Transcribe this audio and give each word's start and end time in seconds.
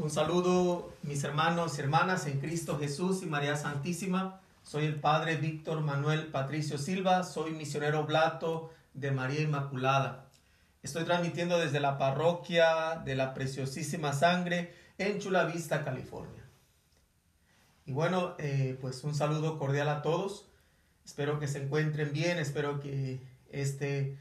Un 0.00 0.08
saludo, 0.08 0.94
mis 1.02 1.22
hermanos 1.24 1.76
y 1.76 1.82
hermanas 1.82 2.26
en 2.26 2.40
Cristo 2.40 2.78
Jesús 2.78 3.22
y 3.22 3.26
María 3.26 3.54
Santísima. 3.56 4.40
Soy 4.62 4.86
el 4.86 4.98
Padre 4.98 5.36
Víctor 5.36 5.82
Manuel 5.82 6.28
Patricio 6.28 6.78
Silva, 6.78 7.22
soy 7.22 7.50
misionero 7.50 8.06
blato 8.06 8.72
de 8.94 9.10
María 9.10 9.42
Inmaculada. 9.42 10.24
Estoy 10.82 11.04
transmitiendo 11.04 11.58
desde 11.58 11.80
la 11.80 11.98
parroquia 11.98 13.02
de 13.04 13.14
la 13.14 13.34
Preciosísima 13.34 14.14
Sangre 14.14 14.72
en 14.96 15.18
Chula 15.18 15.44
Vista, 15.44 15.84
California. 15.84 16.48
Y 17.84 17.92
bueno, 17.92 18.36
eh, 18.38 18.78
pues 18.80 19.04
un 19.04 19.14
saludo 19.14 19.58
cordial 19.58 19.90
a 19.90 20.00
todos. 20.00 20.46
Espero 21.04 21.38
que 21.38 21.46
se 21.46 21.62
encuentren 21.62 22.10
bien, 22.14 22.38
espero 22.38 22.80
que 22.80 23.20
este, 23.50 24.16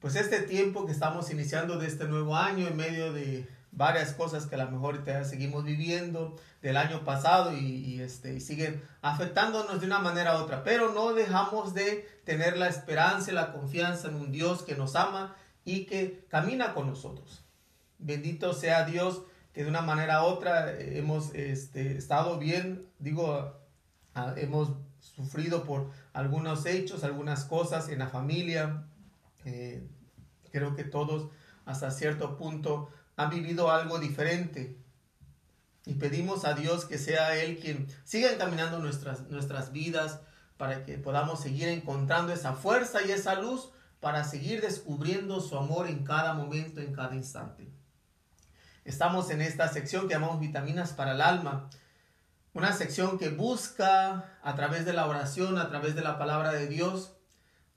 pues 0.00 0.16
este 0.16 0.40
tiempo 0.40 0.86
que 0.86 0.92
estamos 0.92 1.30
iniciando 1.30 1.76
de 1.76 1.88
este 1.88 2.08
nuevo 2.08 2.34
año 2.34 2.66
en 2.66 2.76
medio 2.76 3.12
de 3.12 3.46
varias 3.72 4.12
cosas 4.12 4.46
que 4.46 4.54
a 4.54 4.64
lo 4.64 4.70
mejor 4.70 5.02
seguimos 5.24 5.64
viviendo 5.64 6.36
del 6.60 6.76
año 6.76 7.04
pasado 7.04 7.56
y, 7.56 8.00
este, 8.00 8.34
y 8.34 8.40
siguen 8.40 8.82
afectándonos 9.00 9.80
de 9.80 9.86
una 9.86 9.98
manera 9.98 10.36
u 10.36 10.42
otra, 10.42 10.62
pero 10.62 10.92
no 10.92 11.14
dejamos 11.14 11.74
de 11.74 12.06
tener 12.24 12.58
la 12.58 12.68
esperanza 12.68 13.30
y 13.32 13.34
la 13.34 13.52
confianza 13.52 14.08
en 14.08 14.16
un 14.16 14.30
Dios 14.30 14.62
que 14.62 14.76
nos 14.76 14.94
ama 14.94 15.34
y 15.64 15.86
que 15.86 16.24
camina 16.28 16.74
con 16.74 16.86
nosotros. 16.86 17.44
Bendito 17.98 18.52
sea 18.52 18.84
Dios 18.84 19.22
que 19.54 19.64
de 19.64 19.70
una 19.70 19.82
manera 19.82 20.22
u 20.22 20.26
otra 20.26 20.78
hemos 20.78 21.34
este, 21.34 21.96
estado 21.96 22.38
bien, 22.38 22.86
digo, 22.98 23.58
hemos 24.36 24.72
sufrido 25.00 25.64
por 25.64 25.90
algunos 26.12 26.66
hechos, 26.66 27.04
algunas 27.04 27.44
cosas 27.44 27.88
en 27.88 27.98
la 27.98 28.08
familia. 28.08 28.84
Eh, 29.44 29.86
creo 30.50 30.76
que 30.76 30.84
todos 30.84 31.30
hasta 31.64 31.90
cierto 31.90 32.36
punto 32.36 32.88
han 33.16 33.30
vivido 33.30 33.70
algo 33.70 33.98
diferente. 33.98 34.78
Y 35.84 35.94
pedimos 35.94 36.44
a 36.44 36.54
Dios 36.54 36.84
que 36.84 36.98
sea 36.98 37.36
Él 37.36 37.58
quien 37.58 37.88
siga 38.04 38.32
encaminando 38.32 38.78
nuestras, 38.78 39.28
nuestras 39.28 39.72
vidas 39.72 40.20
para 40.56 40.84
que 40.84 40.96
podamos 40.96 41.40
seguir 41.40 41.68
encontrando 41.68 42.32
esa 42.32 42.52
fuerza 42.52 43.02
y 43.02 43.10
esa 43.10 43.34
luz 43.34 43.70
para 44.00 44.24
seguir 44.24 44.60
descubriendo 44.60 45.40
su 45.40 45.56
amor 45.56 45.88
en 45.88 46.04
cada 46.04 46.34
momento, 46.34 46.80
en 46.80 46.92
cada 46.92 47.14
instante. 47.14 47.68
Estamos 48.84 49.30
en 49.30 49.40
esta 49.40 49.68
sección 49.68 50.08
que 50.08 50.14
llamamos 50.14 50.40
vitaminas 50.40 50.92
para 50.92 51.12
el 51.12 51.20
alma. 51.20 51.70
Una 52.52 52.72
sección 52.72 53.18
que 53.18 53.30
busca 53.30 54.38
a 54.42 54.54
través 54.54 54.84
de 54.84 54.92
la 54.92 55.06
oración, 55.06 55.56
a 55.58 55.68
través 55.68 55.94
de 55.94 56.02
la 56.02 56.18
palabra 56.18 56.52
de 56.52 56.66
Dios, 56.66 57.12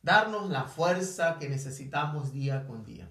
darnos 0.02 0.50
la 0.50 0.66
fuerza 0.66 1.38
que 1.40 1.48
necesitamos 1.48 2.34
día 2.34 2.66
con 2.66 2.84
día. 2.84 3.05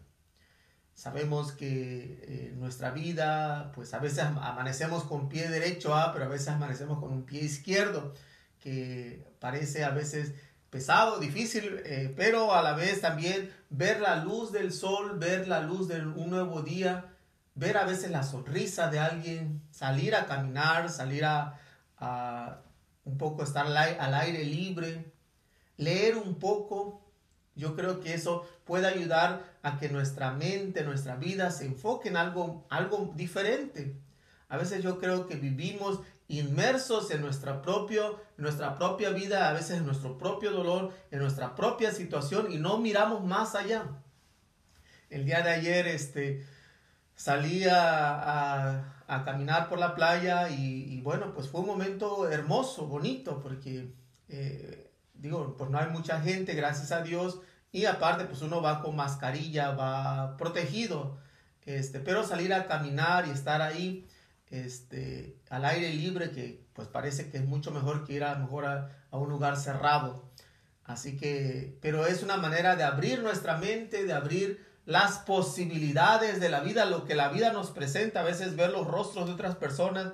Sabemos 0.94 1.52
que 1.52 2.20
eh, 2.22 2.54
nuestra 2.56 2.90
vida, 2.92 3.72
pues 3.74 3.92
a 3.94 3.98
veces 3.98 4.20
amanecemos 4.20 5.04
con 5.04 5.28
pie 5.28 5.48
derecho, 5.48 5.94
ah, 5.94 6.12
pero 6.12 6.26
a 6.26 6.28
veces 6.28 6.48
amanecemos 6.48 7.00
con 7.00 7.12
un 7.12 7.24
pie 7.24 7.42
izquierdo, 7.42 8.14
que 8.60 9.26
parece 9.40 9.84
a 9.84 9.90
veces 9.90 10.34
pesado, 10.70 11.20
difícil, 11.20 11.82
eh, 11.84 12.12
pero 12.16 12.52
a 12.52 12.60
la 12.62 12.74
vez 12.74 13.00
también 13.00 13.48
ver 13.70 14.00
la 14.00 14.16
luz 14.16 14.50
del 14.50 14.72
sol, 14.72 15.18
ver 15.18 15.46
la 15.46 15.60
luz 15.60 15.86
de 15.86 16.00
un 16.00 16.30
nuevo 16.30 16.62
día, 16.62 17.12
ver 17.54 17.76
a 17.76 17.84
veces 17.84 18.10
la 18.10 18.24
sonrisa 18.24 18.88
de 18.88 18.98
alguien, 18.98 19.62
salir 19.70 20.16
a 20.16 20.26
caminar, 20.26 20.90
salir 20.90 21.24
a, 21.24 21.60
un 23.04 23.18
poco 23.18 23.44
estar 23.44 23.66
al 23.66 24.14
aire 24.14 24.44
libre, 24.44 25.12
leer 25.76 26.16
un 26.16 26.40
poco. 26.40 27.03
Yo 27.56 27.76
creo 27.76 28.00
que 28.00 28.14
eso 28.14 28.46
puede 28.64 28.86
ayudar 28.86 29.44
a 29.62 29.78
que 29.78 29.88
nuestra 29.88 30.32
mente, 30.32 30.82
nuestra 30.82 31.16
vida 31.16 31.50
se 31.50 31.66
enfoque 31.66 32.08
en 32.08 32.16
algo, 32.16 32.66
algo 32.68 33.12
diferente. 33.14 33.96
A 34.48 34.56
veces 34.56 34.82
yo 34.82 34.98
creo 34.98 35.26
que 35.26 35.36
vivimos 35.36 36.00
inmersos 36.28 37.10
en 37.10 37.20
nuestra, 37.20 37.62
propio, 37.62 38.20
nuestra 38.36 38.76
propia 38.76 39.10
vida, 39.10 39.48
a 39.48 39.52
veces 39.52 39.78
en 39.78 39.86
nuestro 39.86 40.18
propio 40.18 40.52
dolor, 40.52 40.92
en 41.10 41.20
nuestra 41.20 41.54
propia 41.54 41.92
situación 41.92 42.50
y 42.50 42.56
no 42.56 42.78
miramos 42.78 43.24
más 43.24 43.54
allá. 43.54 43.84
El 45.10 45.24
día 45.24 45.42
de 45.42 45.50
ayer, 45.50 45.86
este, 45.86 46.44
salí 47.14 47.64
a, 47.70 48.90
caminar 49.24 49.68
por 49.68 49.78
la 49.78 49.94
playa 49.94 50.48
y, 50.48 51.00
bueno, 51.02 51.32
pues 51.34 51.48
fue 51.48 51.60
un 51.60 51.68
momento 51.68 52.28
hermoso, 52.28 52.86
bonito, 52.86 53.40
porque 53.40 53.92
eh, 54.28 54.90
digo, 55.14 55.56
pues 55.56 55.70
no 55.70 55.78
hay 55.78 55.88
mucha 55.90 56.20
gente, 56.20 56.54
gracias 56.54 56.90
a 56.90 57.02
Dios, 57.02 57.40
y 57.74 57.86
aparte 57.86 58.24
pues 58.26 58.40
uno 58.40 58.62
va 58.62 58.80
con 58.80 58.94
mascarilla, 58.94 59.72
va 59.72 60.36
protegido, 60.36 61.18
este, 61.66 61.98
pero 61.98 62.24
salir 62.24 62.54
a 62.54 62.68
caminar 62.68 63.26
y 63.26 63.30
estar 63.30 63.62
ahí, 63.62 64.06
este, 64.48 65.40
al 65.50 65.64
aire 65.64 65.92
libre, 65.92 66.30
que 66.30 66.64
pues 66.72 66.86
parece 66.86 67.30
que 67.30 67.38
es 67.38 67.44
mucho 67.44 67.72
mejor 67.72 68.04
que 68.04 68.12
ir 68.12 68.22
a, 68.22 68.36
mejor 68.36 68.66
a, 68.66 68.92
un 69.10 69.28
lugar 69.28 69.56
cerrado. 69.56 70.30
Así 70.84 71.16
que, 71.16 71.76
pero 71.82 72.06
es 72.06 72.22
una 72.22 72.36
manera 72.36 72.76
de 72.76 72.84
abrir 72.84 73.24
nuestra 73.24 73.56
mente, 73.56 74.04
de 74.04 74.12
abrir 74.12 74.64
las 74.86 75.18
posibilidades 75.18 76.38
de 76.38 76.50
la 76.50 76.60
vida, 76.60 76.84
lo 76.84 77.04
que 77.04 77.16
la 77.16 77.30
vida 77.30 77.52
nos 77.52 77.72
presenta, 77.72 78.20
a 78.20 78.22
veces 78.22 78.54
ver 78.54 78.70
los 78.70 78.86
rostros 78.86 79.26
de 79.26 79.32
otras 79.32 79.56
personas, 79.56 80.12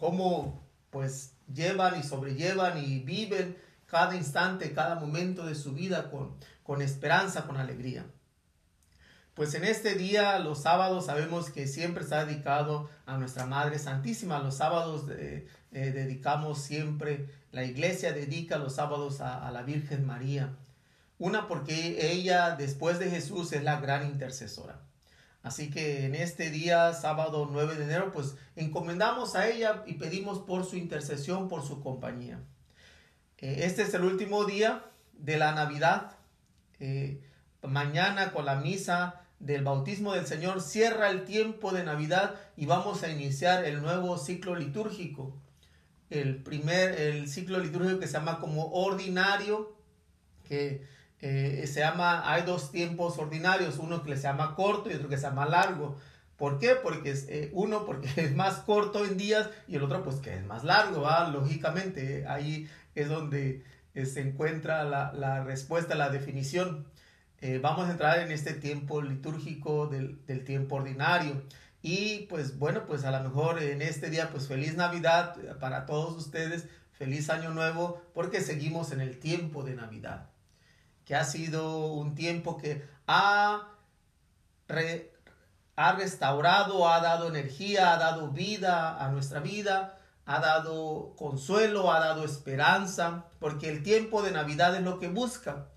cómo 0.00 0.66
pues 0.90 1.36
llevan 1.46 2.00
y 2.00 2.02
sobrellevan 2.02 2.84
y 2.84 2.98
viven 2.98 3.56
cada 3.94 4.16
instante, 4.16 4.72
cada 4.72 4.96
momento 4.96 5.46
de 5.46 5.54
su 5.54 5.72
vida 5.72 6.10
con, 6.10 6.34
con 6.64 6.82
esperanza, 6.82 7.46
con 7.46 7.58
alegría. 7.58 8.04
Pues 9.34 9.54
en 9.54 9.62
este 9.62 9.94
día, 9.94 10.36
los 10.40 10.62
sábados, 10.62 11.06
sabemos 11.06 11.48
que 11.48 11.68
siempre 11.68 12.02
está 12.02 12.24
dedicado 12.24 12.90
a 13.06 13.16
nuestra 13.18 13.46
Madre 13.46 13.78
Santísima. 13.78 14.40
Los 14.40 14.56
sábados 14.56 15.04
eh, 15.12 15.46
eh, 15.70 15.92
dedicamos 15.92 16.60
siempre, 16.60 17.28
la 17.52 17.62
iglesia 17.62 18.12
dedica 18.12 18.58
los 18.58 18.74
sábados 18.74 19.20
a 19.20 19.48
la 19.52 19.62
Virgen 19.62 20.04
María. 20.04 20.56
Una 21.20 21.46
porque 21.46 22.10
ella 22.10 22.56
después 22.56 22.98
de 22.98 23.10
Jesús 23.10 23.52
es 23.52 23.62
la 23.62 23.78
gran 23.78 24.08
intercesora. 24.08 24.80
Así 25.44 25.70
que 25.70 26.06
en 26.06 26.16
este 26.16 26.50
día, 26.50 26.92
sábado 26.94 27.48
9 27.48 27.76
de 27.76 27.84
enero, 27.84 28.10
pues 28.10 28.34
encomendamos 28.56 29.36
a 29.36 29.48
ella 29.48 29.84
y 29.86 29.94
pedimos 29.94 30.40
por 30.40 30.64
su 30.64 30.74
intercesión, 30.74 31.48
por 31.48 31.62
su 31.62 31.80
compañía. 31.80 32.40
Eh, 33.44 33.66
este 33.66 33.82
es 33.82 33.92
el 33.92 34.04
último 34.04 34.46
día 34.46 34.86
de 35.12 35.36
la 35.36 35.52
Navidad. 35.52 36.12
Eh, 36.80 37.20
mañana 37.60 38.32
con 38.32 38.46
la 38.46 38.56
misa 38.56 39.20
del 39.38 39.62
bautismo 39.62 40.14
del 40.14 40.26
Señor 40.26 40.62
cierra 40.62 41.10
el 41.10 41.26
tiempo 41.26 41.70
de 41.70 41.84
Navidad 41.84 42.36
y 42.56 42.64
vamos 42.64 43.02
a 43.02 43.10
iniciar 43.10 43.66
el 43.66 43.82
nuevo 43.82 44.16
ciclo 44.16 44.56
litúrgico. 44.56 45.36
El 46.08 46.42
primer, 46.42 46.98
el 46.98 47.28
ciclo 47.28 47.58
litúrgico 47.58 47.98
que 47.98 48.06
se 48.06 48.14
llama 48.14 48.40
como 48.40 48.72
ordinario, 48.72 49.76
que 50.48 50.86
eh, 51.20 51.66
se 51.70 51.80
llama, 51.80 52.32
hay 52.32 52.44
dos 52.44 52.72
tiempos 52.72 53.18
ordinarios, 53.18 53.78
uno 53.78 54.02
que 54.02 54.16
se 54.16 54.22
llama 54.22 54.54
corto 54.54 54.90
y 54.90 54.94
otro 54.94 55.10
que 55.10 55.18
se 55.18 55.24
llama 55.24 55.44
largo. 55.44 55.98
¿Por 56.36 56.58
qué? 56.58 56.74
Porque 56.74 57.10
es, 57.10 57.28
eh, 57.28 57.50
uno 57.52 57.84
porque 57.84 58.08
es 58.16 58.34
más 58.34 58.58
corto 58.60 59.04
en 59.04 59.16
días 59.16 59.48
y 59.68 59.76
el 59.76 59.82
otro 59.82 60.02
pues 60.02 60.16
que 60.16 60.34
es 60.34 60.44
más 60.44 60.64
largo, 60.64 61.06
lógicamente. 61.32 62.26
Ahí 62.26 62.68
es 62.94 63.08
donde 63.08 63.64
eh, 63.94 64.06
se 64.06 64.20
encuentra 64.20 64.84
la, 64.84 65.44
respuesta, 65.44 65.94
la 65.94 66.10
definición. 66.10 66.86
vamos 67.60 67.88
a 67.88 67.92
entrar 67.92 68.18
en 68.20 68.32
este 68.32 68.54
tiempo 68.54 69.02
litúrgico 69.02 69.86
del, 69.86 70.24
del, 70.26 70.44
tiempo 70.44 70.76
ordinario. 70.76 71.42
Y 71.82 72.26
pues 72.30 72.58
bueno, 72.58 72.86
pues 72.86 73.04
a 73.04 73.10
lo 73.10 73.28
mejor 73.28 73.62
en 73.62 73.82
este 73.82 74.10
día 74.10 74.30
pues 74.30 74.48
feliz 74.48 74.74
Navidad 74.76 75.36
para 75.60 75.86
todos 75.86 76.16
ustedes, 76.16 76.66
feliz 76.92 77.28
año 77.30 77.50
nuevo, 77.50 78.02
porque 78.14 78.40
seguimos 78.40 78.92
en 78.92 79.00
el 79.00 79.18
tiempo 79.18 79.62
de 79.62 79.74
Navidad 79.74 80.30
que 81.04 81.14
ha 81.14 81.24
sido 81.24 81.92
un 81.92 82.14
tiempo 82.14 82.56
que 82.56 82.82
ha, 83.06 83.68
ha 85.76 85.92
restaurado, 85.92 86.88
ha 86.88 87.00
dado 87.00 87.28
energía, 87.28 87.92
ha 87.92 87.98
dado 87.98 88.30
vida 88.30 89.04
a 89.04 89.10
nuestra 89.10 89.40
vida, 89.40 89.98
ha 90.24 90.40
dado 90.40 91.14
consuelo, 91.16 91.92
ha 91.92 92.00
dado 92.00 92.24
esperanza, 92.24 93.26
porque 93.40 93.68
el 93.68 93.82
tiempo 93.82 94.22
de 94.22 94.30
Navidad 94.30 94.74
es 94.76 94.82
lo 94.82 94.98
que 94.98 95.08
busca. 95.08 95.68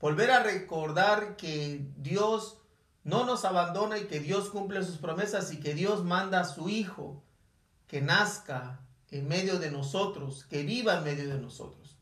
Volver 0.00 0.30
a 0.30 0.42
recordar 0.42 1.36
que 1.36 1.86
Dios 1.96 2.58
no 3.04 3.24
nos 3.24 3.44
abandona 3.44 3.98
y 3.98 4.04
que 4.04 4.20
Dios 4.20 4.50
cumple 4.50 4.82
sus 4.82 4.98
promesas 4.98 5.52
y 5.52 5.60
que 5.60 5.74
Dios 5.74 6.04
manda 6.04 6.40
a 6.40 6.44
su 6.44 6.68
Hijo 6.68 7.22
que 7.92 8.00
nazca 8.00 8.80
en 9.10 9.28
medio 9.28 9.58
de 9.58 9.70
nosotros, 9.70 10.46
que 10.48 10.62
viva 10.62 10.96
en 10.96 11.04
medio 11.04 11.28
de 11.28 11.38
nosotros. 11.38 11.98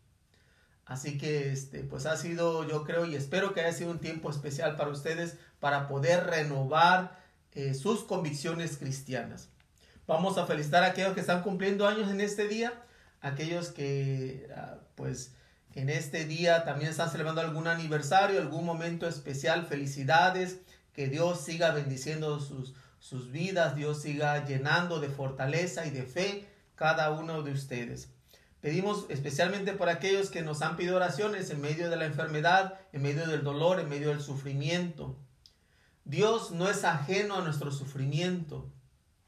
Así 0.85 1.19
que, 1.19 1.50
este, 1.50 1.83
pues 1.83 2.06
ha 2.06 2.17
sido, 2.17 2.67
yo 2.69 2.85
creo 2.85 3.06
y 3.06 3.17
espero 3.17 3.53
que 3.53 3.61
haya 3.61 3.73
sido 3.73 3.91
un 3.91 3.99
tiempo 3.99 4.31
especial 4.31 4.76
para 4.76 4.91
ustedes 4.91 5.37
para 5.59 5.88
poder 5.88 6.26
renovar 6.26 7.19
eh, 7.55 7.75
sus 7.75 8.05
convicciones 8.05 8.76
cristianas. 8.76 9.49
Vamos 10.06 10.38
a 10.38 10.47
felicitar 10.47 10.82
a 10.82 10.88
aquellos 10.88 11.14
que 11.14 11.20
están 11.20 11.43
cumpliendo 11.43 11.87
años 11.87 12.11
en 12.11 12.20
este 12.20 12.49
día, 12.49 12.73
aquellos 13.20 13.69
que, 13.69 14.49
ah, 14.56 14.79
pues, 14.94 15.32
en 15.75 15.88
este 15.88 16.25
día 16.25 16.64
también 16.64 16.91
están 16.91 17.11
celebrando 17.11 17.41
algún 17.41 17.69
aniversario, 17.69 18.41
algún 18.41 18.64
momento 18.64 19.06
especial. 19.06 19.67
Felicidades, 19.67 20.58
que 20.93 21.06
Dios 21.06 21.41
siga 21.41 21.70
bendiciendo 21.70 22.41
sus, 22.41 22.75
sus 22.99 23.31
vidas, 23.31 23.76
Dios 23.76 24.02
siga 24.02 24.44
llenando 24.44 25.00
de 25.00 25.08
fortaleza 25.08 25.87
y 25.87 25.91
de 25.91 26.02
fe 26.02 26.49
cada 26.75 27.11
uno 27.12 27.43
de 27.43 27.52
ustedes. 27.52 28.11
Pedimos 28.61 29.06
especialmente 29.08 29.73
por 29.73 29.88
aquellos 29.88 30.31
que 30.31 30.43
nos 30.43 30.61
han 30.61 30.76
pedido 30.76 30.97
oraciones 30.97 31.50
en 31.50 31.61
medio 31.61 31.88
de 31.88 31.97
la 31.97 32.05
enfermedad, 32.05 32.79
en 32.93 33.02
medio 33.02 33.26
del 33.26 33.43
dolor, 33.43 33.81
en 33.81 33.88
medio 33.88 34.11
del 34.11 34.20
sufrimiento. 34.20 35.17
Dios 36.11 36.51
no 36.51 36.69
es 36.69 36.85
ajeno 36.85 37.37
a 37.37 37.43
nuestro 37.43 37.71
sufrimiento. 37.71 38.69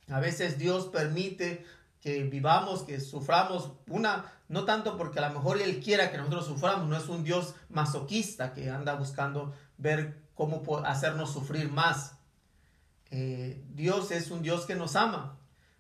A 0.08 0.19
veces 0.19 0.58
Dios 0.58 0.87
permite 0.87 1.64
que 2.00 2.25
vivamos, 2.25 2.82
que 2.82 3.00
suframos 3.00 3.70
una, 3.87 4.32
no 4.49 4.64
tanto 4.64 4.96
porque 4.96 5.20
a 5.20 5.29
lo 5.29 5.34
mejor 5.34 5.62
Él 5.62 5.81
quiera 5.81 6.11
que 6.11 6.19
nosotros 6.19 6.46
suframos, 6.46 6.88
no 6.88 6.96
es 6.96 7.08
un 7.08 7.23
Dios 7.23 7.55
masoquista 7.69 8.52
que 8.52 8.69
anda 8.69 8.94
buscando 8.94 9.55
ver 9.79 10.20
cómo 10.34 10.62
hacernos 10.84 11.32
sufrir 11.32 11.70
más. 11.70 12.17
Eh, 13.12 13.62
Dios 13.69 14.11
es 14.11 14.32
un 14.32 14.43
Dios 14.43 14.67
que 14.67 14.75
nos 14.75 14.96
ama, 14.96 15.38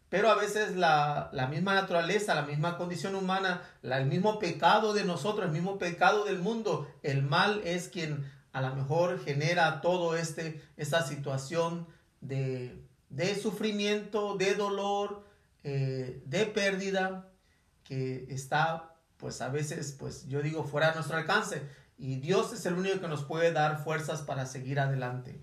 pero 0.08 0.30
a 0.30 0.36
veces 0.36 0.76
la, 0.76 1.30
misma 1.50 1.74
naturaleza, 1.74 2.36
la 2.36 2.42
misma 2.42 2.76
condición 2.76 3.16
humana, 3.16 3.62
el 3.82 4.06
mismo 4.06 4.38
pecado 4.38 4.92
de 4.92 5.04
nosotros, 5.04 5.46
el 5.46 5.52
mismo 5.52 5.78
pecado 5.78 6.24
del 6.24 6.38
mundo, 6.38 6.88
el 7.02 7.22
mal 7.22 7.60
es 7.64 7.88
quien 7.88 8.30
a 8.52 8.60
lo 8.60 8.74
mejor 8.74 9.22
genera 9.24 9.80
todo 9.80 10.16
este, 10.16 10.62
esta 10.76 11.06
situación 11.06 11.86
de, 12.20 12.86
de 13.08 13.34
sufrimiento, 13.34 14.36
de 14.36 14.54
dolor, 14.54 15.24
eh, 15.64 16.22
de 16.26 16.46
pérdida, 16.46 17.30
que 17.84 18.26
está 18.28 18.94
pues 19.16 19.40
a 19.40 19.48
veces, 19.48 19.94
pues 19.98 20.26
yo 20.26 20.42
digo, 20.42 20.64
fuera 20.64 20.88
de 20.88 20.96
nuestro 20.96 21.16
alcance. 21.16 21.62
Y 21.96 22.16
Dios 22.16 22.52
es 22.52 22.66
el 22.66 22.74
único 22.74 23.00
que 23.00 23.06
nos 23.08 23.22
puede 23.22 23.52
dar 23.52 23.82
fuerzas 23.84 24.22
para 24.22 24.46
seguir 24.46 24.80
adelante. 24.80 25.40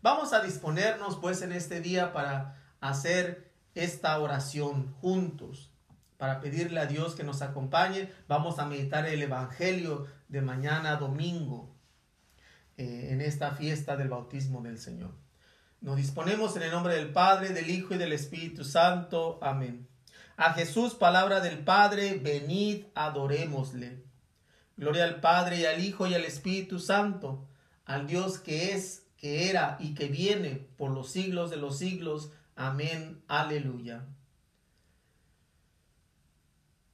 Vamos 0.00 0.32
a 0.32 0.40
disponernos 0.40 1.16
pues 1.16 1.42
en 1.42 1.50
este 1.50 1.80
día 1.80 2.12
para 2.12 2.62
hacer 2.80 3.50
esta 3.74 4.16
oración 4.20 4.92
juntos, 5.00 5.72
para 6.16 6.40
pedirle 6.40 6.78
a 6.78 6.86
Dios 6.86 7.16
que 7.16 7.24
nos 7.24 7.42
acompañe. 7.42 8.08
Vamos 8.28 8.60
a 8.60 8.66
meditar 8.66 9.06
el 9.06 9.20
Evangelio 9.20 10.06
de 10.28 10.40
mañana 10.40 10.96
domingo 10.96 11.77
eh, 12.78 13.08
en 13.10 13.20
esta 13.20 13.50
fiesta 13.56 13.96
del 13.96 14.08
bautismo 14.08 14.62
del 14.62 14.78
Señor. 14.78 15.10
Nos 15.80 15.96
disponemos 15.96 16.56
en 16.56 16.62
el 16.62 16.70
nombre 16.70 16.94
del 16.94 17.12
Padre, 17.12 17.50
del 17.50 17.68
Hijo 17.68 17.94
y 17.94 17.98
del 17.98 18.12
Espíritu 18.12 18.64
Santo. 18.64 19.38
Amén. 19.42 19.86
A 20.36 20.54
Jesús, 20.54 20.94
palabra 20.94 21.40
del 21.40 21.58
Padre, 21.58 22.18
venid, 22.22 22.84
adorémosle. 22.94 24.04
Gloria 24.76 25.04
al 25.04 25.20
Padre 25.20 25.58
y 25.58 25.64
al 25.66 25.84
Hijo 25.84 26.06
y 26.06 26.14
al 26.14 26.24
Espíritu 26.24 26.78
Santo, 26.78 27.48
al 27.84 28.06
Dios 28.06 28.38
que 28.38 28.72
es 28.72 29.02
que 29.16 29.50
era 29.50 29.76
y 29.80 29.94
que 29.94 30.06
viene 30.06 30.68
por 30.76 30.92
los 30.92 31.10
siglos 31.10 31.50
de 31.50 31.56
los 31.56 31.78
siglos. 31.78 32.30
Amén. 32.54 33.22
Aleluya. 33.26 34.06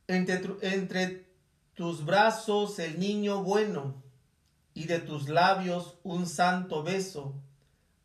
Entre, 0.06 0.40
entre, 0.62 1.28
tus 1.74 2.04
brazos 2.04 2.78
el 2.78 2.98
niño 2.98 3.42
bueno, 3.42 4.02
y 4.74 4.86
de 4.86 4.98
tus 4.98 5.28
labios 5.28 5.96
un 6.02 6.26
santo 6.26 6.82
beso, 6.82 7.34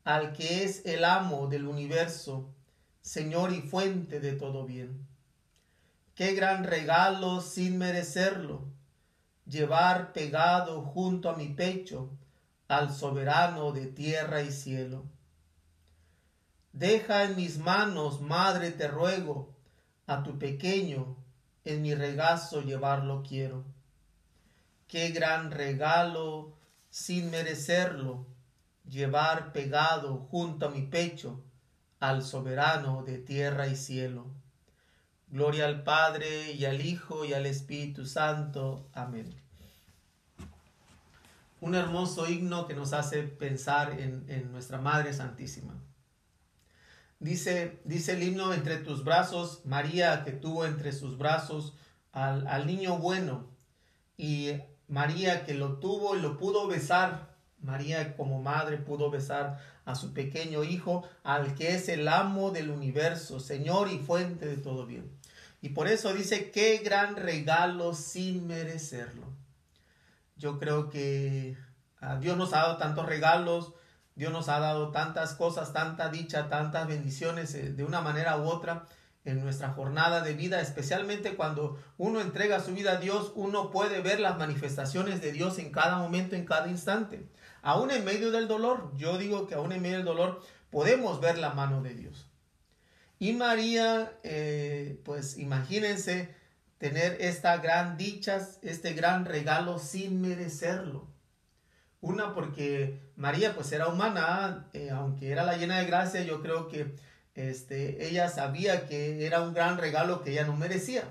al 0.03 0.33
que 0.33 0.63
es 0.63 0.85
el 0.85 1.03
amo 1.03 1.47
del 1.47 1.67
universo, 1.67 2.47
Señor 3.01 3.51
y 3.51 3.61
fuente 3.61 4.19
de 4.19 4.33
todo 4.33 4.65
bien. 4.65 5.05
Qué 6.15 6.33
gran 6.35 6.63
regalo 6.63 7.41
sin 7.41 7.77
merecerlo, 7.77 8.67
llevar 9.47 10.13
pegado 10.13 10.81
junto 10.81 11.29
a 11.29 11.35
mi 11.35 11.47
pecho 11.47 12.09
al 12.67 12.93
soberano 12.93 13.71
de 13.71 13.87
tierra 13.87 14.43
y 14.43 14.51
cielo. 14.51 15.05
Deja 16.71 17.23
en 17.23 17.35
mis 17.35 17.57
manos, 17.57 18.21
madre, 18.21 18.69
te 18.69 18.87
ruego, 18.87 19.49
a 20.05 20.21
tu 20.21 20.37
pequeño, 20.37 21.15
en 21.65 21.81
mi 21.81 21.95
regazo 21.95 22.61
llevarlo 22.61 23.23
quiero. 23.27 23.63
Qué 24.87 25.09
gran 25.09 25.51
regalo, 25.51 26.53
sin 26.89 27.31
merecerlo, 27.31 28.25
llevar 28.87 29.51
pegado 29.51 30.17
junto 30.17 30.67
a 30.67 30.69
mi 30.69 30.83
pecho 30.83 31.43
al 31.99 32.23
soberano 32.23 33.03
de 33.03 33.17
tierra 33.17 33.67
y 33.67 33.75
cielo. 33.75 34.27
Gloria 35.27 35.65
al 35.65 35.83
Padre 35.83 36.53
y 36.53 36.65
al 36.65 36.81
Hijo 36.81 37.25
y 37.25 37.33
al 37.33 37.45
Espíritu 37.45 38.05
Santo. 38.05 38.89
Amén 38.93 39.39
un 41.61 41.75
hermoso 41.75 42.29
himno 42.29 42.67
que 42.67 42.73
nos 42.73 42.93
hace 42.93 43.23
pensar 43.23 43.99
en, 43.99 44.51
nuestra 44.51 44.79
Madre 44.79 45.13
Santísima. 45.13 45.73
Dice, 47.19 47.81
dice 47.83 48.13
el 48.13 48.23
himno, 48.23 48.53
entre 48.53 48.77
tus 48.77 49.03
brazos, 49.03 49.61
María 49.65 50.23
que 50.23 50.31
tuvo 50.31 50.65
entre 50.65 50.93
sus 50.93 51.17
brazos 51.17 51.73
al, 52.13 52.47
al 52.47 52.65
niño 52.65 52.97
bueno 52.97 53.47
y 54.17 54.51
María 54.89 55.45
que 55.45 55.53
lo 55.53 55.77
tuvo 55.77 56.15
y 56.15 56.21
lo 56.21 56.37
pudo 56.37 56.67
besar. 56.67 57.29
María 57.61 58.15
como 58.15 58.41
madre 58.41 58.77
pudo 58.77 59.11
besar 59.11 59.59
a 59.85 59.95
su 59.95 60.13
pequeño 60.13 60.63
hijo, 60.63 61.07
al 61.23 61.55
que 61.55 61.75
es 61.75 61.89
el 61.89 62.07
amo 62.07 62.51
del 62.51 62.69
universo, 62.69 63.39
Señor 63.39 63.89
y 63.89 63.99
fuente 63.99 64.45
de 64.45 64.57
todo 64.57 64.85
bien. 64.85 65.11
Y 65.61 65.69
por 65.69 65.87
eso 65.87 66.13
dice, 66.13 66.51
qué 66.51 66.77
gran 66.77 67.15
regalo 67.15 67.93
sin 67.93 68.47
merecerlo. 68.47 69.25
Yo 70.37 70.57
creo 70.57 70.89
que 70.89 71.57
ah, 71.99 72.15
Dios 72.15 72.37
nos 72.37 72.53
ha 72.53 72.59
dado 72.59 72.77
tantos 72.77 73.05
regalos, 73.05 73.73
Dios 74.15 74.31
nos 74.31 74.47
ha 74.47 74.59
dado 74.59 74.91
tantas 74.91 75.33
cosas, 75.33 75.73
tanta 75.73 76.09
dicha, 76.09 76.49
tantas 76.49 76.87
bendiciones 76.87 77.53
eh, 77.55 77.73
de 77.73 77.83
una 77.83 78.01
manera 78.01 78.37
u 78.37 78.47
otra 78.47 78.85
en 79.25 79.41
nuestra 79.41 79.69
jornada 79.69 80.21
de 80.21 80.33
vida, 80.33 80.61
especialmente 80.61 81.35
cuando 81.35 81.77
uno 81.97 82.21
entrega 82.21 82.59
su 82.59 82.73
vida 82.73 82.93
a 82.93 82.99
Dios, 82.99 83.33
uno 83.35 83.69
puede 83.69 84.01
ver 84.01 84.19
las 84.19 84.37
manifestaciones 84.37 85.21
de 85.21 85.31
Dios 85.31 85.59
en 85.59 85.71
cada 85.71 85.97
momento, 85.97 86.35
en 86.35 86.45
cada 86.45 86.67
instante. 86.67 87.27
Aún 87.61 87.91
en 87.91 88.05
medio 88.05 88.31
del 88.31 88.47
dolor, 88.47 88.93
yo 88.95 89.17
digo 89.17 89.47
que 89.47 89.55
aún 89.55 89.71
en 89.71 89.81
medio 89.81 89.97
del 89.97 90.05
dolor 90.05 90.41
podemos 90.69 91.19
ver 91.19 91.37
la 91.37 91.53
mano 91.53 91.81
de 91.81 91.93
Dios. 91.93 92.27
Y 93.19 93.33
María, 93.33 94.13
eh, 94.23 95.01
pues 95.03 95.37
imagínense, 95.37 96.33
tener 96.77 97.17
esta 97.19 97.57
gran 97.57 97.97
dicha, 97.97 98.39
este 98.61 98.93
gran 98.93 99.25
regalo 99.25 99.77
sin 99.77 100.21
merecerlo. 100.21 101.07
Una 102.01 102.33
porque 102.33 103.11
María 103.17 103.53
pues 103.53 103.73
era 103.73 103.89
humana, 103.89 104.69
eh, 104.71 104.89
aunque 104.89 105.31
era 105.31 105.43
la 105.43 105.57
llena 105.57 105.79
de 105.79 105.85
gracia, 105.85 106.23
yo 106.23 106.41
creo 106.41 106.69
que 106.69 106.95
este, 107.47 108.05
ella 108.09 108.27
sabía 108.27 108.85
que 108.85 109.25
era 109.25 109.41
un 109.41 109.53
gran 109.53 109.77
regalo 109.77 110.21
que 110.21 110.31
ella 110.31 110.45
no 110.45 110.57
merecía. 110.57 111.05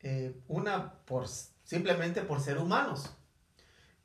Eh, 0.00 0.36
una 0.46 0.92
por 1.06 1.26
simplemente 1.64 2.20
por 2.20 2.40
ser 2.42 2.58
humanos. 2.58 3.10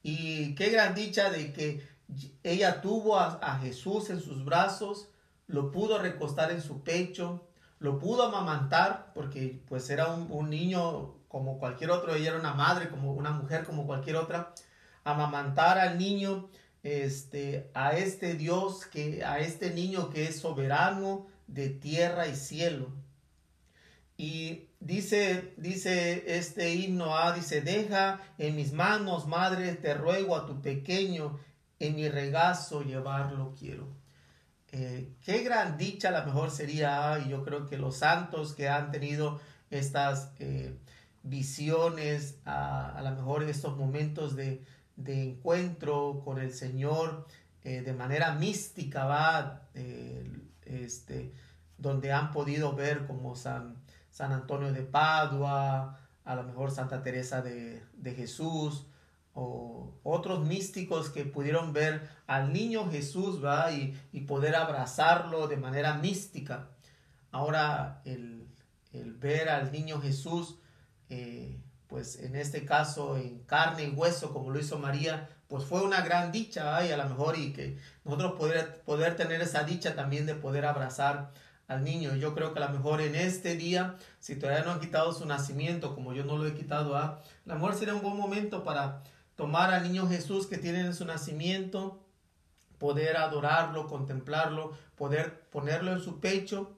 Y 0.04 0.56
qué 0.56 0.70
gran 0.70 0.96
dicha 0.96 1.30
de 1.30 1.52
que 1.52 1.86
ella 2.44 2.80
tuvo 2.80 3.20
a, 3.20 3.60
Jesús 3.62 4.10
en 4.10 4.22
sus 4.22 4.46
brazos, 4.46 5.10
lo 5.48 5.72
pudo 5.72 6.00
recostar 6.00 6.52
en 6.52 6.62
su 6.62 6.82
pecho, 6.84 7.46
lo 7.80 8.00
pudo 8.00 8.24
amamantar 8.24 9.12
porque 9.14 9.62
pues 9.68 9.90
era 9.90 10.08
un, 10.08 10.50
niño 10.50 11.16
como 11.28 11.60
cualquier 11.60 11.92
otro, 11.92 12.16
ella 12.16 12.30
era 12.30 12.40
una 12.40 12.54
madre, 12.54 12.88
como 12.88 13.12
una 13.12 13.32
mujer 13.32 13.66
como 13.66 13.86
cualquier 13.86 14.16
otra, 14.16 14.54
amamantar 15.04 15.78
al 15.78 15.98
niño, 15.98 16.50
este, 16.84 17.70
a 17.74 17.92
este 17.92 18.36
Dios, 18.36 18.86
que, 18.86 19.24
a 19.24 19.40
este 19.40 19.72
niño 19.72 20.10
que 20.10 20.26
es 20.26 20.40
soberano 20.40 21.28
de 21.48 21.70
tierra 21.70 22.28
y 22.28 22.36
cielo. 22.36 22.92
Y 24.18 24.70
dice, 24.80 25.54
dice 25.58 26.24
este 26.38 26.74
himno 26.74 27.18
A, 27.18 27.34
dice, 27.34 27.62
deja 27.62 28.22
en 28.38 28.56
mis 28.56 28.74
manos, 28.74 29.28
madre, 29.28 29.74
te 29.76 29.94
ruego 29.94 30.36
a 30.36 30.46
tu 30.46 30.62
pequeño, 30.62 31.40
en 31.80 31.96
mi 31.96 32.10
regazo 32.10 32.82
llevarlo 32.82 33.54
quiero. 33.58 33.88
Eh, 34.72 35.14
qué 35.24 35.44
gran 35.44 35.78
dicha 35.78 36.12
la 36.12 36.26
mejor 36.26 36.52
sería, 36.52 37.22
y 37.26 37.30
yo 37.30 37.44
creo 37.44 37.68
que 37.68 37.78
los 37.78 37.98
santos 37.98 38.54
que 38.54 38.68
han 38.68 38.92
tenido 38.92 39.40
estas 39.70 40.32
eh, 40.40 40.76
visiones, 41.24 42.40
a, 42.46 43.00
lo 43.04 43.12
mejor 43.12 43.44
en 43.44 43.50
estos 43.50 43.78
momentos 43.78 44.36
de, 44.36 44.64
encuentro 45.06 46.22
con 46.24 46.40
el 46.40 46.54
Señor 46.54 47.28
eh, 47.64 47.82
de 47.82 47.94
manera 47.94 48.34
mística, 48.34 49.06
va, 49.06 49.70
este, 50.64 51.34
donde 51.78 52.12
han 52.12 52.32
podido 52.32 52.76
ver 52.76 53.06
como 53.06 53.36
San, 53.36 53.76
San 54.10 54.32
Antonio 54.32 54.72
de 54.72 54.84
Padua, 54.84 56.00
a 56.24 56.36
lo 56.36 56.44
mejor 56.44 56.72
Santa 56.72 57.04
Teresa 57.04 57.42
de, 57.42 57.84
de 57.94 58.14
Jesús, 58.16 58.88
o 59.40 59.94
otros 60.02 60.48
místicos 60.48 61.12
que 61.12 61.24
pudieron 61.24 61.72
ver 61.72 62.10
al 62.26 62.52
niño 62.52 62.90
Jesús 62.90 63.44
¿va? 63.44 63.72
Y, 63.72 63.94
poder 64.22 64.56
abrazarlo 64.56 65.48
de 65.48 65.58
manera 65.58 65.94
mística. 65.94 66.70
Ahora 67.32 68.02
el, 68.04 68.48
ver 69.20 69.48
al 69.50 69.72
niño 69.72 70.02
Jesús, 70.02 70.58
eh, 71.10 71.62
pues 71.88 72.20
en 72.20 72.36
este 72.36 72.66
caso 72.66 73.18
en 73.18 73.40
carne 73.44 73.84
y 73.86 73.90
hueso, 73.90 74.34
como 74.34 74.52
lo 74.52 74.60
hizo 74.60 74.78
María, 74.78 75.30
pues 75.48 75.64
fue 75.64 75.82
una 75.82 76.02
gran 76.02 76.32
dicha, 76.32 76.86
y 76.86 76.92
a 76.92 76.98
lo 76.98 77.08
mejor, 77.08 77.38
y 77.38 77.54
que 77.54 77.78
nosotros 78.04 78.34
poder, 78.34 78.82
poder 78.82 79.16
tener 79.16 79.42
esa 79.42 79.64
dicha 79.64 79.96
también 79.96 80.26
de 80.26 80.36
poder 80.36 80.66
abrazar 80.66 81.32
al 81.68 81.84
niño. 81.84 82.16
Yo 82.16 82.34
creo 82.34 82.54
que 82.54 82.62
a 82.62 82.68
lo 82.68 82.74
mejor 82.74 83.02
en 83.02 83.16
este 83.16 83.56
día, 83.56 83.96
si 84.20 84.36
todavía 84.36 84.64
no 84.64 84.72
han 84.72 84.80
quitado 84.80 85.14
su 85.14 85.26
nacimiento, 85.26 85.96
como 85.96 86.14
yo 86.14 86.24
no 86.24 86.38
lo 86.38 86.48
he 86.48 86.54
quitado, 86.54 86.96
a 86.96 87.04
¿ah? 87.04 87.22
la 87.46 87.56
mejor 87.56 87.76
sería 87.76 87.94
un 87.94 88.02
buen 88.02 88.18
momento 88.18 88.64
para 88.64 89.04
tomar 89.36 89.74
al 89.74 89.84
niño 89.84 90.08
Jesús 90.08 90.48
que 90.48 90.58
tiene 90.58 90.82
en 90.82 90.94
su 90.94 91.06
nacimiento, 91.06 92.04
poder 92.78 93.18
adorarlo, 93.18 93.88
contemplarlo, 93.88 94.78
poder 94.96 95.42
ponerlo 95.50 95.94
en 95.94 96.02
su 96.02 96.20
pecho 96.20 96.76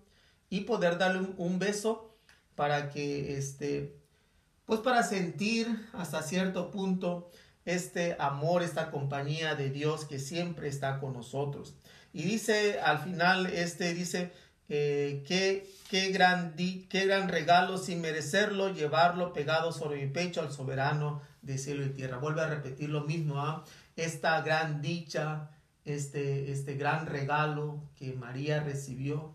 y 0.49 0.61
poder 0.61 0.97
darle 0.97 1.27
un 1.37 1.59
beso 1.59 2.15
para 2.55 2.89
que 2.89 3.37
este 3.37 3.98
pues 4.69 4.81
para 4.81 5.01
sentir 5.01 5.87
hasta 5.93 6.21
cierto 6.21 6.69
punto 6.69 7.31
este 7.65 8.15
amor, 8.19 8.61
esta 8.61 8.91
compañía 8.91 9.55
de 9.55 9.71
Dios 9.71 10.05
que 10.05 10.19
siempre 10.19 10.67
está 10.67 10.99
con 10.99 11.13
nosotros. 11.13 11.73
Y 12.13 12.21
dice 12.21 12.79
al 12.79 12.99
final, 12.99 13.47
este 13.47 13.95
dice, 13.95 14.31
eh, 14.69 15.23
qué, 15.27 15.67
qué, 15.89 16.11
gran, 16.11 16.55
qué 16.55 17.07
gran 17.07 17.29
regalo 17.29 17.79
sin 17.79 17.99
merecerlo, 17.99 18.71
llevarlo 18.71 19.33
pegado 19.33 19.71
sobre 19.71 20.05
mi 20.05 20.11
pecho 20.13 20.41
al 20.41 20.51
soberano 20.51 21.19
de 21.41 21.57
cielo 21.57 21.83
y 21.83 21.89
tierra. 21.89 22.17
Vuelve 22.17 22.41
a 22.41 22.47
repetir 22.47 22.89
lo 22.89 23.05
mismo, 23.05 23.39
¿ah? 23.39 23.65
esta 23.95 24.39
gran 24.41 24.83
dicha, 24.83 25.49
este, 25.83 26.51
este 26.51 26.75
gran 26.75 27.07
regalo 27.07 27.81
que 27.95 28.13
María 28.13 28.59
recibió 28.59 29.33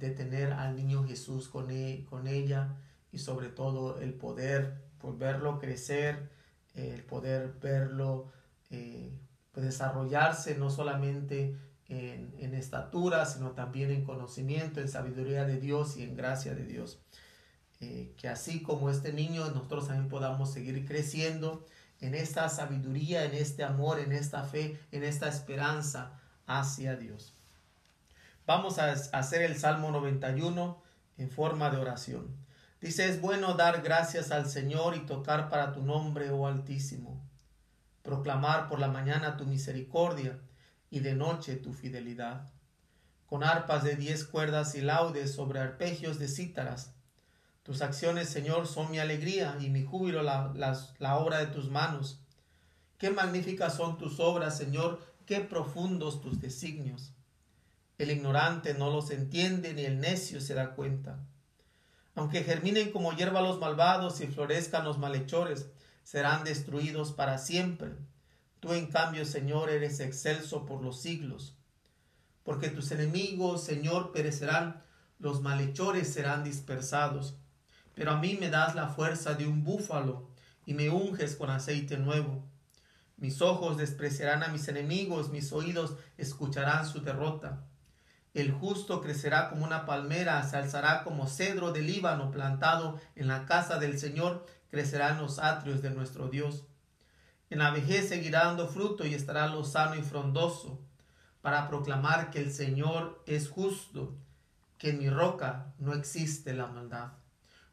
de 0.00 0.10
tener 0.10 0.54
al 0.54 0.74
niño 0.74 1.06
Jesús 1.06 1.48
con, 1.48 1.70
e, 1.70 2.04
con 2.10 2.26
ella 2.26 2.74
y 3.12 3.18
sobre 3.18 3.48
todo 3.48 4.00
el 4.00 4.14
poder 4.14 4.82
pues, 4.98 5.18
verlo 5.18 5.58
crecer, 5.58 6.30
el 6.74 7.02
poder 7.02 7.54
verlo 7.60 8.30
eh, 8.70 9.12
pues, 9.52 9.66
desarrollarse 9.66 10.56
no 10.56 10.70
solamente 10.70 11.56
en, 11.88 12.34
en, 12.38 12.54
estatura, 12.54 13.26
sino 13.26 13.50
también 13.50 13.90
en 13.90 14.04
conocimiento, 14.04 14.80
en 14.80 14.88
sabiduría 14.88 15.44
de 15.44 15.58
Dios 15.58 15.96
y 15.96 16.04
en 16.04 16.16
gracia 16.16 16.54
de 16.54 16.64
Dios. 16.64 17.00
Eh, 17.80 18.12
que 18.18 18.28
así 18.28 18.62
como 18.62 18.90
este 18.90 19.12
niño, 19.12 19.46
nosotros 19.48 19.86
también 19.86 20.08
podamos 20.08 20.52
seguir 20.52 20.84
creciendo 20.86 21.64
en 22.00 22.14
esta 22.14 22.48
sabiduría, 22.50 23.24
en 23.24 23.34
este 23.34 23.64
amor, 23.64 23.98
en 23.98 24.12
esta 24.12 24.42
fe, 24.44 24.78
en 24.92 25.02
esta 25.02 25.28
esperanza 25.28 26.20
hacia 26.46 26.96
Dios. 26.96 27.34
Vamos 28.46 28.78
a 28.78 28.92
hacer 28.92 29.42
el 29.42 29.56
Salmo 29.56 29.90
91 29.92 30.82
en 31.16 31.30
forma 31.30 31.70
de 31.70 31.78
oración. 31.78 32.39
Dice, 32.80 33.08
es 33.08 33.20
bueno 33.20 33.54
dar 33.54 33.82
gracias 33.82 34.30
al 34.30 34.48
Señor 34.48 34.96
y 34.96 35.00
tocar 35.00 35.50
para 35.50 35.72
tu 35.72 35.82
nombre, 35.82 36.30
oh 36.30 36.46
Altísimo. 36.46 37.22
Proclamar 38.02 38.68
por 38.68 38.78
la 38.78 38.88
mañana 38.88 39.36
tu 39.36 39.44
misericordia 39.44 40.38
y 40.88 41.00
de 41.00 41.14
noche 41.14 41.56
tu 41.56 41.74
fidelidad. 41.74 42.50
Con 43.26 43.44
arpas 43.44 43.84
de 43.84 43.96
diez 43.96 44.24
cuerdas 44.24 44.74
y 44.74 44.80
laudes 44.80 45.34
sobre 45.34 45.60
arpegios 45.60 46.18
de 46.18 46.28
cítaras. 46.28 46.94
Tus 47.62 47.82
acciones, 47.82 48.30
Señor, 48.30 48.66
son 48.66 48.90
mi 48.90 48.98
alegría 48.98 49.58
y 49.60 49.68
mi 49.68 49.84
júbilo 49.84 50.22
la, 50.22 50.52
la 50.98 51.16
obra 51.18 51.38
de 51.38 51.48
tus 51.48 51.70
manos. 51.70 52.20
Qué 52.96 53.10
magníficas 53.10 53.74
son 53.76 53.98
tus 53.98 54.18
obras, 54.20 54.56
Señor, 54.56 55.00
qué 55.26 55.40
profundos 55.40 56.22
tus 56.22 56.40
designios. 56.40 57.12
El 57.98 58.10
ignorante 58.10 58.72
no 58.72 58.90
los 58.90 59.10
entiende 59.10 59.74
ni 59.74 59.84
el 59.84 60.00
necio 60.00 60.40
se 60.40 60.54
da 60.54 60.74
cuenta. 60.74 61.18
Aunque 62.20 62.44
germinen 62.44 62.92
como 62.92 63.14
hierba 63.14 63.40
los 63.40 63.58
malvados 63.60 64.20
y 64.20 64.26
florezcan 64.26 64.84
los 64.84 64.98
malhechores, 64.98 65.70
serán 66.02 66.44
destruidos 66.44 67.12
para 67.12 67.38
siempre. 67.38 67.96
Tú 68.60 68.74
en 68.74 68.88
cambio, 68.88 69.24
Señor, 69.24 69.70
eres 69.70 70.00
excelso 70.00 70.66
por 70.66 70.82
los 70.82 71.00
siglos. 71.00 71.56
Porque 72.42 72.68
tus 72.68 72.90
enemigos, 72.92 73.64
Señor, 73.64 74.12
perecerán, 74.12 74.82
los 75.18 75.40
malhechores 75.40 76.12
serán 76.12 76.44
dispersados. 76.44 77.38
Pero 77.94 78.10
a 78.10 78.18
mí 78.18 78.36
me 78.38 78.50
das 78.50 78.74
la 78.74 78.88
fuerza 78.88 79.32
de 79.32 79.46
un 79.46 79.64
búfalo 79.64 80.28
y 80.66 80.74
me 80.74 80.90
unges 80.90 81.36
con 81.36 81.48
aceite 81.48 81.96
nuevo. 81.96 82.44
Mis 83.16 83.40
ojos 83.40 83.78
despreciarán 83.78 84.42
a 84.42 84.48
mis 84.48 84.68
enemigos, 84.68 85.30
mis 85.30 85.50
oídos 85.54 85.96
escucharán 86.18 86.86
su 86.86 87.00
derrota. 87.00 87.64
El 88.32 88.52
justo 88.52 89.00
crecerá 89.00 89.48
como 89.48 89.64
una 89.64 89.86
palmera, 89.86 90.42
se 90.44 90.56
alzará 90.56 91.02
como 91.02 91.26
cedro 91.26 91.72
del 91.72 91.86
Líbano 91.86 92.30
plantado 92.30 93.00
en 93.16 93.26
la 93.26 93.44
casa 93.44 93.78
del 93.78 93.98
Señor, 93.98 94.46
crecerá 94.70 95.10
en 95.10 95.18
los 95.18 95.38
atrios 95.38 95.82
de 95.82 95.90
nuestro 95.90 96.28
Dios. 96.28 96.64
En 97.50 97.58
la 97.58 97.70
vejez 97.72 98.08
seguirá 98.08 98.44
dando 98.44 98.68
fruto 98.68 99.04
y 99.04 99.14
estará 99.14 99.48
lozano 99.48 99.96
y 99.96 100.02
frondoso, 100.02 100.80
para 101.42 101.68
proclamar 101.68 102.30
que 102.30 102.40
el 102.40 102.52
Señor 102.52 103.22
es 103.26 103.48
justo, 103.48 104.14
que 104.78 104.90
en 104.90 104.98
mi 104.98 105.10
roca 105.10 105.74
no 105.78 105.94
existe 105.94 106.54
la 106.54 106.66
maldad. 106.66 107.12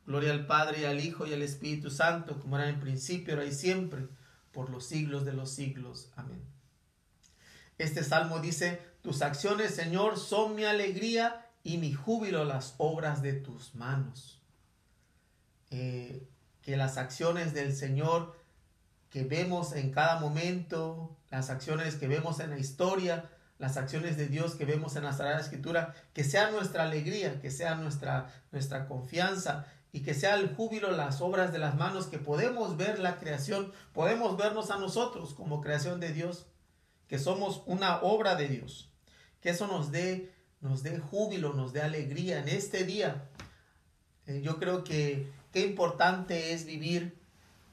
Gloria 0.06 0.32
al 0.32 0.48
Padre 0.48 0.82
y 0.82 0.86
al 0.86 1.00
Hijo 1.00 1.28
y 1.28 1.34
al 1.34 1.42
Espíritu 1.42 1.92
Santo, 1.92 2.40
como 2.40 2.58
era 2.58 2.70
en 2.70 2.80
principio, 2.80 3.34
ahora 3.34 3.46
y 3.46 3.54
siempre, 3.54 4.08
por 4.52 4.70
los 4.70 4.86
siglos 4.86 5.26
de 5.26 5.34
los 5.34 5.52
siglos. 5.52 6.10
Amén. 6.16 6.42
Este 7.78 8.04
salmo 8.04 8.40
dice, 8.40 8.82
tus 9.08 9.22
acciones, 9.22 9.74
Señor, 9.74 10.20
son 10.20 10.54
mi 10.54 10.66
alegría 10.66 11.46
y 11.64 11.78
mi 11.78 11.94
júbilo 11.94 12.44
las 12.44 12.76
obras 12.78 13.22
de 13.22 13.32
tus 13.32 13.74
manos. 13.74 14.42
Eh, 15.70 16.28
que 16.62 16.76
las 16.76 16.98
acciones 16.98 17.54
del 17.54 17.74
Señor 17.74 18.36
que 19.10 19.24
vemos 19.24 19.72
en 19.72 19.92
cada 19.92 20.20
momento, 20.20 21.16
las 21.30 21.50
acciones 21.50 21.96
que 21.96 22.10
vemos 22.10 22.42
en 22.42 22.50
la 22.50 22.60
historia, 22.60 23.30
las 23.60 23.78
acciones 23.78 24.18
de 24.18 24.28
Dios 24.28 24.56
que 24.56 24.66
vemos 24.66 24.98
en 24.98 25.06
la 25.06 25.14
Sagrada 25.14 25.40
Escritura, 25.40 25.96
que 26.14 26.26
sea 26.26 26.52
nuestra 26.52 26.84
alegría, 26.84 27.40
que 27.40 27.50
sea 27.50 27.76
nuestra, 27.76 28.30
nuestra 28.52 28.90
confianza 28.90 29.68
y 29.94 30.02
que 30.02 30.16
sea 30.16 30.36
el 30.36 30.54
júbilo 30.54 30.92
las 30.92 31.22
obras 31.22 31.54
de 31.54 31.60
las 31.60 31.76
manos, 31.76 32.08
que 32.08 32.20
podemos 32.20 32.76
ver 32.76 33.00
la 33.00 33.16
creación, 33.16 33.72
podemos 33.94 34.36
vernos 34.36 34.70
a 34.70 34.78
nosotros 34.78 35.34
como 35.34 35.62
creación 35.62 36.02
de 36.02 36.12
Dios, 36.12 36.48
que 37.08 37.20
somos 37.20 37.64
una 37.68 38.02
obra 38.02 38.36
de 38.36 38.50
Dios 38.50 38.92
eso 39.50 39.68
nos 39.68 39.92
dé, 39.92 40.32
nos 40.62 40.84
dé 40.84 41.00
júbilo, 41.00 41.54
nos 41.54 41.74
dé 41.74 41.82
alegría 41.82 42.39
en 42.39 42.50
este 42.50 42.84
día. 42.86 43.30
Eh, 44.25 44.42
yo 44.42 44.58
creo 44.58 44.84
que 44.84 45.32
qué 45.51 45.66
importante 45.66 46.54
es 46.54 46.66
vivir 46.66 47.18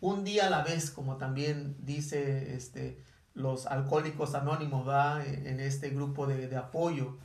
un 0.00 0.24
día 0.24 0.46
a 0.46 0.50
la 0.50 0.62
vez, 0.62 0.90
como 0.90 1.16
también 1.16 1.76
dice 1.80 2.54
este, 2.54 2.98
los 3.34 3.66
alcohólicos 3.66 4.34
anónimos 4.34 4.86
¿va? 4.86 5.24
en 5.24 5.60
este 5.60 5.90
grupo 5.90 6.26
de, 6.26 6.54
apoyo, 6.56 7.16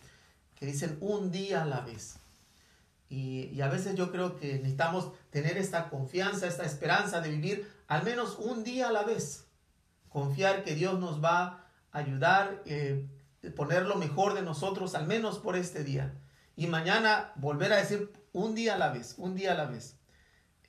que 0.56 0.65
dicen 0.65 0.98
un 1.01 1.32
día 1.32 1.63
a 1.63 1.65
la 1.65 1.82
vez. 1.82 2.18
Y, 3.10 3.50
y, 3.53 3.62
a 3.62 3.68
veces 3.70 3.96
yo 3.96 4.12
creo 4.12 4.36
que 4.36 4.53
necesitamos 4.53 5.12
tener 5.32 5.58
esta 5.58 5.89
confianza, 5.89 6.48
esta 6.48 6.63
esperanza 6.63 7.22
de 7.22 7.32
vivir 7.32 7.68
al 7.88 8.03
menos 8.03 8.38
un 8.38 8.63
día 8.63 8.89
a 8.89 8.91
la 8.91 9.03
vez. 9.03 9.46
Confiar 10.10 10.63
que 10.63 10.75
Dios 10.75 11.00
nos 11.00 11.24
va 11.24 11.65
a 11.91 11.98
ayudar, 11.98 12.62
eh, 12.65 13.06
poner 13.55 13.86
lo 13.86 13.96
mejor 13.96 14.34
de 14.34 14.41
nosotros, 14.41 14.96
al 14.96 15.08
menos 15.08 15.39
por 15.39 15.55
este 15.55 15.84
día. 15.84 16.13
Y 16.55 16.67
mañana 16.67 17.31
volver 17.36 17.72
a 17.74 17.77
decir 17.77 18.12
un 18.34 18.55
día 18.55 18.75
a 18.75 18.77
la 18.77 18.89
vez, 18.89 19.15
un 19.17 19.36
día 19.36 19.53
a 19.53 19.55
la 19.55 19.65
vez. 19.65 19.98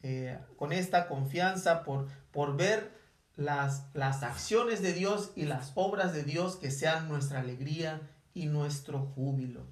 Eh, 0.02 0.38
con 0.56 0.72
esta 0.72 1.08
confianza 1.08 1.82
por, 1.82 2.08
por 2.30 2.56
ver 2.56 2.98
las, 3.36 3.86
las 3.92 4.22
acciones 4.22 4.82
de 4.82 4.92
Dios 4.92 5.32
y 5.34 5.44
las 5.44 5.72
obras 5.74 6.12
de 6.12 6.22
Dios 6.22 6.56
que 6.56 6.70
sean 6.70 7.08
nuestra 7.08 7.40
alegría 7.40 8.00
y 8.32 8.46
nuestro 8.46 9.00
júbilo. 9.00 9.66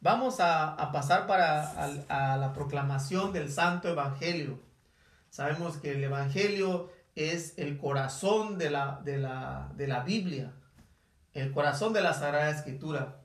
Vamos 0.00 0.36
a, 0.40 0.90
pasar 0.92 1.26
para 1.26 1.68
a, 2.08 2.36
la 2.38 2.52
proclamación 2.54 3.34
del 3.34 3.50
Santo 3.52 3.88
Evangelio. 3.88 4.58
Sabemos 5.28 5.76
que 5.76 5.92
el 5.92 6.02
Evangelio 6.02 6.90
es 7.16 7.52
el 7.58 7.76
corazón 7.76 8.56
de 8.56 8.70
la, 8.70 9.00
de 9.04 9.18
la, 9.18 9.70
de 9.76 9.86
la 9.88 10.00
Biblia 10.00 10.54
el 11.34 11.52
corazón 11.52 11.92
de 11.92 12.02
la 12.02 12.14
Sagrada 12.14 12.50
Escritura. 12.50 13.22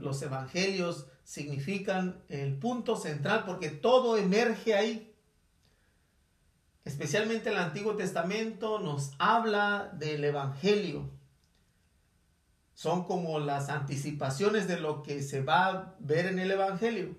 los 0.00 0.22
evangelios 0.22 1.06
significan 1.24 2.22
el 2.28 2.58
punto 2.58 2.96
central 2.96 3.44
porque 3.44 3.70
todo 3.70 4.16
emerge 4.16 4.74
ahí. 4.74 5.12
Especialmente 6.84 7.50
el 7.50 7.56
Antiguo 7.56 7.96
Testamento 7.96 8.78
nos 8.78 9.12
habla 9.18 9.90
del 9.94 10.24
Evangelio. 10.24 11.10
Son 12.74 13.04
como 13.04 13.40
las 13.40 13.70
anticipaciones 13.70 14.68
de 14.68 14.78
lo 14.78 15.02
que 15.02 15.22
se 15.22 15.42
va 15.42 15.66
a 15.66 15.94
ver 15.98 16.26
en 16.26 16.38
el 16.38 16.50
Evangelio. 16.52 17.16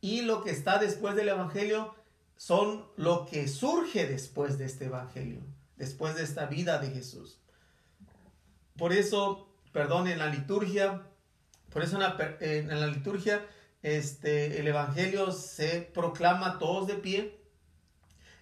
Y 0.00 0.22
lo 0.22 0.44
que 0.44 0.50
está 0.50 0.78
después 0.78 1.16
del 1.16 1.30
Evangelio 1.30 1.94
son 2.36 2.86
lo 2.96 3.26
que 3.26 3.48
surge 3.48 4.06
después 4.06 4.58
de 4.58 4.66
este 4.66 4.84
Evangelio, 4.86 5.40
después 5.76 6.14
de 6.14 6.22
esta 6.22 6.46
vida 6.46 6.78
de 6.78 6.90
Jesús. 6.90 7.40
Por 8.76 8.92
eso, 8.92 9.48
perdón, 9.72 10.08
en 10.08 10.18
la 10.18 10.26
liturgia, 10.26 11.02
por 11.70 11.82
eso 11.82 11.96
en 12.40 12.68
la, 12.80 12.86
liturgia 12.86 13.46
este, 13.82 14.60
el 14.60 14.68
Evangelio 14.68 15.32
se 15.32 15.80
proclama 15.82 16.58
todos 16.58 16.86
de 16.86 16.94
pie 16.94 17.40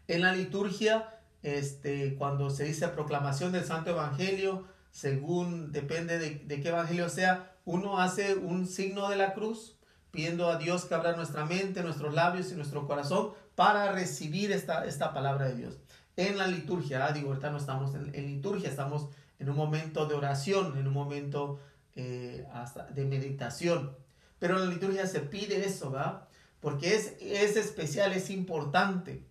En 0.08 0.22
la 0.22 0.32
liturgia, 0.32 1.20
este, 1.42 2.14
cuando 2.16 2.50
se 2.50 2.64
dice 2.64 2.88
proclamación 2.88 3.52
del 3.52 3.64
Santo 3.64 3.90
Evangelio, 3.90 4.66
según 4.90 5.72
depende 5.72 6.18
de, 6.18 6.36
de 6.36 6.60
qué 6.60 6.68
evangelio 6.68 7.08
sea, 7.08 7.56
uno 7.64 7.98
hace 7.98 8.34
un 8.34 8.66
signo 8.66 9.08
de 9.08 9.16
la 9.16 9.32
cruz, 9.32 9.78
pidiendo 10.10 10.48
a 10.48 10.58
Dios 10.58 10.84
que 10.84 10.94
abra 10.94 11.16
nuestra 11.16 11.46
mente, 11.46 11.82
nuestros 11.82 12.14
labios 12.14 12.52
y 12.52 12.54
nuestro 12.54 12.86
corazón 12.86 13.32
para 13.54 13.92
recibir 13.92 14.52
esta, 14.52 14.84
esta 14.84 15.12
palabra 15.12 15.46
de 15.48 15.56
Dios. 15.56 15.78
En 16.16 16.36
la 16.36 16.46
liturgia, 16.46 17.06
ah, 17.06 17.12
digo, 17.12 17.28
ahorita 17.28 17.50
no 17.50 17.56
estamos 17.56 17.94
en, 17.94 18.12
liturgia, 18.12 18.68
estamos 18.68 19.08
en 19.42 19.50
un 19.50 19.56
momento 19.56 20.06
de 20.06 20.14
oración, 20.14 20.78
en 20.78 20.86
un 20.86 20.94
momento 20.94 21.58
eh, 21.96 22.46
hasta 22.52 22.86
de 22.86 23.04
meditación. 23.04 23.96
Pero 24.38 24.54
en 24.54 24.68
la 24.68 24.72
liturgia 24.72 25.06
se 25.08 25.18
pide 25.18 25.66
eso, 25.66 25.90
¿verdad? 25.90 26.28
Porque 26.60 26.94
es, 26.94 27.16
es 27.20 27.56
especial, 27.56 28.12
es 28.12 28.30
importante. 28.30 29.26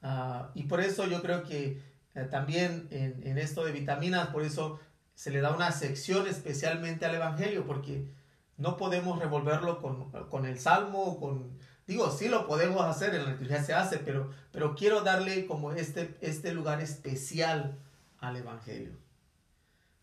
Ah, 0.00 0.52
y 0.54 0.62
por 0.62 0.80
eso 0.80 1.06
yo 1.06 1.20
creo 1.20 1.42
que 1.42 1.82
eh, 2.14 2.24
también 2.30 2.88
en, 2.90 3.20
en, 3.26 3.36
esto 3.36 3.62
de 3.62 3.72
vitaminas, 3.72 4.28
por 4.28 4.42
eso 4.42 4.80
se 5.14 5.30
le 5.30 5.42
da 5.42 5.54
una 5.54 5.70
sección 5.70 6.26
especialmente 6.26 7.04
al 7.04 7.14
Evangelio, 7.14 7.66
porque 7.66 8.08
no 8.56 8.78
podemos 8.78 9.18
revolverlo 9.18 9.82
con, 9.82 10.10
con 10.30 10.46
el 10.46 10.58
Salmo, 10.58 11.20
con... 11.20 11.58
Digo, 11.86 12.10
sí 12.10 12.28
lo 12.28 12.46
podemos 12.46 12.82
hacer, 12.82 13.14
en 13.14 13.24
la 13.24 13.32
liturgia 13.32 13.62
se 13.62 13.74
hace, 13.74 13.98
pero, 13.98 14.30
pero 14.50 14.74
quiero 14.74 15.02
darle 15.02 15.46
como 15.46 15.72
este, 15.72 16.16
este 16.22 16.52
lugar 16.52 16.80
especial 16.80 17.78
al 18.18 18.36
Evangelio. 18.36 19.05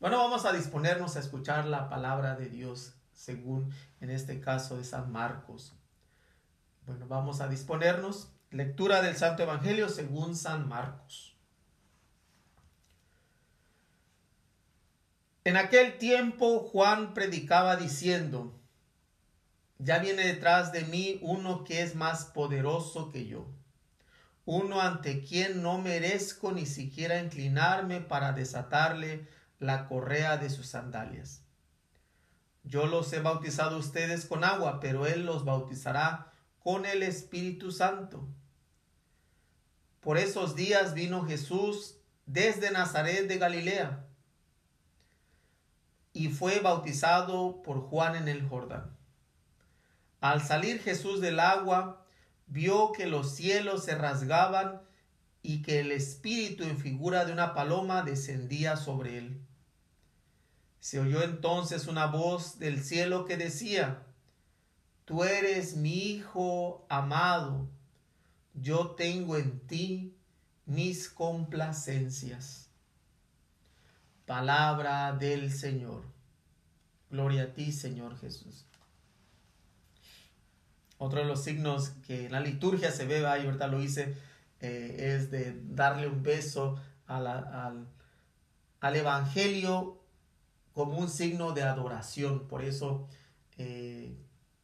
Bueno, 0.03 0.17
vamos 0.17 0.43
a 0.43 0.51
disponernos 0.51 1.15
a 1.15 1.21
escuchar 1.21 1.63
la 1.63 1.87
palabra 1.87 2.35
de 2.35 2.49
Dios, 2.49 2.93
según 3.13 3.73
en 4.01 4.09
este 4.09 4.41
caso 4.41 4.75
de 4.75 4.83
San 4.83 5.13
Marcos. 5.13 5.77
Bueno, 6.85 7.07
vamos 7.07 7.39
a 7.39 7.47
disponernos. 7.47 8.27
Lectura 8.51 9.01
del 9.01 9.15
Santo 9.15 9.43
Evangelio 9.43 9.87
según 9.87 10.35
San 10.35 10.67
Marcos. 10.67 11.37
En 15.45 15.55
aquel 15.55 15.97
tiempo 15.97 16.59
Juan 16.59 17.13
predicaba 17.13 17.77
diciendo, 17.77 18.59
ya 19.77 19.99
viene 19.99 20.25
detrás 20.25 20.73
de 20.73 20.81
mí 20.83 21.17
uno 21.21 21.63
que 21.63 21.81
es 21.81 21.95
más 21.95 22.25
poderoso 22.25 23.09
que 23.09 23.25
yo, 23.25 23.47
uno 24.43 24.81
ante 24.81 25.23
quien 25.23 25.61
no 25.61 25.77
merezco 25.77 26.51
ni 26.51 26.65
siquiera 26.65 27.23
inclinarme 27.23 28.01
para 28.01 28.33
desatarle 28.33 29.29
la 29.63 29.87
correa 29.87 30.37
de 30.37 30.49
sus 30.49 30.67
sandalias. 30.67 31.41
Yo 32.63 32.85
los 32.85 33.11
he 33.13 33.19
bautizado 33.19 33.77
ustedes 33.77 34.25
con 34.25 34.43
agua, 34.43 34.79
pero 34.79 35.07
él 35.07 35.25
los 35.25 35.45
bautizará 35.45 36.31
con 36.59 36.85
el 36.85 37.01
Espíritu 37.01 37.71
Santo. 37.71 38.27
Por 40.01 40.17
esos 40.17 40.55
días 40.55 40.93
vino 40.93 41.25
Jesús 41.25 41.97
desde 42.25 42.71
Nazaret 42.71 43.27
de 43.27 43.37
Galilea 43.37 44.05
y 46.11 46.27
fue 46.29 46.59
bautizado 46.59 47.61
por 47.63 47.81
Juan 47.81 48.15
en 48.15 48.27
el 48.27 48.47
Jordán. 48.47 48.97
Al 50.19 50.41
salir 50.41 50.81
Jesús 50.81 51.21
del 51.21 51.39
agua, 51.39 52.05
vio 52.47 52.91
que 52.91 53.07
los 53.07 53.33
cielos 53.33 53.85
se 53.85 53.95
rasgaban 53.95 54.81
y 55.41 55.61
que 55.61 55.79
el 55.79 55.91
Espíritu 55.91 56.63
en 56.63 56.77
figura 56.77 57.25
de 57.25 57.31
una 57.31 57.53
paloma 57.53 58.03
descendía 58.03 58.75
sobre 58.77 59.17
él. 59.17 59.41
Se 60.83 60.99
oyó 60.99 61.23
entonces 61.23 61.87
una 61.87 62.07
voz 62.07 62.59
del 62.59 62.83
cielo 62.83 63.23
que 63.23 63.37
decía, 63.37 64.03
Tú 65.05 65.23
eres 65.23 65.77
mi 65.77 65.93
Hijo 65.93 66.85
amado, 66.89 67.69
yo 68.53 68.89
tengo 68.89 69.37
en 69.37 69.61
ti 69.61 70.13
mis 70.65 71.07
complacencias. 71.07 72.67
Palabra 74.25 75.13
del 75.13 75.53
Señor. 75.53 76.03
Gloria 77.09 77.43
a 77.43 77.53
ti, 77.53 77.71
Señor 77.71 78.19
Jesús. 78.19 78.65
Otro 80.97 81.21
de 81.21 81.25
los 81.25 81.45
signos 81.45 81.91
que 82.05 82.25
en 82.25 82.33
la 82.33 82.41
liturgia 82.41 82.91
se 82.91 83.05
ve, 83.05 83.21
y 83.21 83.23
ahorita 83.23 83.67
lo 83.67 83.81
hice, 83.81 84.17
eh, 84.59 85.15
es 85.15 85.31
de 85.31 85.57
darle 85.63 86.09
un 86.09 86.23
beso 86.23 86.77
al, 87.07 87.25
al, 87.25 88.95
Evangelio 88.97 90.02
como 90.73 90.97
un 90.97 91.09
signo 91.09 91.51
de 91.53 91.63
adoración. 91.63 92.47
Por 92.47 92.63
eso 92.63 93.07
eh, 93.57 94.17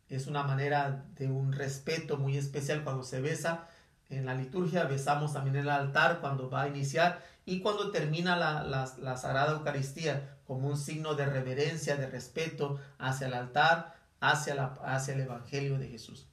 es 0.10 0.28
una 0.28 0.44
manera 0.44 1.06
de 1.16 1.28
un 1.28 1.54
respeto 1.54 2.18
muy 2.18 2.38
especial 2.38 2.84
cuando 2.84 3.04
se 3.04 3.22
besa. 3.22 3.68
En 4.10 4.26
la 4.26 4.34
liturgia 4.34 4.86
besamos 4.86 5.34
también 5.34 5.56
el 5.56 5.70
altar 5.70 6.20
cuando 6.20 6.50
va 6.50 6.64
a 6.64 6.68
iniciar 6.68 7.24
y 7.46 7.62
cuando 7.62 7.92
termina 7.92 8.36
la, 8.36 9.18
Sagrada 9.18 9.54
Eucaristía 9.54 10.38
como 10.46 10.68
un 10.68 10.78
signo 10.78 11.14
de 11.14 11.28
reverencia, 11.28 11.96
de 11.96 12.08
respeto 12.08 12.80
hacia 12.98 13.28
el 13.28 13.36
altar, 13.36 13.96
hacia, 14.20 14.56
la, 14.56 14.66
hacia 14.84 15.14
el 15.14 15.22
Evangelio 15.22 15.78
de 15.78 15.88
Jesús. 15.88 16.28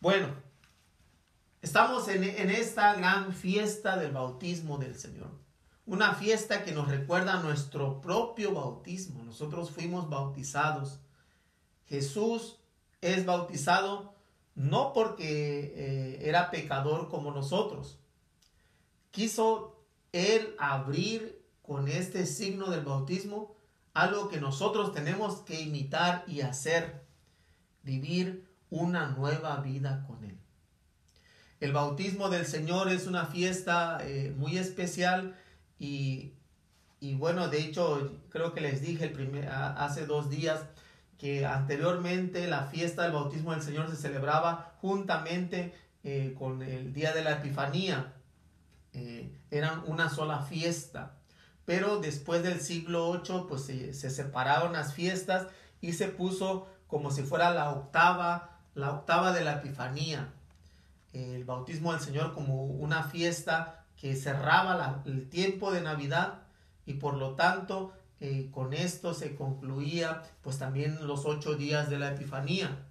Bueno, 0.00 0.28
estamos 1.62 2.08
en, 2.08 2.24
en 2.24 2.50
esta 2.50 2.94
gran 2.94 3.32
fiesta 3.32 3.96
del 3.96 4.12
bautismo 4.12 4.76
del 4.76 4.98
Señor. 4.98 5.41
Una 5.84 6.14
fiesta 6.14 6.62
que 6.64 6.72
nos 6.72 6.88
recuerda 6.88 7.42
nuestro 7.42 8.00
propio 8.00 8.54
bautismo. 8.54 9.24
Nosotros 9.24 9.70
fuimos 9.70 10.08
bautizados. 10.08 11.00
Jesús 11.86 12.58
es 13.00 13.26
bautizado 13.26 14.14
no 14.54 14.92
porque 14.92 15.72
eh, 15.74 16.28
era 16.28 16.50
pecador 16.50 17.08
como 17.08 17.32
nosotros. 17.32 17.98
Quiso 19.10 19.82
el 20.12 20.54
abrir 20.58 21.42
con 21.62 21.88
este 21.88 22.26
signo 22.26 22.70
del 22.70 22.84
bautismo 22.84 23.56
algo 23.94 24.28
que 24.28 24.40
nosotros 24.40 24.92
tenemos 24.92 25.40
que 25.40 25.60
imitar 25.60 26.24
y 26.26 26.40
hacer, 26.40 27.04
vivir 27.82 28.48
una 28.70 29.08
nueva 29.08 29.56
vida 29.56 30.04
con 30.06 30.24
Él. 30.24 30.38
El 31.60 31.72
bautismo 31.72 32.28
del 32.28 32.46
Señor 32.46 32.88
es 32.88 33.06
una 33.06 33.26
fiesta 33.26 33.98
eh, 34.02 34.34
muy 34.36 34.58
especial 34.58 35.36
y, 35.84 37.14
bueno, 37.14 37.48
de 37.48 37.58
hecho 37.58 38.12
creo 38.28 38.52
que 38.52 38.60
les 38.60 38.80
dije 38.80 39.06
el 39.06 39.12
primer, 39.12 39.48
hace 39.48 40.06
dos 40.06 40.30
días 40.30 40.60
que 41.18 41.44
anteriormente 41.44 42.46
la 42.46 42.66
fiesta 42.66 43.02
del 43.02 43.10
bautismo 43.10 43.50
del 43.50 43.62
Señor 43.62 43.90
se 43.90 43.96
celebraba 43.96 44.76
juntamente 44.80 45.74
eh, 46.04 46.36
con 46.38 46.62
el 46.62 46.92
día 46.92 47.12
de 47.12 47.24
la 47.24 47.32
Epifanía, 47.32 48.12
eh, 48.92 49.36
eran 49.50 49.82
una 49.88 50.08
sola 50.08 50.42
fiesta. 50.42 51.16
Pero 51.64 51.98
después 51.98 52.44
del 52.44 52.60
siglo 52.60 53.20
VIII, 53.20 53.46
pues 53.48 53.62
se, 53.62 53.92
separaron 53.92 54.74
las 54.74 54.94
fiestas 54.94 55.48
y 55.80 55.94
se 55.94 56.06
puso 56.06 56.68
como 56.86 57.10
si 57.10 57.22
fuera 57.22 57.50
la 57.50 57.70
octava, 57.70 58.60
la 58.74 58.92
octava 58.92 59.32
de 59.32 59.42
la 59.42 59.54
Epifanía. 59.54 60.32
El 61.12 61.44
bautismo 61.44 61.92
del 61.92 62.00
Señor 62.00 62.34
como 62.34 62.66
una 62.66 63.02
fiesta 63.02 63.81
que 64.02 64.16
cerraba 64.16 65.00
el 65.06 65.28
tiempo 65.28 65.70
de 65.70 65.80
Navidad 65.80 66.40
y 66.86 66.94
por 66.94 67.14
lo 67.14 67.36
tanto 67.36 67.92
eh, 68.18 68.48
con 68.50 68.74
esto 68.74 69.14
se 69.14 69.36
concluía 69.36 70.24
pues 70.42 70.58
también 70.58 71.06
los 71.06 71.24
ocho 71.24 71.54
días 71.54 71.88
de 71.88 72.00
la 72.00 72.10
Epifanía. 72.10 72.84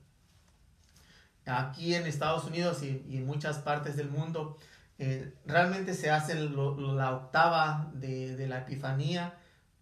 Aquí 1.45 1.95
en 1.95 2.07
Estados 2.07 2.45
Unidos 2.45 2.81
y, 2.81 3.03
en 3.17 3.25
muchas 3.25 3.57
partes 3.57 3.97
del 3.97 4.09
mundo 4.09 4.57
eh, 4.99 5.33
realmente 5.45 5.95
se 5.95 6.09
hace 6.09 6.33
la 6.35 7.11
octava 7.13 7.91
de, 7.93 8.47
la 8.47 8.59
Epifanía, 8.59 9.33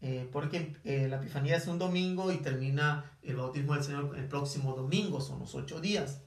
eh, 0.02 0.28
porque 0.32 0.78
la 0.84 1.18
Epifanía 1.18 1.58
es 1.58 1.68
un 1.68 1.78
domingo 1.78 2.32
y 2.32 2.38
termina 2.38 3.06
el 3.22 3.36
bautismo 3.36 3.76
del 3.76 3.84
Señor 3.84 4.18
el 4.18 4.26
próximo 4.26 4.74
domingo, 4.74 5.22
son 5.22 5.38
los 5.42 5.54
ocho 5.54 5.80
días. 5.80 6.22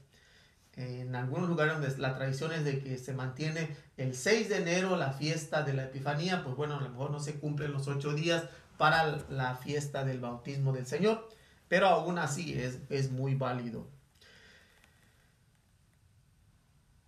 En 0.75 1.15
algunos 1.15 1.47
lugares 1.47 1.73
donde 1.73 1.97
la 1.99 2.15
tradición 2.15 2.51
es 2.51 2.65
de 2.65 2.81
que 2.81 2.97
se 2.97 3.13
mantiene 3.13 3.75
el 3.97 4.15
6 4.15 4.49
de 4.49 4.57
enero 4.57 4.95
la 4.97 5.13
fiesta 5.13 5.63
de 5.63 5.73
la 5.73 5.85
Epifanía, 5.85 6.43
pues 6.43 6.55
bueno, 6.55 6.77
a 6.77 6.81
lo 6.81 6.89
mejor 6.89 7.11
no 7.11 7.19
se 7.19 7.39
cumplen 7.39 7.71
los 7.71 7.87
ocho 7.87 8.13
días 8.13 8.45
para 8.77 9.23
la 9.29 9.55
fiesta 9.55 10.03
del 10.03 10.19
bautismo 10.19 10.73
del 10.73 10.87
Señor, 10.87 11.29
pero 11.67 11.87
aún 11.87 12.17
así 12.17 12.53
es, 12.59 12.79
es 12.89 13.11
muy 13.11 13.35
válido. 13.35 13.87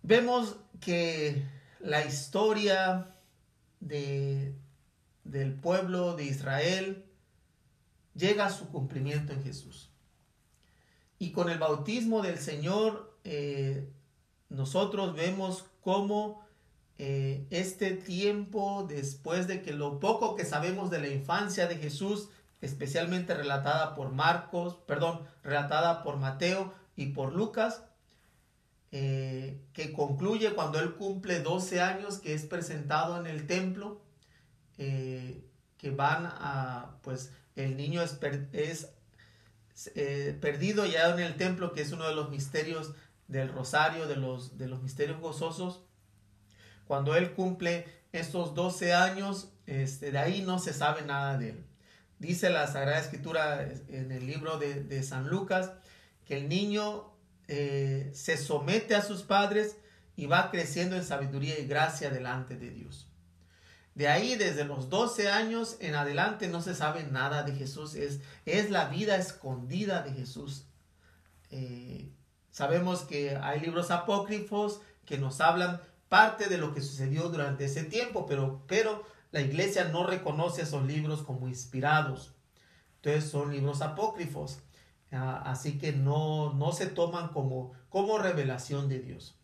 Vemos 0.02 0.56
que 0.80 1.44
la 1.80 2.04
historia 2.04 3.16
de, 3.80 4.54
del 5.24 5.54
pueblo 5.54 6.14
de 6.14 6.24
Israel 6.24 7.04
llega 8.14 8.46
a 8.46 8.50
su 8.50 8.68
cumplimiento 8.68 9.32
en 9.32 9.42
Jesús. 9.42 9.90
Y 11.18 11.32
con 11.32 11.50
el 11.50 11.58
bautismo 11.58 12.22
del 12.22 12.38
Señor, 12.38 13.15
eh, 13.28 13.88
nosotros 14.50 15.16
vemos 15.16 15.64
cómo 15.80 16.46
eh, 16.96 17.44
este 17.50 17.90
tiempo, 17.90 18.86
después 18.88 19.48
de 19.48 19.62
que 19.62 19.72
lo 19.72 19.98
poco 19.98 20.36
que 20.36 20.44
sabemos 20.44 20.90
de 20.90 21.00
la 21.00 21.08
infancia 21.08 21.66
de 21.66 21.76
Jesús, 21.76 22.28
especialmente 22.60 23.34
relatada 23.34 23.96
por 23.96 24.12
Marcos, 24.12 24.76
perdón, 24.86 25.26
relatada 25.42 26.04
por 26.04 26.18
Mateo 26.18 26.72
y 26.94 27.06
por 27.06 27.34
Lucas, 27.34 27.82
eh, 28.92 29.60
que 29.72 29.92
concluye 29.92 30.54
cuando 30.54 30.78
él 30.78 30.94
cumple 30.94 31.40
12 31.40 31.80
años, 31.80 32.18
que 32.18 32.32
es 32.32 32.46
presentado 32.46 33.18
en 33.18 33.26
el 33.26 33.48
templo, 33.48 34.00
que 34.76 35.90
van 35.90 36.26
a, 36.26 36.98
pues 37.02 37.32
el 37.56 37.76
niño 37.76 38.02
es, 38.02 38.12
perdido 40.40 40.86
ya 40.86 41.10
en 41.10 41.18
el 41.20 41.36
templo, 41.36 41.72
que 41.72 41.80
es 41.80 41.92
uno 41.92 42.06
de 42.06 42.14
los 42.14 42.30
misterios 42.30 42.94
del 43.28 43.48
rosario, 43.48 44.06
de 44.06 44.16
los, 44.16 44.58
de 44.58 44.68
los 44.68 44.82
misterios 44.82 45.20
gozosos. 45.20 45.82
Cuando 46.86 47.16
él 47.16 47.32
cumple 47.32 47.86
estos 48.12 48.54
12 48.54 48.94
años, 48.94 49.52
este, 49.66 50.12
de 50.12 50.18
ahí 50.18 50.42
no 50.42 50.58
se 50.58 50.72
sabe 50.72 51.02
nada 51.02 51.36
de 51.38 51.50
él. 51.50 51.66
Dice 52.18 52.48
la 52.50 52.66
Sagrada 52.66 53.00
Escritura 53.00 53.68
en 53.88 54.10
el 54.10 54.26
libro 54.26 54.58
de, 54.58 55.02
San 55.02 55.28
Lucas 55.28 55.72
que 56.24 56.38
el 56.38 56.48
niño 56.48 57.12
eh, 57.46 58.10
se 58.14 58.36
somete 58.36 58.94
a 58.94 59.02
sus 59.02 59.22
padres 59.22 59.76
y 60.16 60.26
va 60.26 60.50
creciendo 60.50 60.96
en 60.96 61.04
sabiduría 61.04 61.58
y 61.58 61.66
gracia 61.66 62.10
delante 62.10 62.56
de 62.56 62.70
Dios. 62.70 63.06
De 63.94 64.08
ahí, 64.08 64.36
desde 64.36 64.64
los 64.64 64.88
12 64.90 65.30
años 65.30 65.76
en 65.80 65.94
adelante, 65.94 66.48
no 66.48 66.60
se 66.62 66.74
sabe 66.74 67.04
nada 67.04 67.42
de 67.44 67.54
Jesús. 67.54 67.94
Es, 67.94 68.20
es 68.44 68.70
la 68.70 68.88
vida 68.88 69.16
escondida 69.16 70.02
de 70.02 70.12
Jesús. 70.12 70.66
Eh, 71.50 72.10
sabemos 72.56 73.02
que 73.02 73.36
hay 73.36 73.60
libros 73.60 73.90
apócrifos 73.90 74.80
que 75.04 75.18
nos 75.18 75.42
hablan 75.42 75.78
parte 76.08 76.48
de 76.48 76.56
lo 76.56 76.72
que 76.72 76.80
sucedió 76.80 77.28
durante 77.28 77.66
ese 77.66 77.84
tiempo, 77.84 78.24
pero, 78.24 78.64
pero 78.66 79.04
la 79.30 79.42
iglesia 79.42 79.88
no 79.88 80.06
reconoce 80.06 80.62
esos 80.62 80.86
libros 80.86 81.20
como 81.20 81.48
inspirados. 81.48 82.32
Entonces 82.96 83.30
son 83.30 83.52
libros 83.52 83.82
apócrifos. 83.82 84.60
Ah, 85.12 85.42
así 85.44 85.76
que 85.76 85.92
no, 85.92 86.54
no 86.54 86.72
se 86.72 86.86
toman 86.86 87.28
como, 87.28 87.74
como 87.90 88.16
revelación 88.16 88.88
de 88.88 89.00
Dios. 89.00 89.34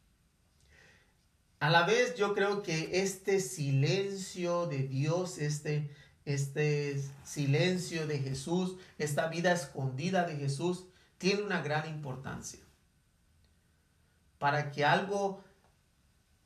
A 1.60 1.68
la 1.68 1.84
vez 1.84 2.14
yo 2.14 2.32
creo 2.32 2.62
que 2.62 3.02
este 3.02 3.40
silencio 3.40 4.66
de 4.68 4.84
Dios, 4.84 5.36
este, 5.36 5.94
este 6.24 6.98
silencio 7.24 8.06
de 8.06 8.20
Jesús, 8.20 8.76
esta 8.96 9.26
vida 9.26 9.52
escondida 9.52 10.24
de 10.24 10.36
Jesús, 10.36 10.86
tiene 11.18 11.42
una 11.42 11.60
gran 11.60 11.90
importancia. 11.90 12.60
Para 14.42 14.72
que 14.72 14.84
algo 14.84 15.44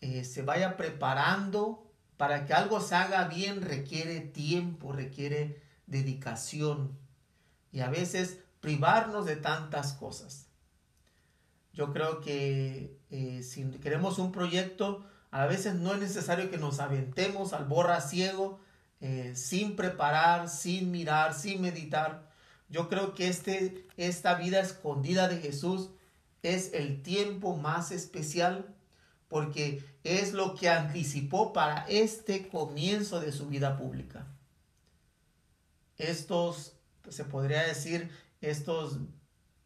eh, 0.03 0.23
se 0.25 0.43
vaya 0.43 0.77
preparando 0.77 1.87
para 2.17 2.45
que 2.45 2.55
algo 2.55 2.81
se 2.81 2.95
haga 2.95 3.29
bien 3.29 3.63
requiere 3.63 4.21
tiempo, 4.21 4.93
requiere 4.93 5.63
dedicación 5.87 6.99
y 7.73 7.81
a 7.81 7.91
veces 7.91 8.41
privarnos 8.61 9.27
de 9.27 9.37
tantas 9.37 9.93
cosas. 9.93 10.47
Yo 11.73 11.93
creo 11.93 12.21
que 12.21 12.99
eh, 13.11 13.43
si 13.43 13.65
queremos 13.71 14.19
un 14.19 14.33
proyecto, 14.33 15.05
a 15.31 15.47
veces 15.47 15.75
no 15.75 15.93
es 15.93 16.01
necesario 16.01 16.51
que 16.51 16.57
nos 16.57 16.81
aventemos 16.81 17.53
al 17.53 17.67
borra 17.67 18.01
ciego, 18.01 18.61
eh, 19.01 19.33
sin 19.37 19.77
preparar, 19.77 20.49
sin 20.49 20.91
mirar, 20.91 21.35
sin 21.35 21.61
meditar. 21.61 22.31
Yo 22.71 22.89
creo 22.89 23.15
que 23.15 23.29
este, 23.29 23.87
esta 23.99 24.35
vida 24.35 24.61
escondida 24.61 25.29
de 25.29 25.39
Jesús 25.39 25.91
es 26.55 26.73
el 26.75 27.03
tiempo 27.03 27.57
más 27.57 27.91
especial 27.91 28.75
porque 29.29 29.85
es 30.05 30.33
lo 30.33 30.55
que 30.55 30.69
anticipó 30.69 31.53
para 31.53 31.85
este 31.89 32.49
comienzo 32.49 33.21
de 33.21 33.33
su 33.33 33.49
vida 33.49 33.77
pública. 33.77 34.27
Estos, 35.99 36.75
se 37.09 37.25
podría 37.25 37.63
decir, 37.63 38.11
estos 38.41 38.99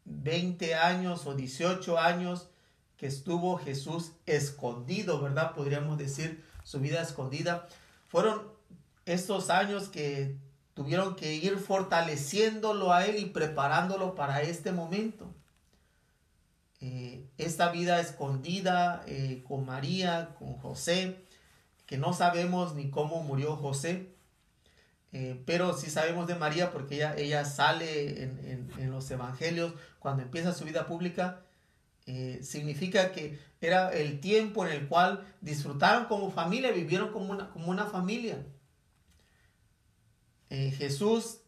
20 0.05 0.73
años 0.75 1.27
o 1.27 1.35
18 1.35 1.99
años 1.99 2.49
que 2.97 3.07
estuvo 3.07 3.57
Jesús 3.57 4.13
escondido, 4.25 5.21
¿verdad? 5.21 5.53
Podríamos 5.53 5.97
decir 5.97 6.43
su 6.63 6.79
vida 6.79 7.01
escondida. 7.01 7.67
Fueron 8.07 8.41
estos 9.05 9.49
años 9.49 9.89
que 9.89 10.35
tuvieron 10.73 11.15
que 11.15 11.35
ir 11.35 11.57
fortaleciéndolo 11.57 12.91
a 12.91 13.05
él 13.05 13.17
y 13.17 13.25
preparándolo 13.25 14.15
para 14.15 14.41
este 14.41 14.71
momento. 14.71 15.30
Eh, 16.83 17.29
esta 17.37 17.71
vida 17.71 17.99
escondida 17.99 19.03
eh, 19.05 19.43
con 19.47 19.67
María, 19.67 20.33
con 20.39 20.55
José, 20.55 21.23
que 21.85 21.99
no 21.99 22.11
sabemos 22.13 22.73
ni 22.73 22.89
cómo 22.89 23.21
murió 23.21 23.55
José, 23.55 24.07
eh, 25.11 25.39
pero 25.45 25.77
sí 25.77 25.91
sabemos 25.91 26.25
de 26.25 26.33
María 26.33 26.71
porque 26.71 26.95
ella, 26.95 27.15
ella 27.15 27.45
sale 27.45 28.23
en, 28.23 28.89
los 28.89 29.11
evangelios 29.11 29.73
cuando 29.99 30.23
empieza 30.23 30.53
su 30.53 30.65
vida 30.65 30.87
pública. 30.87 31.41
significa 32.41 33.11
que 33.11 33.39
era 33.61 33.93
el 33.93 34.19
tiempo 34.19 34.65
en 34.65 34.73
el 34.73 34.87
cual 34.87 35.23
disfrutaron 35.41 36.05
como 36.05 36.31
familia, 36.31 36.71
vivieron 36.71 37.11
como 37.11 37.31
una, 37.31 37.49
como 37.49 37.69
una 37.69 37.85
familia. 37.85 38.43
Jesús 40.49 41.41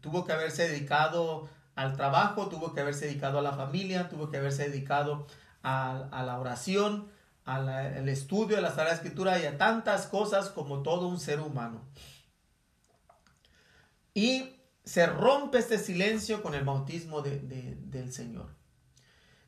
tuvo 0.00 0.24
que 0.24 0.32
haberse 0.32 0.68
dedicado 0.68 1.48
al 1.74 1.96
trabajo, 1.96 2.48
tuvo 2.48 2.72
que 2.72 2.80
haberse 2.80 3.06
dedicado 3.06 3.38
a 3.38 3.42
la 3.42 3.52
familia, 3.52 4.08
tuvo 4.08 4.30
que 4.30 4.36
haberse 4.36 4.68
dedicado 4.68 5.26
a, 5.62 6.22
la 6.24 6.38
oración, 6.38 7.10
al 7.44 8.08
estudio 8.08 8.56
de 8.56 8.62
la 8.62 8.70
Sagrada 8.70 8.94
Escritura 8.94 9.38
y 9.38 9.46
a 9.46 9.58
tantas 9.58 10.06
cosas 10.06 10.50
como 10.50 10.82
todo 10.82 11.08
un 11.08 11.18
ser 11.18 11.40
humano. 11.40 11.82
Y 14.14 14.56
se 14.84 15.06
rompe 15.06 15.58
este 15.58 15.78
silencio 15.78 16.42
con 16.42 16.54
el 16.54 16.64
bautismo 16.64 17.22
del 17.22 18.12
Señor. 18.12 18.54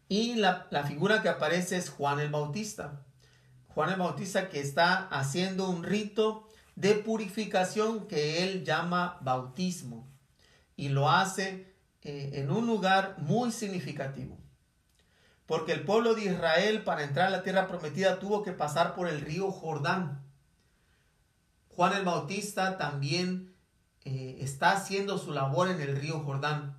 Y 0.08 0.36
la, 0.36 0.66
la 0.70 0.84
figura 0.84 1.22
que 1.22 1.28
aparece 1.28 1.76
es 1.76 1.90
Juan 1.90 2.20
el 2.20 2.30
Bautista. 2.30 3.04
Juan 3.68 3.90
el 3.90 3.98
Bautista 3.98 4.48
que 4.48 4.60
está 4.60 5.08
haciendo 5.08 5.68
un 5.68 5.82
rito 5.82 6.46
de 6.76 6.94
purificación 6.94 8.06
que 8.06 8.44
él 8.44 8.64
llama 8.64 9.18
bautismo. 9.22 10.08
Y 10.76 10.88
lo 10.88 11.10
hace 11.10 11.73
eh, 12.04 12.32
en 12.34 12.50
un 12.50 12.66
lugar 12.66 13.16
muy 13.18 13.50
significativo. 13.50 14.38
Porque 15.46 15.72
el 15.72 15.84
pueblo 15.84 16.14
de 16.14 16.24
Israel 16.24 16.84
para 16.84 17.02
entrar 17.02 17.28
a 17.28 17.30
la 17.30 17.42
tierra 17.42 17.66
prometida 17.66 18.18
tuvo 18.18 18.42
que 18.42 18.52
pasar 18.52 18.94
por 18.94 19.08
el 19.08 19.20
río 19.20 19.50
Jordán. 19.50 20.22
Juan 21.68 21.94
el 21.94 22.04
Bautista 22.04 22.76
también 22.78 23.54
eh, 24.04 24.36
está 24.40 24.72
haciendo 24.72 25.18
su 25.18 25.32
labor 25.32 25.68
en 25.68 25.80
el 25.80 25.96
río 25.96 26.20
Jordán. 26.20 26.78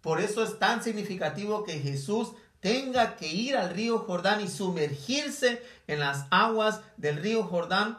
Por 0.00 0.20
eso 0.20 0.44
es 0.44 0.58
tan 0.58 0.82
significativo 0.82 1.64
que 1.64 1.80
Jesús 1.80 2.32
tenga 2.60 3.16
que 3.16 3.28
ir 3.28 3.56
al 3.56 3.70
río 3.70 3.98
Jordán 3.98 4.42
y 4.42 4.48
sumergirse 4.48 5.62
en 5.86 6.00
las 6.00 6.26
aguas 6.30 6.82
del 6.98 7.16
río 7.16 7.44
Jordán 7.44 7.98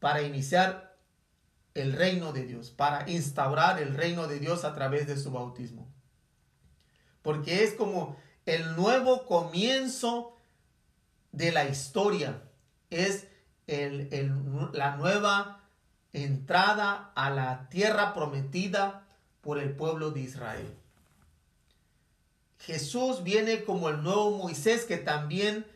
para 0.00 0.22
iniciar 0.22 0.91
el 1.74 1.92
reino 1.92 2.32
de 2.32 2.44
Dios, 2.44 2.70
para 2.70 3.08
instaurar 3.10 3.80
el 3.80 3.94
reino 3.94 4.26
de 4.28 4.38
Dios 4.38 4.64
a 4.64 4.74
través 4.74 5.06
de 5.06 5.16
su 5.16 5.30
bautismo. 5.30 5.88
Porque 7.22 7.64
es 7.64 7.74
como 7.74 8.16
el 8.46 8.76
nuevo 8.76 9.26
comienzo 9.26 10.36
de 11.30 11.52
la 11.52 11.64
historia, 11.66 12.42
es 12.90 13.26
la 13.66 14.96
nueva 14.96 15.60
entrada 16.12 17.12
a 17.14 17.30
la 17.30 17.68
tierra 17.70 18.12
prometida 18.12 19.06
por 19.40 19.58
el 19.58 19.74
pueblo 19.74 20.10
de 20.10 20.20
Israel. 20.20 20.74
Jesús 22.58 23.22
viene 23.22 23.64
como 23.64 23.88
el 23.88 24.02
nuevo 24.02 24.30
Moisés 24.32 24.84
que 24.84 24.98
también 24.98 25.66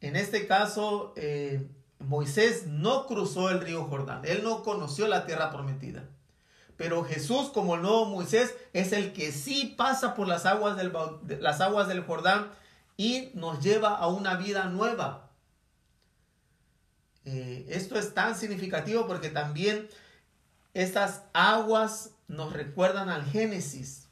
en 0.00 0.16
este 0.16 0.46
caso 0.46 1.12
eh, 1.16 1.66
Moisés 1.98 2.66
no 2.66 3.06
cruzó 3.06 3.50
el 3.50 3.60
río 3.60 3.84
Jordán, 3.84 4.22
él 4.24 4.42
no 4.42 4.62
conoció 4.62 5.08
la 5.08 5.26
tierra 5.26 5.50
prometida. 5.50 6.04
Pero 6.76 7.04
Jesús, 7.04 7.48
como 7.48 7.74
el 7.74 7.82
nuevo 7.82 8.04
Moisés, 8.04 8.54
es 8.72 8.92
el 8.92 9.12
que 9.12 9.32
sí 9.32 9.74
pasa 9.76 10.14
por 10.14 10.28
las 10.28 10.44
aguas 10.44 10.76
del, 10.76 10.92
las 11.40 11.60
aguas 11.60 11.88
del 11.88 12.04
Jordán 12.04 12.50
y 12.96 13.30
nos 13.34 13.62
lleva 13.62 13.96
a 13.96 14.08
una 14.08 14.36
vida 14.36 14.66
nueva. 14.66 15.30
Eh, 17.24 17.66
esto 17.70 17.98
es 17.98 18.14
tan 18.14 18.36
significativo 18.36 19.06
porque 19.06 19.30
también 19.30 19.88
estas 20.74 21.22
aguas 21.32 22.10
nos 22.28 22.52
recuerdan 22.52 23.08
al 23.08 23.24
Génesis. 23.24 24.06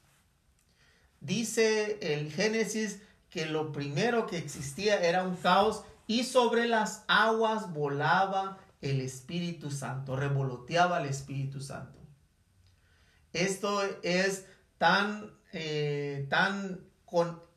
Dice 1.21 1.99
el 2.01 2.33
Génesis 2.33 3.01
que 3.31 3.47
lo 3.47 3.73
primero 3.73 4.27
que 4.27 4.39
existía 4.39 5.01
era 5.03 5.25
un 5.25 5.37
caos 5.37 5.85
y 6.07 6.25
sobre 6.25 6.67
las 6.67 7.05
aguas 7.09 7.73
volaba 7.73 8.59
el 8.81 9.01
Espíritu 9.01 9.71
Santo, 9.71 10.17
revoloteaba 10.17 11.01
el 11.01 11.09
Espíritu 11.09 11.61
Santo. 11.61 11.99
Esto 13.33 13.83
es 14.03 14.47
tan, 14.79 15.33
eh, 15.53 16.27
tan, 16.29 16.81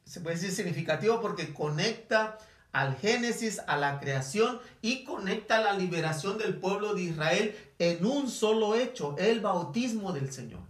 se 0.06 0.22
puede 0.22 0.36
decir 0.38 0.52
significativo 0.52 1.22
porque 1.22 1.54
conecta 1.54 2.38
al 2.72 2.96
Génesis, 2.98 3.62
a 3.68 3.76
la 3.76 4.00
creación 4.00 4.60
y 4.82 5.04
conecta 5.04 5.60
la 5.60 5.74
liberación 5.74 6.38
del 6.38 6.56
pueblo 6.56 6.94
de 6.94 7.04
Israel 7.04 7.56
en 7.80 8.06
un 8.06 8.30
solo 8.30 8.76
hecho, 8.76 9.16
el 9.18 9.42
bautismo 9.42 10.14
del 10.14 10.32
Señor. 10.32 10.62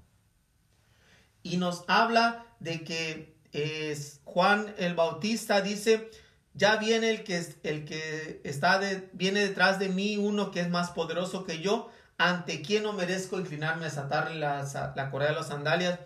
Y 1.43 1.57
nos 1.57 1.83
habla 1.87 2.45
de 2.59 2.83
que 2.83 3.37
es 3.51 4.19
Juan 4.25 4.73
el 4.77 4.95
Bautista 4.95 5.61
dice, 5.61 6.09
ya 6.57 6.77
viene 6.77 7.11
el 7.11 7.23
que, 7.23 7.37
el 7.63 7.85
que 7.85 8.41
está 8.43 8.81
viene 9.13 9.41
detrás 9.41 9.77
de 9.77 9.89
mí, 9.89 10.17
uno 10.17 10.49
que 10.49 10.59
es 10.59 10.69
más 10.69 10.89
poderoso 10.89 11.45
que 11.45 11.61
yo, 11.61 11.91
ante 12.17 12.63
quien 12.63 12.83
no 12.83 12.93
merezco 12.93 13.39
inclinarme 13.39 13.85
a 13.85 13.89
desatarle 13.89 14.39
la, 14.39 14.93
la 14.95 15.11
correa 15.11 15.29
de 15.29 15.35
las 15.35 15.47
sandalias. 15.47 15.99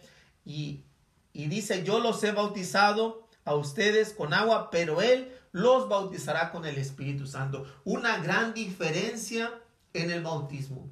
Y, 0.43 0.83
y 1.31 1.47
dice, 1.47 1.83
yo 1.83 1.99
los 1.99 2.21
he 2.23 2.31
bautizado 2.33 3.29
a 3.45 3.55
ustedes 3.55 4.13
con 4.13 4.33
agua, 4.33 4.69
pero 4.71 5.01
él 5.01 5.33
los 5.53 5.87
bautizará 5.87 6.51
con 6.51 6.65
el 6.65 6.77
Espíritu 6.77 7.27
Santo. 7.27 7.65
Una 7.85 8.17
gran 8.17 8.53
diferencia 8.53 9.51
en 9.93 10.11
el 10.11 10.21
bautismo. 10.21 10.89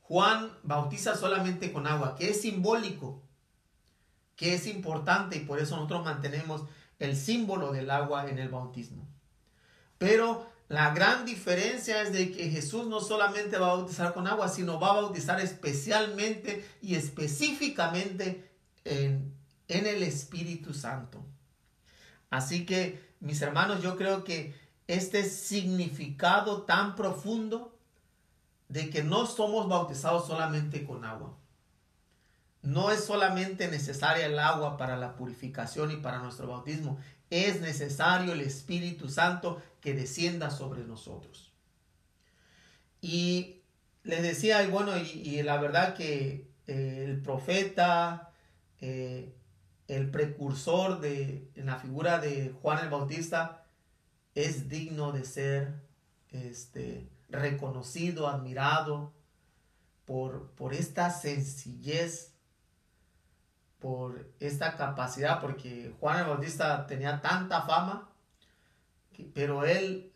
Juan 0.00 0.50
bautiza 0.62 1.14
solamente 1.14 1.72
con 1.72 1.86
agua, 1.86 2.14
que 2.14 2.30
es 2.30 2.40
simbólico, 2.40 3.22
que 4.34 4.54
es 4.54 4.66
importante 4.66 5.36
y 5.36 5.40
por 5.40 5.58
eso 5.58 5.76
nosotros 5.76 6.04
mantenemos 6.04 6.64
el 6.98 7.16
símbolo 7.16 7.72
del 7.72 7.90
agua 7.90 8.28
en 8.28 8.38
el 8.38 8.48
bautismo. 8.48 9.06
Pero 9.98 10.46
la 10.68 10.92
gran 10.92 11.24
diferencia 11.24 12.02
es 12.02 12.12
de 12.12 12.32
que 12.32 12.50
Jesús 12.50 12.86
no 12.86 13.00
solamente 13.00 13.58
va 13.58 13.72
a 13.72 13.76
bautizar 13.76 14.12
con 14.12 14.26
agua, 14.26 14.48
sino 14.48 14.80
va 14.80 14.90
a 14.90 15.02
bautizar 15.02 15.40
especialmente 15.40 16.68
y 16.82 16.94
específicamente 16.96 18.50
en, 18.84 19.32
en 19.68 19.86
el 19.86 20.02
Espíritu 20.02 20.74
Santo. 20.74 21.24
Así 22.30 22.66
que, 22.66 23.14
mis 23.20 23.40
hermanos, 23.42 23.82
yo 23.82 23.96
creo 23.96 24.24
que 24.24 24.54
este 24.88 25.24
significado 25.24 26.62
tan 26.62 26.94
profundo 26.96 27.78
de 28.68 28.90
que 28.90 29.02
no 29.02 29.26
somos 29.26 29.68
bautizados 29.68 30.26
solamente 30.26 30.84
con 30.84 31.04
agua. 31.04 31.36
No 32.66 32.90
es 32.90 33.04
solamente 33.04 33.68
necesaria 33.68 34.26
el 34.26 34.40
agua 34.40 34.76
para 34.76 34.96
la 34.96 35.14
purificación 35.14 35.92
y 35.92 35.98
para 35.98 36.18
nuestro 36.18 36.48
bautismo. 36.48 36.98
Es 37.30 37.60
necesario 37.60 38.32
el 38.32 38.40
Espíritu 38.40 39.08
Santo 39.08 39.62
que 39.80 39.94
descienda 39.94 40.50
sobre 40.50 40.82
nosotros. 40.82 41.52
Y 43.00 43.60
les 44.02 44.20
decía, 44.20 44.64
y 44.64 44.66
bueno, 44.66 44.98
y, 44.98 45.40
la 45.44 45.58
verdad 45.58 45.94
que 45.94 46.48
eh, 46.66 47.04
el 47.06 47.22
profeta, 47.22 48.32
eh, 48.80 49.32
el 49.86 50.10
precursor 50.10 51.00
de 51.00 51.48
en 51.54 51.66
la 51.66 51.76
figura 51.76 52.18
de 52.18 52.52
Juan 52.60 52.82
el 52.82 52.90
Bautista, 52.90 53.64
es 54.34 54.68
digno 54.68 55.12
de 55.12 55.24
ser 55.24 55.72
este, 56.32 57.08
reconocido, 57.28 58.26
admirado 58.26 59.12
por, 60.04 60.50
por 60.56 60.74
esta 60.74 61.10
sencillez, 61.10 62.32
por 63.78 64.30
esta 64.40 64.76
capacidad, 64.76 65.40
porque 65.40 65.94
Juan 66.00 66.20
el 66.20 66.26
Bautista 66.26 66.86
tenía 66.86 67.20
tanta 67.20 67.62
fama, 67.62 68.10
pero 69.34 69.64
él 69.64 70.12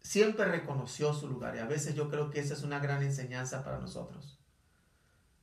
siempre 0.00 0.44
reconoció 0.46 1.12
su 1.12 1.28
lugar 1.28 1.56
y 1.56 1.60
a 1.60 1.66
veces 1.66 1.94
yo 1.94 2.10
creo 2.10 2.30
que 2.30 2.40
esa 2.40 2.54
es 2.54 2.62
una 2.62 2.78
gran 2.78 3.02
enseñanza 3.02 3.64
para 3.64 3.78
nosotros. 3.78 4.38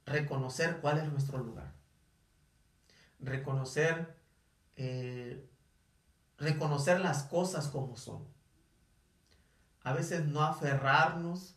Reconocer 0.06 0.80
cuál 0.82 1.00
es 1.00 1.12
nuestro 1.12 1.38
lugar. 1.38 1.74
Reconocer, 3.20 4.18
eh, 4.76 5.48
reconocer 6.38 7.00
las 7.00 7.24
cosas 7.24 7.68
como 7.68 7.96
son 7.96 8.28
a 9.84 9.94
veces 9.94 10.26
no 10.28 10.44
aferrarnos 10.44 11.56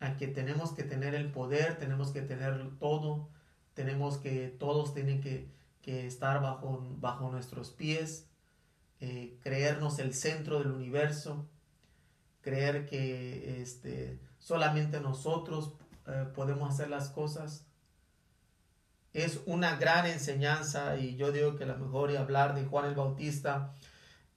a 0.00 0.16
que 0.16 0.26
tenemos 0.26 0.72
que 0.72 0.82
tener 0.82 1.14
el 1.14 1.30
poder, 1.30 1.78
tenemos 1.78 2.10
que 2.10 2.22
tener 2.22 2.78
todo, 2.78 3.28
tenemos 3.74 4.18
que, 4.18 4.48
todos 4.48 4.94
tienen 4.94 5.20
que, 5.20 5.52
estar 5.84 6.40
bajo, 6.40 6.82
bajo 6.98 7.30
nuestros 7.30 7.70
pies, 7.70 8.26
eh, 9.00 9.38
creernos 9.42 9.98
el 9.98 10.14
centro 10.14 10.58
del 10.58 10.72
universo, 10.72 11.46
creer 12.40 12.86
que 12.86 13.60
este, 13.60 14.18
solamente 14.38 14.98
nosotros 15.00 15.74
eh, 16.06 16.26
podemos 16.34 16.72
hacer 16.72 16.88
las 16.88 17.10
cosas. 17.10 17.66
Es 19.12 19.42
una 19.44 19.76
gran 19.76 20.06
enseñanza 20.06 20.96
y 20.96 21.16
yo 21.16 21.32
digo 21.32 21.56
que 21.56 21.66
la 21.66 21.74
mejor 21.74 22.10
y 22.10 22.16
hablar 22.16 22.54
de 22.54 22.64
Juan 22.64 22.86
el 22.86 22.94
Bautista 22.94 23.74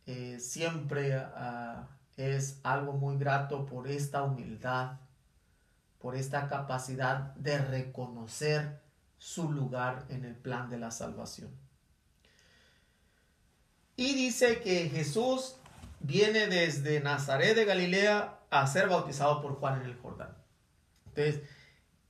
eh, 0.05 0.39
siempre 0.41 1.13
a 1.15 1.87
es 2.17 2.59
algo 2.63 2.93
muy 2.93 3.17
grato 3.17 3.65
por 3.65 3.87
esta 3.87 4.23
humildad, 4.23 4.97
por 5.99 6.15
esta 6.15 6.47
capacidad 6.47 7.35
de 7.35 7.59
reconocer 7.59 8.81
su 9.27 9.51
lugar 9.51 10.05
en 10.07 10.23
el 10.23 10.35
plan 10.35 10.69
de 10.69 10.77
la 10.77 10.89
salvación. 10.89 11.51
Y 13.97 14.13
dice 14.13 14.61
que 14.61 14.87
Jesús 14.87 15.57
viene 15.99 16.47
desde 16.47 17.01
Nazaret 17.01 17.53
de 17.53 17.65
Galilea 17.65 18.39
a 18.49 18.65
ser 18.67 18.87
bautizado 18.87 19.41
por 19.41 19.55
Juan 19.55 19.81
en 19.81 19.87
el 19.87 19.97
Jordán. 19.97 20.33
Entonces, 21.07 21.41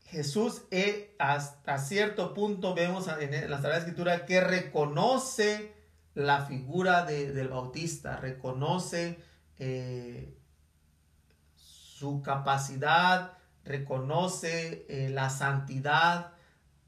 Jesús 0.06 0.62
eh, 0.70 1.16
hasta 1.18 1.80
cierto 1.80 2.36
punto 2.36 2.76
vemos 2.76 3.08
en 3.08 3.50
la 3.50 3.58
Sagrada 3.58 3.80
Escritura 3.80 4.28
que 4.28 4.40
reconoce 4.40 5.74
la 6.14 6.46
figura 6.46 7.04
del 7.04 7.48
Bautista, 7.48 8.18
reconoce 8.18 9.18
eh, 9.58 10.38
su 11.56 12.22
capacidad, 12.22 13.34
reconoce 13.66 14.86
eh, 14.88 15.10
la 15.10 15.32
santidad, 15.32 16.37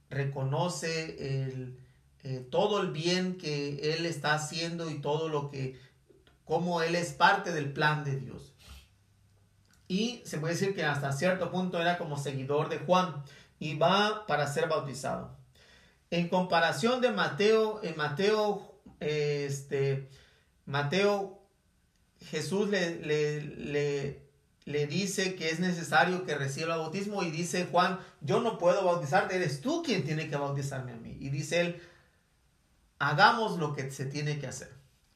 reconoce 0.10 1.43
el, 1.43 1.78
eh, 2.24 2.45
todo 2.50 2.82
el 2.82 2.91
bien 2.91 3.38
que 3.38 3.93
Él 3.93 4.06
está 4.06 4.34
haciendo 4.34 4.89
y 4.89 5.00
todo 5.00 5.30
lo 5.30 5.50
que, 5.50 5.80
como 6.45 6.82
Él 6.82 6.95
es 6.95 7.13
parte 7.13 7.52
del 7.52 7.72
plan 7.72 8.04
de 8.04 8.17
Dios. 8.17 8.54
Y 9.88 10.22
se 10.26 10.38
puede 10.38 10.54
decir 10.54 10.76
que 10.76 10.84
hasta 10.84 11.12
cierto 11.12 11.52
punto 11.52 11.82
era 11.82 11.98
como 11.98 12.17
seguidor 12.17 12.69
de 12.69 12.80
Juan 12.80 13.24
y 13.60 13.76
va 13.76 14.26
para 14.28 14.48
ser 14.48 14.67
bautizado. 14.67 15.36
En 16.12 16.28
comparación 16.28 17.02
de 17.02 17.12
Mateo, 17.12 17.82
en 17.84 17.98
Mateo, 17.98 18.80
este, 19.00 20.10
Mateo 20.65 21.39
Jesús 22.26 22.69
le, 22.69 23.00
le, 23.00 23.41
le, 23.41 24.29
dice 24.65 25.36
que 25.36 25.50
es 25.50 25.60
necesario 25.60 26.26
que 26.26 26.36
reciba 26.36 26.74
el 26.74 26.80
bautismo 26.80 27.24
y 27.24 27.32
dice 27.32 27.67
Juan, 27.72 28.00
yo 28.22 28.39
no 28.39 28.58
puedo 28.58 28.84
bautizarte, 28.84 29.36
eres 29.36 29.62
tú 29.62 29.84
quien 29.84 30.04
tiene 30.04 30.30
que 30.30 30.36
bautizarme 30.36 30.91
a 30.91 30.98
mí. 30.98 31.17
Y 31.19 31.30
dice 31.30 31.62
él, 31.62 31.82
hagamos 33.00 33.58
lo 33.58 33.74
que 33.74 33.89
se 33.91 34.06
tiene 34.06 34.39
que 34.39 34.48
hacer. 34.48 34.72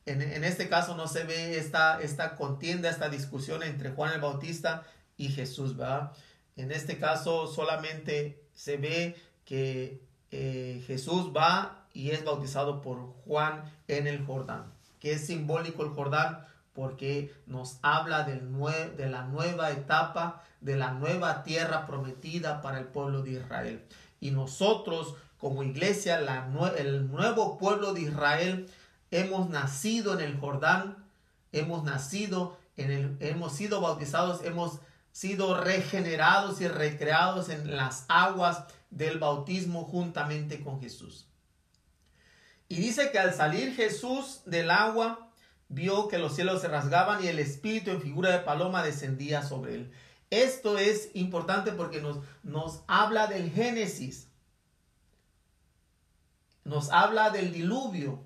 En, 0.05 0.43
este 0.43 0.67
caso 0.67 0.95
no 0.95 1.07
se 1.07 1.23
ve 1.23 1.57
esta, 1.57 2.01
esta 2.01 2.35
contienda, 2.35 2.89
esta 2.89 3.07
discusión 3.07 3.63
entre 3.63 3.91
Juan 3.91 4.13
el 4.13 4.19
Bautista 4.19 4.83
y 5.15 5.29
Jesús, 5.29 5.77
¿verdad? 5.77 6.11
En 6.57 6.71
este 6.71 6.97
caso 6.97 7.47
solamente 7.47 8.43
se 8.53 8.75
ve 8.77 9.15
que 9.45 10.01
eh, 10.31 10.83
Jesús 10.87 11.31
va 11.35 11.87
y 11.93 12.11
es 12.11 12.25
bautizado 12.25 12.81
por 12.81 13.13
Juan 13.25 13.63
en 13.87 14.07
el 14.07 14.25
Jordán, 14.25 14.73
que 14.99 15.13
es 15.13 15.25
simbólico 15.25 15.83
el 15.83 15.89
Jordán 15.89 16.45
porque 16.73 17.33
nos 17.45 17.77
habla 17.81 18.23
de 18.23 19.09
la 19.09 19.23
nueva 19.23 19.71
etapa, 19.71 20.43
de 20.61 20.75
la 20.75 20.91
nueva 20.91 21.43
tierra 21.43 21.85
prometida 21.85 22.61
para 22.61 22.79
el 22.79 22.85
pueblo 22.85 23.21
de 23.21 23.31
Israel. 23.31 23.85
Y 24.19 24.31
nosotros 24.31 25.15
como 25.43 25.61
iglesia, 25.61 26.19
el 26.77 27.11
nuevo 27.11 27.57
pueblo 27.57 27.93
de 27.93 28.01
Israel, 28.01 28.69
hemos 29.11 29.49
nacido 29.49 30.13
en 30.13 30.21
el 30.21 30.39
Jordán, 30.39 31.05
hemos 31.51 31.83
nacido 31.83 32.57
en 32.77 32.91
el, 32.91 33.17
hemos 33.19 33.51
sido 33.51 33.81
bautizados, 33.81 34.41
hemos 34.45 34.79
sido 35.11 35.61
regenerados 35.61 36.61
y 36.61 36.69
recreados 36.69 37.49
en 37.49 37.75
las 37.75 38.05
aguas 38.07 38.63
del 38.89 39.19
bautismo 39.19 39.83
juntamente 39.83 40.61
con 40.63 40.79
Jesús. 40.79 41.27
Y 42.69 42.77
dice 42.77 43.11
que 43.11 43.19
al 43.19 43.33
salir 43.33 43.75
Jesús 43.75 44.43
del 44.45 44.71
agua, 44.71 45.29
vio 45.69 46.07
que 46.07 46.17
los 46.17 46.35
cielos 46.35 46.61
se 46.61 46.67
rasgaban 46.67 47.23
y 47.23 47.27
el 47.27 47.39
espíritu 47.39 47.91
en 47.91 48.01
figura 48.01 48.31
de 48.31 48.39
paloma 48.39 48.83
descendía 48.83 49.43
sobre 49.43 49.75
él. 49.75 49.91
Esto 50.29 50.77
es 50.79 51.11
importante 51.13 51.71
porque 51.73 52.01
nos, 52.01 52.17
nos 52.41 52.81
habla 52.87 53.27
del 53.27 53.51
Génesis. 53.51 54.29
Nos 56.63 56.89
habla 56.89 57.29
del 57.29 57.53
diluvio. 57.53 58.23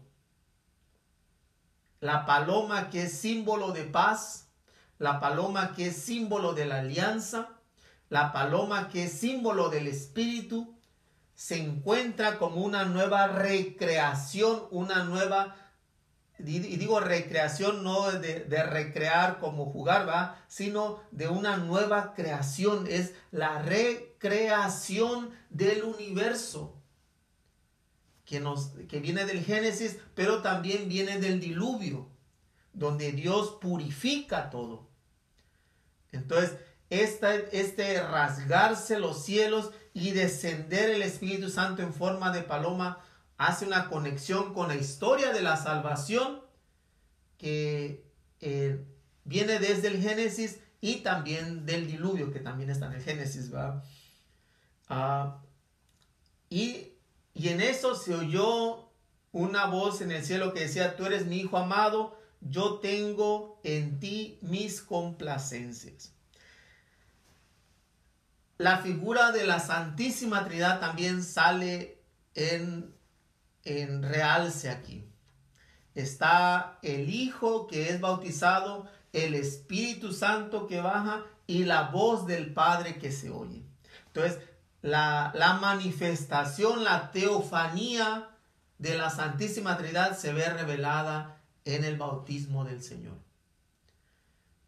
La 2.00 2.26
paloma 2.26 2.90
que 2.90 3.04
es 3.04 3.20
símbolo 3.20 3.72
de 3.72 3.84
paz. 3.84 4.48
La 5.00 5.20
paloma 5.20 5.74
que 5.74 5.88
es 5.88 5.98
símbolo 5.98 6.54
de 6.54 6.66
la 6.66 6.80
alianza. 6.80 7.50
La 8.10 8.32
paloma 8.32 8.88
que 8.88 9.06
es 9.06 9.12
símbolo 9.12 9.70
del 9.70 9.88
espíritu. 9.88 10.78
Se 11.34 11.58
encuentra 11.58 12.38
como 12.38 12.62
una 12.62 12.86
nueva 12.86 13.28
recreación, 13.28 14.64
una 14.72 15.04
nueva 15.04 15.56
y 16.40 16.60
digo 16.60 17.00
recreación 17.00 17.84
no 17.84 18.12
de, 18.12 18.64
recrear 18.64 19.40
como 19.40 19.66
jugar, 19.66 20.08
va, 20.08 20.44
sino 20.48 21.02
de 21.12 21.28
una 21.28 21.58
nueva 21.58 22.14
creación, 22.14 22.86
es 22.88 23.14
la 23.32 23.62
recreación 23.62 25.32
del 25.50 25.84
universo. 25.84 26.76
que, 28.26 28.40
nos, 28.40 28.72
que 28.90 29.00
viene 29.00 29.26
del 29.26 29.44
Génesis, 29.44 29.98
pero 30.14 30.42
también 30.42 30.90
viene 30.90 31.18
del 31.18 31.40
diluvio, 31.40 32.08
donde 32.74 33.14
Dios 33.14 33.58
purifica 33.62 34.50
todo. 34.50 34.88
Entonces, 36.12 36.58
esta, 36.90 37.36
este 37.36 38.02
rasgarse 38.02 39.00
los 39.00 39.24
cielos 39.24 39.72
y 39.94 40.12
descender 40.12 40.92
el 40.92 41.02
Espíritu 41.02 41.50
Santo 41.50 41.82
en 41.82 41.94
forma 41.94 42.32
de 42.32 42.44
paloma 42.44 43.04
hace 43.38 43.66
una 43.66 43.90
conexión 43.90 44.54
con 44.54 44.68
la 44.68 44.76
historia 44.76 45.32
de 45.32 45.42
la 45.42 45.58
salvación 45.58 46.42
que 47.38 48.04
eh, 48.42 48.84
viene 49.24 49.60
desde 49.60 49.90
el 49.90 50.02
Génesis 50.02 50.60
y 50.82 50.98
también 50.98 51.66
del 51.66 51.88
diluvio, 51.88 52.32
que 52.32 52.40
también 52.40 52.70
está 52.70 52.88
en 52.88 52.94
el 52.94 53.04
Génesis. 53.04 53.52
Ah, 54.90 55.42
y, 56.50 56.94
y 57.34 57.50
en 57.50 57.62
eso 57.62 57.96
se 57.96 58.16
oyó 58.16 58.90
una 59.32 59.66
voz 59.68 60.02
en 60.02 60.12
el 60.12 60.26
cielo 60.26 60.54
que 60.54 60.62
decía, 60.62 60.96
tú 60.96 61.06
eres 61.06 61.26
mi 61.26 61.38
hijo 61.38 61.58
amado, 61.58 62.20
yo 62.42 62.80
tengo 62.80 63.60
en 63.64 64.00
ti 64.00 64.40
mis 64.42 64.82
complacencias. 64.82 66.14
La 68.58 68.80
figura 68.80 69.32
de 69.32 69.46
la 69.46 69.60
Santísima 69.60 70.46
Trinidad 70.46 70.80
también 70.80 71.24
sale 71.24 72.02
en, 72.34 72.97
en 73.68 74.02
realce 74.02 74.70
aquí. 74.70 75.06
Está 75.94 76.80
el 76.82 77.10
Hijo 77.10 77.68
que 77.68 77.90
es 77.90 78.00
bautizado, 78.00 78.88
el 79.14 79.34
Espíritu 79.34 80.14
Santo 80.14 80.68
que 80.68 80.80
baja 80.80 81.26
y 81.48 81.64
la 81.66 81.90
voz 81.90 82.28
del 82.28 82.54
Padre 82.54 82.98
que 82.98 83.12
se 83.12 83.30
oye. 83.30 83.64
Entonces, 84.08 84.40
la, 84.82 85.32
la 85.36 85.54
manifestación, 85.54 86.84
la 86.84 87.12
teofanía 87.12 88.30
de 88.78 88.96
la 88.96 89.10
Santísima 89.10 89.78
Trinidad 89.78 90.18
se 90.18 90.34
ve 90.34 90.48
revelada 90.50 91.42
en 91.66 91.84
el 91.84 91.98
bautismo 91.98 92.64
del 92.64 92.82
Señor. 92.82 93.18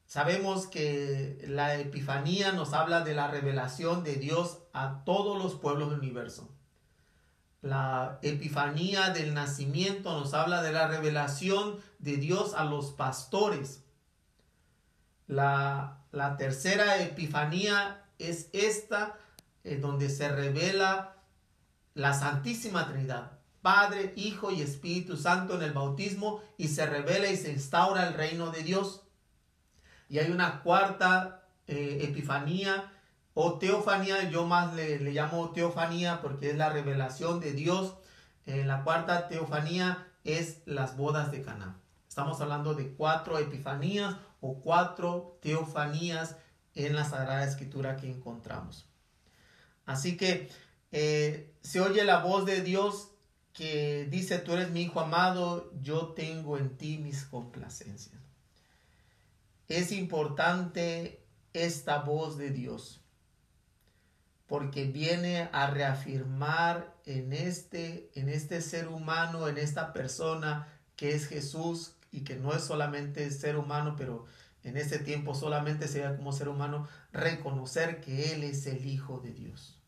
Sabemos 0.08 0.66
que 0.66 1.46
la 1.48 1.76
Epifanía 1.78 2.52
nos 2.52 2.74
habla 2.74 3.02
de 3.02 3.14
la 3.14 3.28
revelación 3.28 4.04
de 4.04 4.16
Dios 4.16 4.58
a 4.74 5.04
todos 5.06 5.42
los 5.42 5.54
pueblos 5.56 5.92
del 5.92 6.00
universo. 6.00 6.50
La 7.62 8.20
Epifanía 8.22 9.10
del 9.10 9.34
nacimiento 9.34 10.18
nos 10.18 10.34
habla 10.34 10.62
de 10.62 10.72
la 10.72 10.88
revelación 10.88 11.78
de 12.00 12.16
Dios 12.16 12.54
a 12.54 12.64
los 12.64 12.92
pastores. 12.92 13.84
La, 15.28 15.98
tercera 16.38 17.02
Epifanía 17.02 18.06
es 18.18 18.50
esta, 18.54 19.18
eh, 19.64 19.76
donde 19.76 20.10
se 20.10 20.30
revela 20.30 21.18
la 21.94 22.14
Santísima 22.14 22.88
Trinidad, 22.88 23.34
Padre, 23.62 24.14
Hijo 24.16 24.52
y 24.52 24.62
Espíritu 24.62 25.18
Santo 25.18 25.56
en 25.56 25.64
el 25.64 25.74
bautismo 25.74 26.42
y 26.58 26.70
se 26.70 26.86
revela 26.86 27.30
y 27.30 27.36
se 27.36 27.52
instaura 27.52 28.08
el 28.08 28.14
reino 28.14 28.52
de 28.52 28.64
Dios. 28.64 29.04
Y 30.08 30.20
hay 30.20 30.32
una 30.32 30.62
cuarta 30.62 31.44
eh, 31.68 32.00
epifanía 32.02 32.92
o 33.34 33.60
teofanía, 33.60 34.30
yo 34.30 34.46
más 34.46 34.74
le, 34.74 35.00
llamo 35.00 35.52
teofanía 35.52 36.22
porque 36.22 36.52
es 36.52 36.58
la 36.58 36.70
revelación 36.70 37.40
de 37.40 37.54
Dios. 37.54 37.96
Eh, 38.46 38.66
la 38.66 38.84
cuarta 38.84 39.28
teofanía 39.28 40.08
es 40.24 40.62
las 40.66 40.98
bodas 40.98 41.32
de 41.32 41.42
Cana. 41.42 41.80
Estamos 42.08 42.42
hablando 42.42 42.74
de 42.74 42.92
cuatro 42.94 43.38
epifanías 43.38 44.16
o 44.42 44.60
cuatro 44.60 45.38
teofanías 45.42 46.36
en 46.76 46.96
la 46.96 47.06
Sagrada 47.06 47.44
Escritura 47.46 47.98
que 47.98 48.10
encontramos. 48.10 48.90
Así 49.86 50.18
que 50.18 50.50
eh, 50.92 51.54
se 51.62 51.82
oye 51.82 52.04
la 52.04 52.20
voz 52.20 52.46
de 52.46 52.62
Dios 52.62 53.12
que 53.54 54.08
dice, 54.10 54.40
tú 54.40 54.54
eres 54.54 54.72
mi 54.72 54.84
hijo 54.84 55.00
amado, 55.00 55.72
yo 55.82 56.10
tengo 56.10 56.58
en 56.58 56.78
ti 56.78 56.98
mis 56.98 57.26
complacencias. 57.26 58.22
Es 59.68 59.92
importante 59.92 61.24
esta 61.54 62.00
voz 62.00 62.38
de 62.38 62.52
Dios 62.52 62.99
porque 64.50 64.84
viene 64.84 65.48
a 65.54 65.70
reafirmar 65.70 66.94
en 67.06 67.32
este, 67.32 68.12
en 68.16 68.28
este 68.28 68.62
ser 68.62 68.90
humano, 68.90 69.48
en 69.48 69.58
esta 69.58 69.94
persona 69.94 70.68
que 70.98 71.16
es 71.16 71.28
Jesús 71.28 71.94
y 72.12 72.26
que 72.26 72.36
no 72.36 72.54
es 72.54 72.64
solamente 72.64 73.32
ser 73.32 73.56
humano, 73.56 73.96
pero 73.98 74.26
en 74.64 74.76
este 74.76 75.00
tiempo 75.00 75.34
solamente 75.34 75.88
se 75.88 76.06
ve 76.06 76.18
como 76.18 76.34
ser 76.34 76.50
humano, 76.50 76.90
reconocer 77.14 78.02
que 78.02 78.34
Él 78.34 78.44
es 78.44 78.66
el 78.66 78.86
Hijo 78.86 79.20
de 79.20 79.32
Dios. 79.32 79.80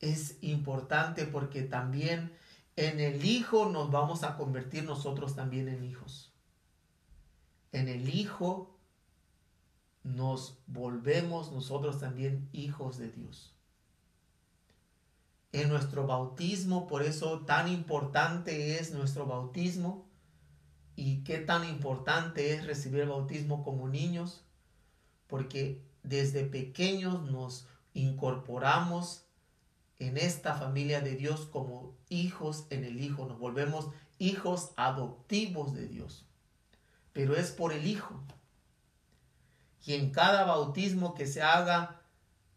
Es 0.00 0.38
importante 0.40 1.26
porque 1.26 1.62
también 1.62 2.32
en 2.74 2.98
el 2.98 3.24
Hijo 3.24 3.66
nos 3.66 3.92
vamos 3.92 4.24
a 4.24 4.36
convertir 4.36 4.82
nosotros 4.82 5.36
también 5.36 5.68
en 5.68 5.84
hijos 5.84 6.34
en 7.74 7.88
el 7.88 8.08
Hijo 8.08 8.73
nos 10.04 10.58
volvemos 10.66 11.50
nosotros 11.50 11.98
también 11.98 12.48
hijos 12.52 12.98
de 12.98 13.10
Dios. 13.10 13.52
En 15.52 15.68
nuestro 15.68 16.06
bautismo, 16.06 16.86
por 16.86 17.02
eso 17.02 17.40
tan 17.40 17.68
importante 17.68 18.78
es 18.78 18.92
nuestro 18.92 19.26
bautismo 19.26 20.06
y 20.94 21.24
qué 21.24 21.38
tan 21.38 21.68
importante 21.68 22.54
es 22.54 22.64
recibir 22.66 23.00
el 23.00 23.08
bautismo 23.08 23.64
como 23.64 23.88
niños, 23.88 24.44
porque 25.26 25.82
desde 26.02 26.44
pequeños 26.44 27.22
nos 27.22 27.66
incorporamos 27.94 29.24
en 29.98 30.18
esta 30.18 30.54
familia 30.54 31.00
de 31.00 31.16
Dios 31.16 31.46
como 31.46 31.96
hijos 32.08 32.66
en 32.70 32.84
el 32.84 33.00
Hijo, 33.00 33.26
nos 33.26 33.38
volvemos 33.38 33.88
hijos 34.18 34.70
adoptivos 34.76 35.72
de 35.74 35.88
Dios 35.88 36.26
pero 37.14 37.36
es 37.36 37.52
por 37.52 37.72
el 37.72 37.86
Hijo. 37.86 38.20
Y 39.84 39.94
en 39.94 40.10
cada 40.10 40.44
bautismo 40.44 41.14
que 41.14 41.26
se 41.26 41.42
haga, 41.42 42.00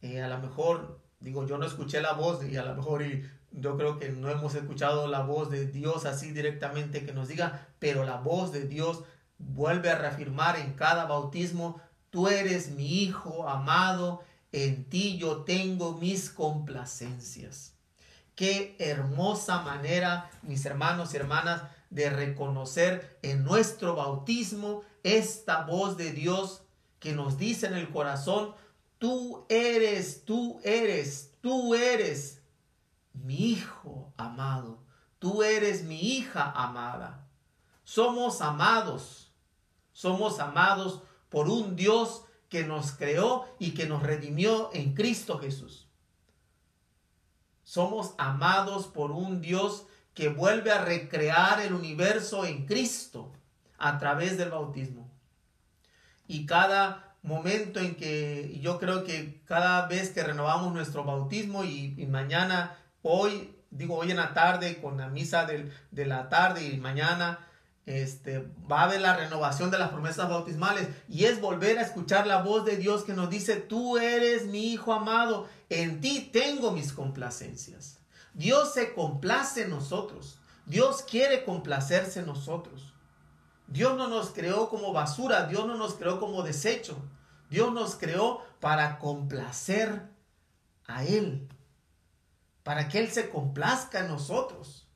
eh, 0.02 0.22
a 0.22 0.28
lo 0.28 0.38
mejor, 0.40 1.02
digo, 1.20 1.46
yo 1.46 1.58
no 1.58 1.66
escuché 1.66 2.02
la 2.02 2.14
voz 2.14 2.44
y 2.44 2.56
a 2.56 2.64
lo 2.64 2.76
mejor 2.76 3.02
y 3.02 3.30
yo 3.52 3.78
creo 3.78 3.98
que 3.98 4.10
no 4.10 4.30
hemos 4.30 4.56
escuchado 4.56 5.08
la 5.08 5.22
voz 5.22 5.50
de 5.50 5.66
Dios 5.66 6.06
así 6.06 6.32
directamente 6.32 7.06
que 7.06 7.14
nos 7.14 7.28
diga, 7.28 7.68
pero 7.80 8.06
la 8.06 8.18
voz 8.18 8.52
de 8.52 8.68
Dios 8.68 9.04
vuelve 9.40 9.90
a 9.90 9.98
reafirmar 9.98 10.58
en 10.58 10.74
cada 10.74 11.06
bautismo, 11.06 11.82
tú 12.10 12.28
eres 12.28 12.72
mi 12.72 13.04
Hijo 13.04 13.48
amado, 13.50 14.24
en 14.52 14.86
ti 14.86 15.18
yo 15.18 15.44
tengo 15.44 15.98
mis 15.98 16.30
complacencias. 16.30 17.74
Qué 18.36 18.76
hermosa 18.80 19.62
manera, 19.64 20.30
mis 20.44 20.66
hermanos 20.66 21.14
y 21.14 21.18
hermanas, 21.18 21.64
de 21.90 22.10
reconocer 22.10 23.18
en 23.24 23.44
nuestro 23.44 23.96
bautismo 23.96 24.84
esta 25.04 25.64
voz 25.64 25.98
de 25.98 26.12
Dios 26.12 26.62
que 27.00 27.14
nos 27.14 27.38
dice 27.38 27.68
en 27.68 27.76
el 27.76 27.90
corazón, 27.90 28.56
tú 28.98 29.46
eres, 29.50 30.24
tú 30.26 30.60
eres, 30.64 31.34
tú 31.42 31.76
eres 31.76 32.42
mi 33.14 33.52
hijo 33.52 34.14
amado, 34.18 34.84
tú 35.20 35.44
eres 35.44 35.84
mi 35.84 36.00
hija 36.00 36.52
amada. 36.52 37.28
Somos 37.84 38.42
amados, 38.42 39.32
somos 39.94 40.40
amados 40.40 41.02
por 41.30 41.50
un 41.50 41.76
Dios 41.76 42.26
que 42.50 42.64
nos 42.64 42.92
creó 42.92 43.46
y 43.60 43.72
que 43.72 43.88
nos 43.88 44.04
redimió 44.04 44.70
en 44.74 44.94
Cristo 44.94 45.40
Jesús. 45.40 45.88
Somos 47.64 48.14
amados 48.18 48.88
por 48.88 49.12
un 49.12 49.42
Dios 49.42 49.86
que 50.14 50.30
vuelve 50.30 50.72
a 50.72 50.84
recrear 50.84 51.60
el 51.60 51.74
universo 51.74 52.46
en 52.46 52.66
Cristo 52.66 53.34
a 53.78 54.00
través 54.00 54.38
del 54.38 54.50
bautismo. 54.50 55.07
Y 56.28 56.46
cada 56.46 57.16
momento 57.24 57.80
en 57.80 57.96
que 57.96 58.60
yo 58.62 58.80
creo 58.80 59.04
que 59.04 59.42
cada 59.46 59.88
vez 59.88 60.10
que 60.10 60.24
renovamos 60.24 60.74
nuestro 60.74 61.04
bautismo 61.04 61.64
y, 61.64 62.06
mañana, 62.10 62.78
hoy, 63.02 63.56
digo 63.70 63.96
hoy 63.96 64.12
en 64.12 64.18
la 64.18 64.34
tarde 64.34 64.80
con 64.82 64.98
la 64.98 65.08
misa 65.08 65.46
de 65.46 66.06
la 66.06 66.30
tarde 66.30 66.68
y 66.68 66.78
mañana, 66.78 67.40
este, 67.88 68.46
va 68.70 68.82
a 68.82 68.84
haber 68.84 69.00
la 69.00 69.16
renovación 69.16 69.72
de 69.72 69.80
las 69.80 69.90
promesas 69.90 70.30
bautismales 70.30 70.90
y 71.08 71.24
es 71.24 71.40
volver 71.40 71.80
a 71.80 71.84
escuchar 71.84 72.28
la 72.28 72.42
voz 72.42 72.66
de 72.66 72.76
Dios 72.76 73.04
que 73.04 73.14
nos 73.14 73.30
dice, 73.30 73.56
tú 73.56 73.98
eres 73.98 74.46
mi 74.46 74.74
hijo 74.74 74.92
amado, 74.92 75.48
en 75.70 76.02
ti 76.02 76.30
tengo 76.32 76.72
mis 76.72 76.92
complacencias. 76.92 78.00
Dios 78.34 78.74
se 78.74 78.94
complace 78.94 79.64
en 79.64 79.70
nosotros. 79.70 80.38
Dios 80.66 81.02
quiere 81.02 81.46
complacerse 81.46 82.20
en 82.20 82.26
nosotros. 82.26 82.87
Dios 83.68 83.98
no 83.98 84.08
nos 84.08 84.32
creó 84.32 84.70
como 84.70 84.94
basura, 84.94 85.46
Dios 85.46 85.66
no 85.68 85.76
nos 85.76 85.96
creó 85.96 86.20
como 86.20 86.42
desecho. 86.42 86.98
Dios 87.50 87.74
nos 87.74 87.96
creó 87.96 88.42
para 88.60 88.98
complacer 89.00 90.10
a 90.86 91.04
Él, 91.04 91.48
para 92.64 92.88
que 92.88 93.00
Él 93.00 93.10
se 93.10 93.30
complazca 93.30 94.00
en 94.00 94.08
nosotros, 94.08 94.88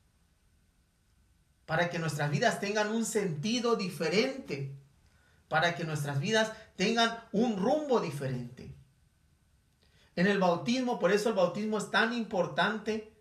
para 1.66 1.90
que 1.90 1.98
nuestras 1.98 2.30
vidas 2.30 2.60
tengan 2.60 2.90
un 2.90 3.04
sentido 3.04 3.76
diferente, 3.76 4.74
para 5.48 5.74
que 5.74 5.84
nuestras 5.84 6.18
vidas 6.18 6.52
tengan 6.76 7.22
un 7.32 7.56
rumbo 7.56 8.00
diferente. 8.00 8.74
En 10.16 10.26
el 10.26 10.38
bautismo, 10.38 10.98
por 10.98 11.12
eso 11.12 11.30
el 11.30 11.34
bautismo 11.34 11.78
es 11.78 11.90
tan 11.90 12.12
importante, 12.12 13.11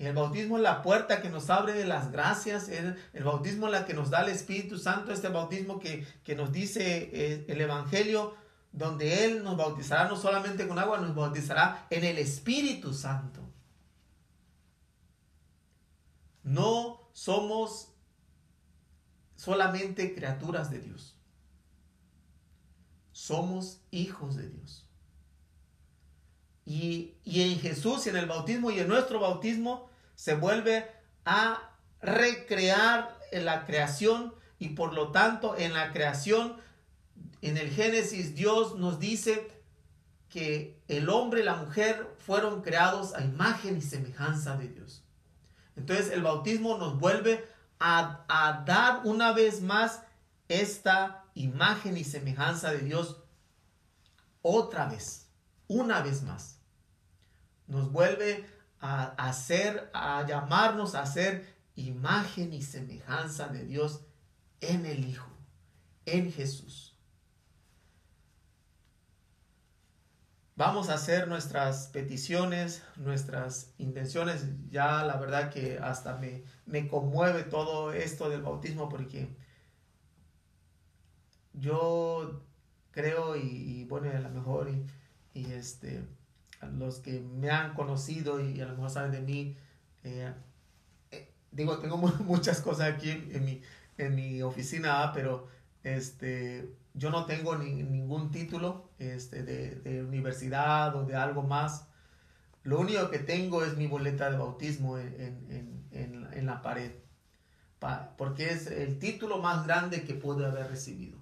El 0.00 0.14
bautismo 0.14 0.56
es 0.56 0.62
la 0.62 0.80
puerta 0.80 1.20
que 1.20 1.28
nos 1.28 1.50
abre 1.50 1.74
de 1.74 1.84
las 1.84 2.10
gracias, 2.10 2.70
el, 2.70 2.96
bautismo 3.22 3.66
es 3.66 3.72
la 3.72 3.84
que 3.84 3.92
nos 3.92 4.08
da 4.08 4.22
el 4.22 4.30
Espíritu 4.30 4.78
Santo, 4.78 5.12
este 5.12 5.28
bautismo 5.28 5.78
que, 5.78 6.06
que 6.24 6.34
nos 6.34 6.50
dice 6.52 7.10
eh, 7.12 7.44
el 7.48 7.60
Evangelio, 7.60 8.34
donde 8.72 9.26
Él 9.26 9.44
nos 9.44 9.58
bautizará 9.58 10.08
no 10.08 10.16
solamente 10.16 10.66
con 10.66 10.78
agua, 10.78 10.96
nos 10.96 11.14
bautizará 11.14 11.86
en 11.90 12.04
el 12.04 12.16
Espíritu 12.16 12.94
Santo. 12.94 13.42
No 16.44 17.10
somos 17.12 17.92
solamente 19.36 20.14
criaturas 20.14 20.70
de 20.70 20.80
Dios. 20.80 21.14
Somos 23.12 23.82
hijos 23.90 24.36
de 24.36 24.48
Dios. 24.48 24.86
Y, 26.64 27.16
y, 27.22 27.42
en 27.42 27.58
Jesús 27.58 28.06
y 28.06 28.08
en 28.08 28.16
el 28.16 28.26
bautismo 28.26 28.70
y 28.70 28.80
en 28.80 28.88
nuestro 28.88 29.20
bautismo 29.20 29.89
se 30.20 30.34
vuelve 30.34 30.86
a 31.24 31.72
recrear 32.02 33.18
en 33.32 33.46
la 33.46 33.64
creación 33.64 34.34
y 34.58 34.70
por 34.70 34.92
lo 34.92 35.12
tanto 35.12 35.56
en 35.56 35.72
la 35.72 35.92
creación 35.92 36.58
en 37.40 37.56
el 37.56 37.70
Génesis 37.70 38.34
Dios 38.34 38.76
nos 38.76 38.98
dice 38.98 39.50
que 40.28 40.78
el 40.88 41.08
hombre 41.08 41.40
y 41.40 41.44
la 41.44 41.56
mujer 41.56 42.06
fueron 42.18 42.60
creados 42.60 43.14
a 43.14 43.24
imagen 43.24 43.78
y 43.78 43.80
semejanza 43.80 44.58
de 44.58 44.68
Dios. 44.68 45.02
Entonces 45.74 46.10
el 46.12 46.22
bautismo 46.22 46.76
nos 46.76 46.98
vuelve 46.98 47.48
a, 47.78 48.26
a 48.28 48.62
dar 48.66 49.00
una 49.04 49.32
vez 49.32 49.62
más 49.62 50.02
esta 50.48 51.24
imagen 51.32 51.96
y 51.96 52.04
semejanza 52.04 52.72
de 52.72 52.80
Dios 52.80 53.22
otra 54.42 54.84
vez, 54.84 55.30
una 55.66 56.02
vez 56.02 56.22
más. 56.22 56.58
Nos 57.68 57.90
vuelve 57.90 58.59
a 58.80 59.06
hacer, 59.28 59.90
a 59.92 60.26
llamarnos 60.26 60.94
a 60.94 61.06
ser 61.06 61.54
imagen 61.76 62.52
y 62.52 62.62
semejanza 62.62 63.48
de 63.48 63.64
Dios 63.64 64.02
en 64.60 64.86
el 64.86 65.04
Hijo, 65.04 65.30
en 66.06 66.32
Jesús. 66.32 66.90
Vamos 70.56 70.90
a 70.90 70.94
hacer 70.94 71.26
nuestras 71.26 71.88
peticiones, 71.88 72.82
nuestras 72.96 73.72
intenciones. 73.78 74.44
Ya 74.68 75.04
la 75.04 75.16
verdad 75.16 75.50
que 75.50 75.78
hasta 75.78 76.16
me, 76.16 76.44
me 76.66 76.86
conmueve 76.86 77.44
todo 77.44 77.94
esto 77.94 78.28
del 78.28 78.42
bautismo 78.42 78.90
porque 78.90 79.34
yo 81.54 82.42
creo 82.90 83.36
y, 83.36 83.84
bueno, 83.84 84.10
a 84.10 84.20
lo 84.20 84.28
mejor 84.28 84.70
y, 85.32 85.52
este, 85.52 86.04
los 86.68 86.98
que 86.98 87.20
me 87.20 87.50
han 87.50 87.74
conocido 87.74 88.40
y 88.40 88.60
a 88.60 88.66
lo 88.66 88.72
mejor 88.72 88.90
saben 88.90 89.12
de 89.12 89.20
mí, 89.20 89.56
eh, 90.04 90.32
eh, 91.10 91.32
digo, 91.50 91.78
tengo 91.78 91.96
muchas 92.24 92.60
cosas 92.60 92.92
aquí 92.92 93.10
en, 93.10 93.44
mi, 93.44 93.62
en 93.98 94.14
mi 94.14 94.42
oficina, 94.42 95.12
pero 95.14 95.48
este, 95.82 96.74
yo 96.94 97.10
no 97.10 97.26
tengo 97.26 97.56
ningún 97.56 98.30
título 98.30 98.90
este, 98.98 99.42
de, 99.42 100.02
universidad 100.04 100.94
o 100.96 101.04
de 101.04 101.16
algo 101.16 101.42
más. 101.42 101.86
Lo 102.62 102.78
único 102.78 103.10
que 103.10 103.18
tengo 103.18 103.64
es 103.64 103.76
mi 103.76 103.86
boleta 103.86 104.30
de 104.30 104.36
bautismo 104.36 104.98
en, 104.98 106.46
la 106.46 106.62
pared, 106.62 106.92
porque 108.16 108.50
es 108.50 108.66
el 108.66 108.98
título 108.98 109.38
más 109.38 109.66
grande 109.66 110.02
que 110.02 110.14
pude 110.14 110.44
haber 110.46 110.68
recibido. 110.68 111.18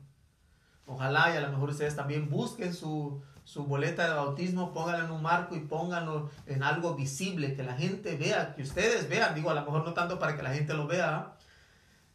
Ojalá 0.88 1.34
y 1.34 1.36
a 1.36 1.40
lo 1.40 1.52
mejor 1.52 1.70
ustedes 1.70 1.94
también 1.94 2.30
busquen 2.30 2.72
su, 2.72 3.22
su 3.44 3.64
boleta 3.64 4.08
de 4.08 4.14
bautismo, 4.14 4.72
pónganlo 4.72 5.04
en 5.04 5.10
un 5.12 5.22
marco 5.22 5.54
y 5.54 5.60
pónganlo 5.60 6.30
en 6.46 6.62
algo 6.62 6.94
visible, 6.94 7.54
que 7.54 7.62
la 7.62 7.74
gente 7.74 8.16
vea, 8.16 8.54
que 8.54 8.62
ustedes 8.62 9.08
vean, 9.08 9.34
digo, 9.34 9.50
a 9.50 9.54
lo 9.54 9.62
mejor 9.62 9.84
no 9.84 9.92
tanto 9.92 10.18
para 10.18 10.34
que 10.34 10.42
la 10.42 10.54
gente 10.54 10.72
lo 10.72 10.86
vea, 10.86 11.36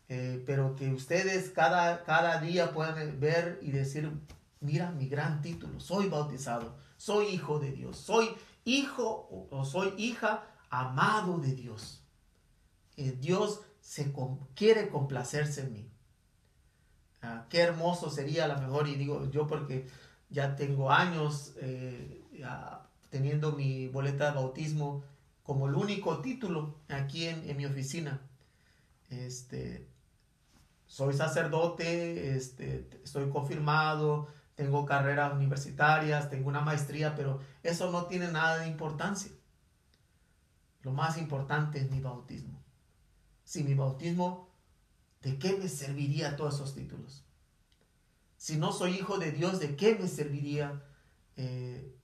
eh, 0.10 0.44
pero 0.46 0.76
que 0.76 0.92
ustedes 0.92 1.50
cada, 1.52 2.04
cada 2.04 2.42
día 2.42 2.72
puedan 2.74 3.20
ver 3.20 3.60
y 3.62 3.72
decir, 3.72 4.12
mira 4.60 4.92
mi 4.92 5.08
gran 5.08 5.42
título, 5.42 5.80
soy 5.80 6.10
bautizado, 6.10 6.76
soy 6.98 7.28
hijo 7.28 7.60
de 7.60 7.72
Dios, 7.72 7.98
soy 7.98 8.36
hijo 8.66 9.48
o, 9.52 9.66
soy 9.66 9.94
hija 9.98 10.44
amado 10.70 11.38
de 11.38 11.54
Dios. 11.54 12.04
Dios 12.96 13.62
se 13.82 14.14
quiere 14.56 14.90
complacerse 14.90 15.62
en 15.62 15.74
mí. 15.74 15.93
Ah, 17.24 17.46
qué 17.50 17.62
hermoso 17.62 18.10
sería 18.10 18.46
a 18.46 18.48
lo 18.50 18.60
mejor, 18.60 18.88
y 18.88 18.96
digo 18.96 19.30
yo 19.32 19.48
porque 19.48 19.88
ya 20.30 20.56
tengo 20.58 20.92
años 20.92 21.54
eh, 21.58 22.22
teniendo 23.10 23.54
mi 23.54 23.88
boleta 23.88 24.26
de 24.26 24.36
bautismo 24.36 25.04
como 25.42 25.68
el 25.68 25.76
único 25.76 26.20
título 26.20 26.76
aquí 26.90 27.28
en, 27.28 27.50
en 27.50 27.56
mi 27.56 27.66
oficina. 27.66 28.22
Este, 29.10 29.88
soy 30.86 31.14
sacerdote, 31.14 32.36
este, 32.36 32.90
estoy 33.04 33.30
confirmado, 33.30 34.28
tengo 34.56 34.86
carreras 34.86 35.34
universitarias, 35.34 36.30
tengo 36.30 36.50
una 36.50 36.62
maestría, 36.62 37.16
pero 37.16 37.40
eso 37.64 37.90
no 37.90 38.06
tiene 38.06 38.28
nada 38.32 38.60
de 38.60 38.68
importancia. 38.68 39.32
Lo 40.82 40.92
más 40.92 41.18
importante 41.18 41.80
es 41.80 41.90
mi 41.90 42.02
bautismo. 42.02 42.62
Si 43.46 43.64
mi 43.64 43.76
bautismo, 43.76 44.53
¿de 45.24 45.40
qué 45.40 45.58
me 45.58 45.68
serviría 45.68 46.36
todos 46.36 46.56
esos 46.56 46.76
títulos? 46.76 47.24
Si 48.38 48.58
no 48.58 48.72
soy 48.72 48.96
hijo 48.96 49.18
de 49.18 49.32
Dios, 49.32 49.60
¿de 49.60 49.76
qué 49.76 49.96
me 49.96 50.08
serviría 50.08 50.84
eh, 51.38 51.96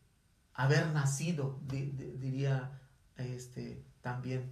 haber 0.53 0.87
nacido? 0.87 1.59
diría 1.67 2.81
este, 3.17 3.83
también 4.01 4.51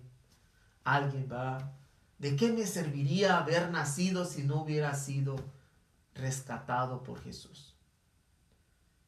alguien, 0.84 1.28
va 1.32 1.74
¿De 2.18 2.36
qué 2.36 2.51
me 2.51 2.65
serviría 2.65 3.38
haber 3.38 3.70
nacido 3.70 4.26
si 4.26 4.43
no 4.43 4.63
hubiera 4.63 4.95
sido 4.95 5.36
rescatado 6.15 7.03
por 7.03 7.22
Jesús? 7.22 7.76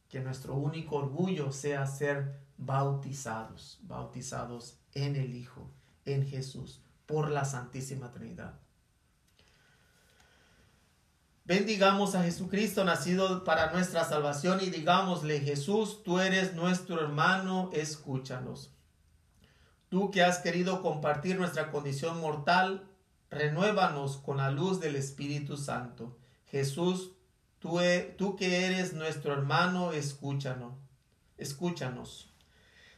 Que 0.10 0.20
nuestro 0.20 0.56
único 0.56 0.98
orgullo 0.98 1.52
sea 1.52 1.88
ser 1.88 2.40
bautizados, 2.58 3.80
bautizados 3.82 4.78
en 4.94 5.16
el 5.16 5.34
Hijo, 5.34 5.72
en 6.06 6.28
Jesús, 6.28 6.84
por 7.08 7.32
la 7.32 7.46
Santísima 7.46 8.12
Trinidad. 8.12 8.60
Bendigamos 11.50 12.14
a 12.14 12.22
Jesucristo 12.22 12.86
nacido 12.86 13.44
para 13.44 13.72
nuestra 13.72 14.06
salvación 14.06 14.60
y 14.62 14.70
digámosle, 14.70 15.40
Jesús, 15.40 16.04
tú 16.04 16.20
eres 16.20 16.54
nuestro 16.54 17.02
hermano, 17.02 17.72
escúchanos. 17.74 18.72
Tú 19.90 20.12
que 20.12 20.22
has 20.22 20.38
querido 20.38 20.84
compartir 20.84 21.40
nuestra 21.40 21.72
condición 21.72 22.22
mortal, 22.22 22.88
renuévanos 23.32 24.18
con 24.18 24.38
la 24.38 24.52
luz 24.52 24.80
del 24.80 24.96
Espíritu 24.96 25.58
Santo. 25.58 26.20
Jesús, 26.46 27.14
tú, 27.58 27.80
e, 27.80 28.14
tú 28.16 28.36
que 28.36 28.68
eres 28.68 28.94
nuestro 28.94 29.34
hermano, 29.34 29.92
escúchanos. 29.92 30.76
Escúchanos. 31.40 32.32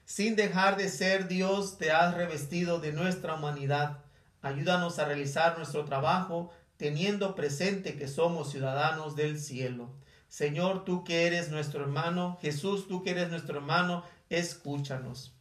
Sin 0.03 0.35
dejar 0.35 0.75
de 0.75 0.89
ser 0.89 1.29
Dios, 1.29 1.77
te 1.77 1.93
has 1.93 2.13
revestido 2.15 2.81
de 2.81 2.91
nuestra 2.91 3.35
humanidad. 3.35 3.99
Ayúdanos 4.41 4.99
a 4.99 5.05
realizar 5.05 5.57
nuestro 5.57 5.85
trabajo 5.85 6.51
teniendo 6.81 7.35
presente 7.35 7.95
que 7.95 8.07
somos 8.07 8.49
ciudadanos 8.49 9.15
del 9.15 9.39
cielo. 9.39 9.93
Señor, 10.29 10.83
tú 10.83 11.03
que 11.03 11.27
eres 11.27 11.51
nuestro 11.51 11.83
hermano, 11.83 12.39
Jesús, 12.41 12.87
tú 12.87 13.03
que 13.03 13.11
eres 13.11 13.29
nuestro 13.29 13.59
hermano, 13.59 14.03
escúchanos. 14.31 15.31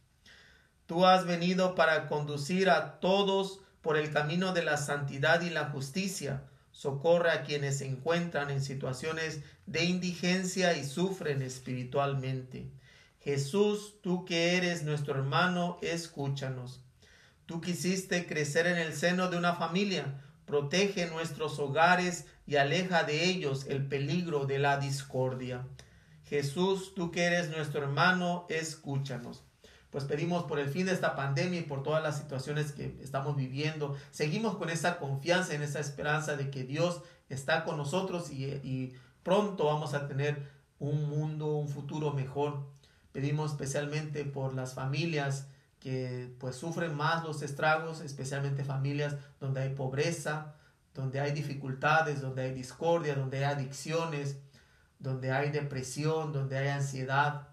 Tú 0.85 1.03
has 1.03 1.25
venido 1.25 1.73
para 1.73 2.07
conducir 2.07 2.69
a 2.69 2.99
todos 2.99 3.59
por 3.81 3.97
el 3.97 4.13
camino 4.13 4.53
de 4.53 4.63
la 4.63 4.77
santidad 4.77 5.41
y 5.41 5.49
la 5.49 5.71
justicia. 5.71 6.43
Socorre 6.69 7.31
a 7.31 7.41
quienes 7.41 7.79
se 7.79 7.87
encuentran 7.87 8.51
en 8.51 8.61
situaciones 8.61 9.41
de 9.65 9.85
indigencia 9.85 10.77
y 10.77 10.83
sufren 10.83 11.41
espiritualmente. 11.41 12.69
Jesús, 13.19 13.95
tú 14.03 14.25
que 14.25 14.57
eres 14.57 14.83
nuestro 14.83 15.15
hermano, 15.15 15.79
escúchanos. 15.81 16.81
Tú 17.47 17.61
quisiste 17.61 18.27
crecer 18.27 18.67
en 18.67 18.77
el 18.77 18.93
seno 18.93 19.27
de 19.31 19.37
una 19.37 19.55
familia, 19.55 20.21
protege 20.51 21.07
nuestros 21.07 21.57
hogares 21.59 22.25
y 22.45 22.57
aleja 22.57 23.05
de 23.05 23.23
ellos 23.23 23.65
el 23.69 23.87
peligro 23.87 24.45
de 24.45 24.59
la 24.59 24.77
discordia. 24.77 25.65
Jesús, 26.25 26.93
tú 26.93 27.09
que 27.09 27.23
eres 27.23 27.49
nuestro 27.49 27.83
hermano, 27.83 28.45
escúchanos 28.49 29.45
pues 29.91 30.05
pedimos 30.05 30.45
por 30.45 30.57
el 30.57 30.69
fin 30.69 30.85
de 30.85 30.93
esta 30.93 31.15
pandemia 31.15 31.59
y 31.59 31.63
por 31.63 31.83
todas 31.83 32.01
las 32.01 32.17
situaciones 32.17 32.71
que 32.71 32.97
estamos 33.01 33.35
viviendo. 33.35 33.97
Seguimos 34.11 34.55
con 34.55 34.69
esa 34.69 34.97
confianza, 34.97 35.53
en 35.53 35.61
esa 35.61 35.81
esperanza 35.81 36.37
de 36.37 36.49
que 36.49 36.63
Dios 36.63 37.01
está 37.27 37.65
con 37.65 37.75
nosotros 37.75 38.31
y, 38.31 38.93
pronto 39.21 39.65
vamos 39.65 39.93
a 39.93 40.07
tener 40.07 40.47
un 40.79 41.09
mundo, 41.09 41.47
un 41.57 41.67
futuro 41.67 42.13
mejor. 42.13 42.65
Pedimos 43.11 43.51
especialmente 43.51 44.23
por 44.23 44.55
las 44.55 44.73
familias 44.73 45.47
que 45.81 46.33
pues 46.39 46.55
sufren 46.55 46.95
más 46.95 47.23
los 47.23 47.41
estragos, 47.41 48.01
especialmente 48.01 48.63
familias 48.63 49.15
donde 49.39 49.61
hay 49.61 49.69
pobreza, 49.73 50.55
donde 50.93 51.19
hay 51.19 51.31
dificultades, 51.31 52.21
donde 52.21 52.43
hay 52.43 52.53
discordia, 52.53 53.15
donde 53.15 53.39
hay 53.39 53.55
adicciones, 53.55 54.37
donde 54.99 55.31
hay 55.31 55.49
depresión, 55.49 56.31
donde 56.31 56.57
hay 56.57 56.67
ansiedad. 56.67 57.47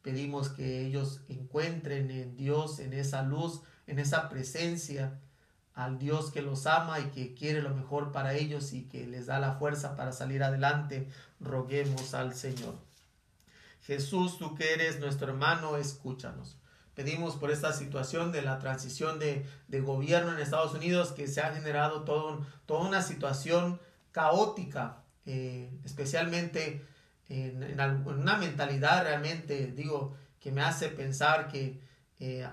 Pedimos 0.00 0.48
que 0.48 0.80
ellos 0.80 1.20
encuentren 1.28 2.10
en 2.10 2.36
Dios, 2.36 2.78
en 2.78 2.94
esa 2.94 3.22
luz, 3.22 3.60
en 3.86 3.98
esa 3.98 4.30
presencia 4.30 5.20
al 5.74 5.98
Dios 5.98 6.30
que 6.30 6.40
los 6.40 6.66
ama 6.66 7.00
y 7.00 7.10
que 7.10 7.34
quiere 7.34 7.60
lo 7.60 7.74
mejor 7.74 8.12
para 8.12 8.34
ellos 8.34 8.72
y 8.72 8.84
que 8.84 9.06
les 9.06 9.26
da 9.26 9.38
la 9.38 9.54
fuerza 9.54 9.94
para 9.94 10.12
salir 10.12 10.42
adelante, 10.42 11.08
roguemos 11.38 12.14
al 12.14 12.34
Señor. 12.34 12.74
Jesús, 13.82 14.38
tú 14.38 14.54
que 14.54 14.72
eres 14.72 15.00
nuestro 15.00 15.28
hermano, 15.28 15.76
escúchanos. 15.76 16.56
Pedimos 16.94 17.36
por 17.36 17.50
esta 17.50 17.72
situación 17.72 18.32
de 18.32 18.42
la 18.42 18.58
transición 18.58 19.18
de, 19.18 19.46
gobierno 19.80 20.32
en 20.32 20.38
Estados 20.40 20.74
Unidos 20.74 21.12
que 21.12 21.26
se 21.26 21.40
ha 21.40 21.54
generado 21.54 22.02
todo, 22.02 22.44
toda 22.66 22.86
una 22.86 23.02
situación 23.02 23.80
caótica, 24.10 25.02
eh, 25.24 25.70
especialmente 25.84 26.84
en, 27.28 27.80
una 28.04 28.36
mentalidad 28.36 29.04
realmente, 29.04 29.68
digo, 29.68 30.14
que 30.38 30.52
me 30.52 30.60
hace 30.60 30.88
pensar 30.88 31.48
que 31.48 31.80
eh, 32.20 32.46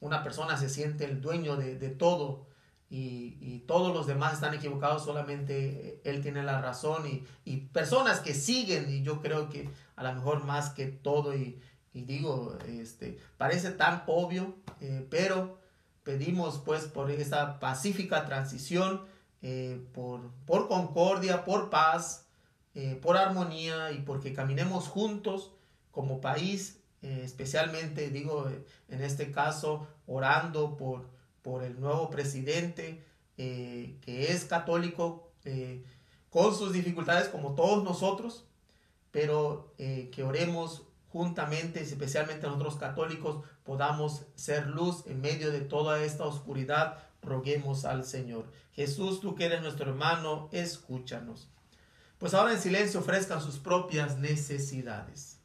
una 0.00 0.22
persona 0.22 0.56
se 0.56 0.68
siente 0.68 1.04
el 1.04 1.20
dueño 1.20 1.56
de, 1.56 1.88
todo 1.90 2.46
y, 2.90 3.64
todos 3.66 3.92
los 3.92 4.06
demás 4.06 4.34
están 4.34 4.54
equivocados, 4.54 5.04
solamente 5.04 6.00
él 6.04 6.22
tiene 6.22 6.42
la 6.42 6.60
razón 6.60 7.04
y, 7.44 7.56
personas 7.72 8.20
que 8.20 8.34
siguen 8.34 8.90
y 8.90 9.02
yo 9.02 9.20
creo 9.20 9.48
que 9.48 9.68
a 9.96 10.04
lo 10.04 10.14
mejor 10.14 10.44
más 10.44 10.70
que 10.70 10.86
todo 10.86 11.34
y, 11.34 11.60
digo, 12.02 12.56
este, 12.66 13.18
parece 13.36 13.70
tan 13.70 14.02
obvio, 14.06 14.54
eh, 14.80 15.06
pero 15.10 15.58
pedimos 16.02 16.58
pues 16.58 16.84
por 16.84 17.10
esa 17.10 17.58
pacífica 17.58 18.24
transición, 18.24 19.02
eh, 19.42 19.80
por, 19.92 20.30
por 20.46 20.68
concordia, 20.68 21.44
por 21.44 21.70
paz, 21.70 22.26
eh, 22.74 22.98
por 23.00 23.16
armonía 23.16 23.92
y 23.92 24.00
porque 24.00 24.32
caminemos 24.32 24.88
juntos 24.88 25.52
como 25.90 26.20
país 26.20 26.76
especialmente 27.00 28.10
digo 28.10 28.50
en 28.88 29.02
este 29.02 29.30
caso 29.30 29.86
orando 30.08 30.76
por, 30.76 31.08
por 31.42 31.62
el 31.62 31.80
nuevo 31.80 32.10
presidente 32.10 33.04
que 33.36 34.26
es 34.30 34.44
católico 34.44 35.30
con 36.28 36.56
sus 36.56 36.72
dificultades 36.72 37.28
como 37.28 37.54
todos 37.54 37.84
nosotros, 37.84 38.46
pero 39.12 39.72
que 39.76 40.24
oremos 40.24 40.87
juntamente, 41.12 41.80
especialmente 41.80 42.46
nosotros 42.46 42.76
católicos, 42.76 43.44
podamos 43.64 44.26
ser 44.34 44.66
luz 44.66 45.04
en 45.06 45.20
medio 45.20 45.50
de 45.50 45.60
toda 45.60 46.02
esta 46.02 46.24
oscuridad. 46.24 46.98
Roguemos 47.22 47.84
al 47.84 48.04
Señor. 48.04 48.44
Jesús, 48.72 49.20
tú 49.20 49.34
que 49.34 49.46
eres 49.46 49.62
nuestro 49.62 49.90
hermano, 49.90 50.48
escúchanos. 50.52 51.48
Pues 52.18 52.34
ahora 52.34 52.52
en 52.52 52.60
silencio 52.60 53.00
ofrezcan 53.00 53.40
sus 53.40 53.58
propias 53.58 54.18
necesidades. 54.18 55.37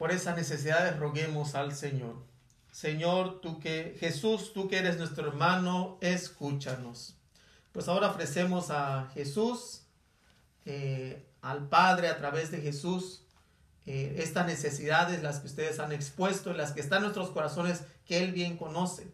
Por 0.00 0.12
esas 0.12 0.34
necesidades 0.34 0.98
roguemos 0.98 1.54
al 1.54 1.74
Señor. 1.74 2.16
Señor, 2.72 3.42
tú 3.42 3.60
que, 3.60 3.98
Jesús, 4.00 4.54
tú 4.54 4.66
que 4.66 4.78
eres 4.78 4.96
nuestro 4.96 5.28
hermano, 5.28 5.98
escúchanos. 6.00 7.18
Pues 7.70 7.86
ahora 7.86 8.08
ofrecemos 8.08 8.70
a 8.70 9.10
Jesús, 9.12 9.82
eh, 10.64 11.28
al 11.42 11.68
Padre 11.68 12.08
a 12.08 12.16
través 12.16 12.50
de 12.50 12.62
Jesús, 12.62 13.26
eh, 13.84 14.14
estas 14.16 14.46
necesidades, 14.46 15.22
las 15.22 15.40
que 15.40 15.48
ustedes 15.48 15.78
han 15.78 15.92
expuesto, 15.92 16.54
las 16.54 16.72
que 16.72 16.80
están 16.80 17.00
en 17.00 17.02
nuestros 17.02 17.28
corazones, 17.28 17.82
que 18.06 18.24
Él 18.24 18.32
bien 18.32 18.56
conoce. 18.56 19.12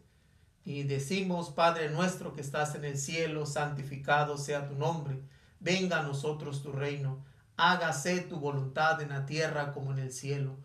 Y 0.65 0.85
decimos, 0.85 1.51
Padre 1.51 1.91
nuestro 1.91 2.33
que 2.33 2.43
estás 2.43 2.77
en 2.77 2.85
el 2.85 2.97
cielo, 2.97 3.45
santificado 3.45 4.39
sea 4.39 4.69
tu 4.69 4.77
nombre. 4.77 5.21
Venga 5.59 5.99
a 5.99 6.05
nosotros 6.05 6.63
tu 6.63 6.71
reino. 6.71 7.25
Hágase 7.57 8.21
tu 8.21 8.39
voluntad 8.39 9.03
en 9.03 9.09
la 9.09 9.27
tierra 9.27 9.73
como 9.73 9.91
en 9.91 9.99
el 9.99 10.13
cielo. 10.13 10.65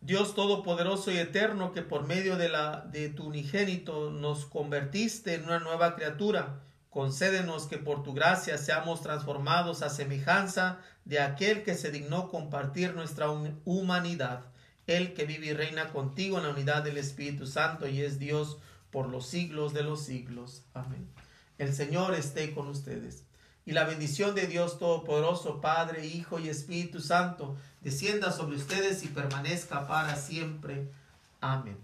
Dios 0.00 0.34
Todopoderoso 0.34 1.10
y 1.10 1.18
Eterno, 1.18 1.72
que 1.72 1.82
por 1.82 2.06
medio 2.06 2.36
de, 2.36 2.48
la, 2.48 2.86
de 2.92 3.08
tu 3.08 3.26
unigénito 3.26 4.10
nos 4.10 4.46
convertiste 4.46 5.34
en 5.34 5.44
una 5.44 5.58
nueva 5.58 5.96
criatura, 5.96 6.62
concédenos 6.88 7.66
que 7.66 7.78
por 7.78 8.02
tu 8.02 8.14
gracia 8.14 8.58
seamos 8.58 9.02
transformados 9.02 9.82
a 9.82 9.90
semejanza 9.90 10.78
de 11.04 11.20
aquel 11.20 11.62
que 11.64 11.74
se 11.74 11.90
dignó 11.90 12.28
compartir 12.28 12.94
nuestra 12.94 13.28
humanidad, 13.64 14.46
el 14.86 15.14
que 15.14 15.26
vive 15.26 15.46
y 15.46 15.52
reina 15.52 15.92
contigo 15.92 16.38
en 16.38 16.44
la 16.44 16.50
unidad 16.50 16.82
del 16.82 16.96
Espíritu 16.96 17.46
Santo 17.46 17.88
y 17.88 18.00
es 18.00 18.18
Dios 18.18 18.58
por 18.90 19.08
los 19.08 19.26
siglos 19.26 19.74
de 19.74 19.82
los 19.82 20.04
siglos. 20.04 20.64
Amén. 20.74 21.10
El 21.58 21.74
Señor 21.74 22.14
esté 22.14 22.54
con 22.54 22.68
ustedes 22.68 23.27
y 23.68 23.72
la 23.72 23.84
bendición 23.84 24.34
de 24.34 24.46
Dios 24.46 24.78
Todopoderoso, 24.78 25.60
Padre, 25.60 26.06
Hijo 26.06 26.38
y 26.38 26.48
Espíritu 26.48 27.00
Santo, 27.00 27.54
descienda 27.82 28.32
sobre 28.32 28.56
ustedes 28.56 29.04
y 29.04 29.08
permanezca 29.08 29.86
para 29.86 30.16
siempre. 30.16 30.88
Amén. 31.42 31.76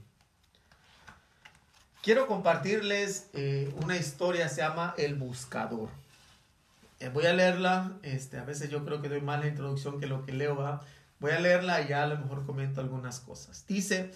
Quiero 2.03 2.26
compartirles 2.26 3.26
eh, 3.35 3.70
una 3.82 3.99
historia, 3.99 4.49
se 4.49 4.62
llama 4.62 4.95
El 4.97 5.14
Buscador. 5.16 5.91
Eh, 7.01 7.11
voy 7.11 7.26
a 7.26 7.35
leerla, 7.35 7.93
este, 8.03 8.39
a 8.39 8.45
veces 8.45 8.70
yo 8.70 8.82
creo 8.87 9.03
que 9.03 9.11
doy 9.11 9.20
más 9.20 9.41
la 9.41 9.49
introducción 9.49 10.01
que 10.01 10.07
lo 10.07 10.24
que 10.24 10.32
leo, 10.32 10.57
¿va? 10.57 10.80
Voy 11.20 11.32
a 11.32 11.39
leerla 11.39 11.82
y 11.82 11.89
ya 11.89 12.05
a 12.05 12.07
lo 12.07 12.16
mejor 12.16 12.47
comento 12.47 12.80
algunas 12.80 13.20
cosas. 13.20 13.66
Dice 13.68 14.11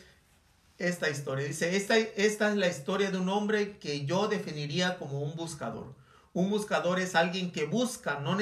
esta 0.78 1.10
historia, 1.10 1.46
dice, 1.46 1.76
esta, 1.76 1.98
esta 1.98 2.48
es 2.48 2.56
la 2.56 2.68
historia 2.68 3.10
de 3.10 3.18
un 3.18 3.28
hombre 3.28 3.76
que 3.76 4.06
yo 4.06 4.26
definiría 4.26 4.96
como 4.96 5.20
un 5.20 5.36
buscador 5.36 5.92
un 6.38 6.50
buscador 6.50 7.00
es 7.00 7.16
alguien 7.16 7.50
que 7.50 7.64
busca, 7.64 8.20
no, 8.20 8.36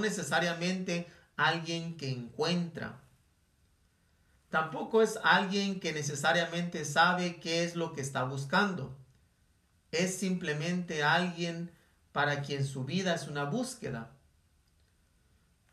necesariamente 0.00 1.06
alguien 1.36 1.98
que 1.98 2.08
encuentra. 2.08 3.02
Tampoco 4.48 5.02
es 5.02 5.18
alguien 5.22 5.78
que 5.78 5.92
necesariamente 5.92 6.86
sabe 6.86 7.38
qué 7.38 7.62
es 7.62 7.76
lo 7.76 7.92
que 7.92 8.00
está 8.00 8.24
buscando. 8.24 8.96
Es 9.92 10.16
simplemente 10.16 11.02
alguien 11.02 11.70
para 12.12 12.40
quien 12.40 12.64
su 12.64 12.86
vida 12.86 13.14
es 13.14 13.28
una 13.28 13.44
búsqueda. 13.44 14.12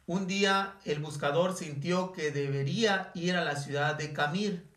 Un 0.06 0.28
día 0.28 0.76
el 0.84 1.00
buscador 1.00 1.56
sintió 1.56 2.12
que 2.12 2.32
debería 2.32 3.10
ir 3.14 3.38
a 3.38 3.46
la 3.46 3.56
ciudad 3.56 3.96
de 3.96 4.12
Camir. 4.12 4.68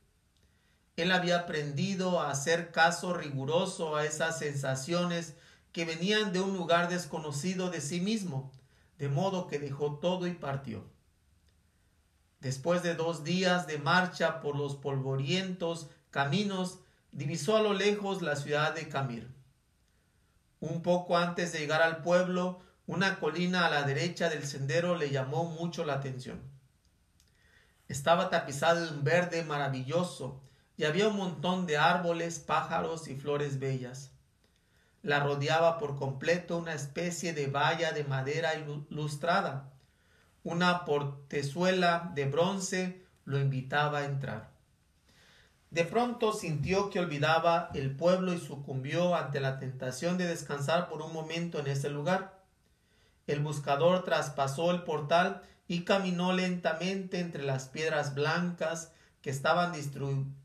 Él 0.95 1.11
había 1.11 1.41
aprendido 1.41 2.21
a 2.21 2.31
hacer 2.31 2.71
caso 2.71 3.13
riguroso 3.13 3.97
a 3.97 4.05
esas 4.05 4.39
sensaciones 4.39 5.35
que 5.77 5.85
venían 5.85 6.33
de 6.33 6.41
un 6.41 6.57
lugar 6.57 6.89
desconocido 6.89 7.69
de 7.69 7.83
sí 7.83 8.01
mismo, 8.01 8.51
de 8.97 9.11
modo 9.11 9.47
que 9.47 9.59
dejó 9.59 9.97
todo 9.97 10.27
y 10.27 10.33
partió. 10.33 10.83
Después 12.41 12.83
de 12.83 12.95
dos 12.95 13.25
días 13.25 13.67
de 13.67 13.77
marcha 13.77 14.41
por 14.41 14.57
los 14.57 14.75
polvorientos 14.75 15.91
caminos, 16.11 16.79
divisó 17.13 17.59
a 17.59 17.61
lo 17.61 17.75
lejos 17.75 18.23
la 18.23 18.37
ciudad 18.37 18.75
de 18.75 18.89
Camir. 18.89 19.31
Un 20.61 20.81
poco 20.81 21.19
antes 21.19 21.53
de 21.53 21.59
llegar 21.59 21.83
al 21.83 22.01
pueblo, 22.01 22.63
una 22.87 23.21
colina 23.21 23.67
a 23.67 23.71
la 23.71 23.83
derecha 23.83 24.31
del 24.31 24.47
sendero 24.47 24.97
le 24.97 25.11
llamó 25.11 25.45
mucho 25.45 25.85
la 25.85 25.93
atención. 25.93 26.41
Estaba 27.87 28.31
tapizado 28.31 28.81
de 28.81 28.93
un 28.93 29.05
verde 29.05 29.45
maravilloso 29.45 30.41
y 30.79 30.85
había 30.85 31.09
un 31.09 31.19
montón 31.19 31.67
de 31.67 31.77
árboles, 31.77 32.39
pájaros 32.39 33.09
y 33.09 33.17
flores 33.17 33.59
bellas 33.59 34.16
la 35.07 35.21
rodeaba 35.21 35.79
por 35.79 35.95
completo 35.95 36.59
una 36.59 36.75
especie 36.75 37.33
de 37.33 37.47
valla 37.47 37.93
de 37.93 38.03
madera 38.03 38.55
ilustrada. 38.57 39.71
Una 40.43 40.85
portezuela 40.85 42.11
de 42.17 42.25
bronce 42.25 43.07
lo 43.25 43.39
invitaba 43.39 43.99
a 43.99 44.05
entrar. 44.05 44.51
De 45.71 45.85
pronto 45.85 46.33
sintió 46.33 46.91
que 46.91 46.99
olvidaba 46.99 47.71
el 47.75 47.95
pueblo 47.95 48.33
y 48.33 48.41
sucumbió 48.41 49.15
ante 49.15 49.39
la 49.39 49.61
tentación 49.61 50.19
de 50.19 50.27
descansar 50.27 50.89
por 50.89 51.01
un 51.03 51.13
momento 51.13 51.61
en 51.61 51.69
ese 51.69 51.89
lugar. 51.89 52.43
El 53.29 53.39
buscador 53.39 54.03
traspasó 54.03 54.73
el 54.73 54.83
portal 54.83 55.43
y 55.69 55.85
caminó 55.85 56.33
lentamente 56.33 57.21
entre 57.21 57.45
las 57.45 57.69
piedras 57.69 58.17
blancas 58.17 58.91
que 59.23 59.31
estaban 59.31 59.73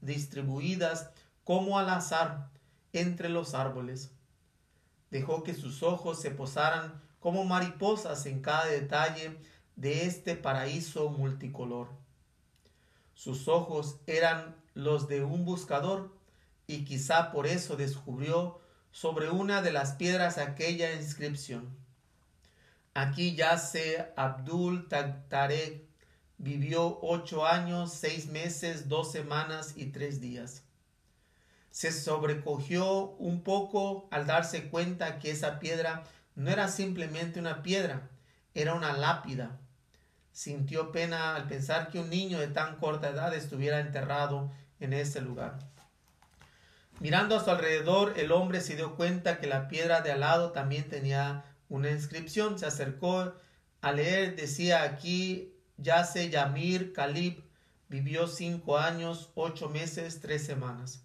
distribuidas 0.02 1.10
como 1.44 1.80
al 1.80 1.90
azar 1.90 2.50
entre 2.94 3.28
los 3.30 3.56
árboles. 3.56 4.12
Dejó 5.12 5.44
que 5.44 5.54
sus 5.54 5.84
ojos 5.84 6.20
se 6.22 6.32
posaran 6.32 7.02
como 7.20 7.44
mariposas 7.44 8.26
en 8.26 8.42
cada 8.42 8.66
detalle 8.66 9.38
de 9.76 10.06
este 10.06 10.36
paraíso 10.36 11.10
multicolor. 11.10 11.90
Sus 13.14 13.48
ojos 13.48 13.98
eran 14.08 14.56
los 14.74 15.08
de 15.08 15.24
un 15.24 15.46
buscador 15.46 16.12
y 16.66 16.86
quizá 16.86 17.32
por 17.32 17.46
eso 17.46 17.76
descubrió 17.76 18.60
sobre 18.92 19.30
una 19.30 19.62
de 19.62 19.72
las 19.72 19.94
piedras 19.94 20.38
aquella 20.38 20.94
inscripción. 20.94 21.70
Aquí 22.94 23.36
yace 23.36 24.12
Abdul 24.18 24.88
Tarek, 24.90 25.84
vivió 26.38 27.00
ocho 27.02 27.46
años, 27.46 27.94
seis 27.94 28.28
meses, 28.28 28.90
dos 28.90 29.12
semanas 29.12 29.74
y 29.76 29.88
tres 29.88 30.20
días. 30.20 30.64
Se 31.72 31.92
sobrecogió 31.92 33.12
un 33.18 33.44
poco 33.44 34.08
al 34.12 34.28
darse 34.28 34.70
cuenta 34.70 35.20
que 35.20 35.32
esa 35.32 35.60
piedra 35.60 36.04
no 36.36 36.50
era 36.52 36.68
simplemente 36.68 37.40
una 37.40 37.64
piedra, 37.64 38.10
era 38.54 38.74
una 38.74 38.94
lápida. 38.94 39.60
Sintió 40.34 40.92
pena 40.92 41.36
al 41.36 41.48
pensar 41.48 41.90
que 41.90 42.00
un 42.00 42.10
niño 42.10 42.40
de 42.40 42.48
tan 42.48 42.78
corta 42.78 43.10
edad 43.10 43.34
estuviera 43.34 43.80
enterrado 43.80 44.52
en 44.80 44.94
ese 44.94 45.22
lugar. 45.22 45.60
Mirando 47.00 47.36
a 47.36 47.44
su 47.44 47.50
alrededor, 47.50 48.14
el 48.18 48.32
hombre 48.32 48.62
se 48.62 48.76
dio 48.76 48.96
cuenta 48.96 49.40
que 49.40 49.48
la 49.48 49.68
piedra 49.68 50.02
de 50.02 50.12
al 50.12 50.20
lado 50.20 50.52
también 50.52 50.88
tenía 50.88 51.46
una 51.68 51.90
inscripción. 51.90 52.60
Se 52.60 52.68
acercó 52.68 53.34
a 53.82 53.92
leer, 53.92 54.36
decía 54.36 54.84
aquí, 54.84 55.54
yace 55.78 56.30
Yamir 56.30 56.94
Kalib, 56.94 57.44
vivió 57.90 58.28
cinco 58.28 58.78
años, 58.78 59.32
ocho 59.36 59.68
meses, 59.68 60.22
tres 60.22 60.46
semanas. 60.46 61.04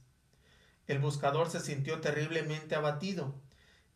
El 0.86 0.98
buscador 0.98 1.50
se 1.50 1.60
sintió 1.60 2.00
terriblemente 2.00 2.74
abatido. 2.74 3.34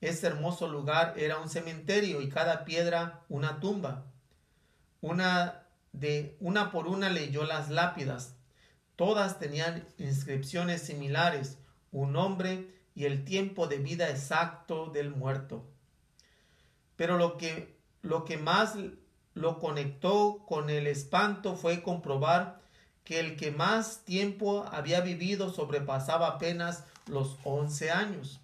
Ese 0.01 0.26
hermoso 0.26 0.68
lugar 0.68 1.14
era 1.16 1.38
un 1.38 1.49
cementerio 1.49 2.20
y 2.20 2.28
cada 2.28 2.64
piedra 2.64 3.24
una 3.28 3.61
tumba. 3.61 4.07
Una 5.01 5.66
de 5.93 6.36
una 6.41 6.70
por 6.70 6.86
una 6.86 7.11
leyó 7.11 7.45
las 7.45 7.70
lápidas. 7.70 8.34
Todas 8.97 9.38
tenían 9.38 9.86
inscripciones 9.99 10.82
similares, 10.82 11.59
un 11.93 12.12
nombre 12.12 12.74
y 12.95 13.05
el 13.05 13.24
tiempo 13.24 13.66
de 13.66 13.78
vida 13.78 14.11
exacto 14.11 14.86
del 14.86 15.11
muerto. 15.11 15.64
Pero 16.97 17.16
lo 17.16 17.36
que, 17.36 17.78
lo 18.03 18.24
que 18.24 18.36
más 18.36 18.74
lo 19.34 19.59
conectó 19.59 20.45
con 20.47 20.70
el 20.70 20.86
espanto 20.86 21.57
fue 21.57 21.82
comprobar 21.82 22.60
que 23.05 23.21
el 23.21 23.37
que 23.37 23.51
más 23.51 24.05
tiempo 24.05 24.65
había 24.71 25.01
vivido 25.01 25.53
sobrepasaba 25.53 26.29
apenas 26.29 26.85
los 27.07 27.37
once 27.45 27.91
años. 27.91 28.41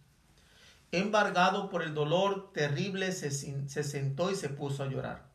Embargado 0.93 1.69
por 1.69 1.83
el 1.83 1.95
dolor 1.95 2.53
terrible, 2.53 3.13
se, 3.13 3.31
sentó 3.31 4.31
y 4.31 4.37
se 4.37 4.49
puso 4.49 4.83
a 4.83 4.87
llorar. 4.87 5.27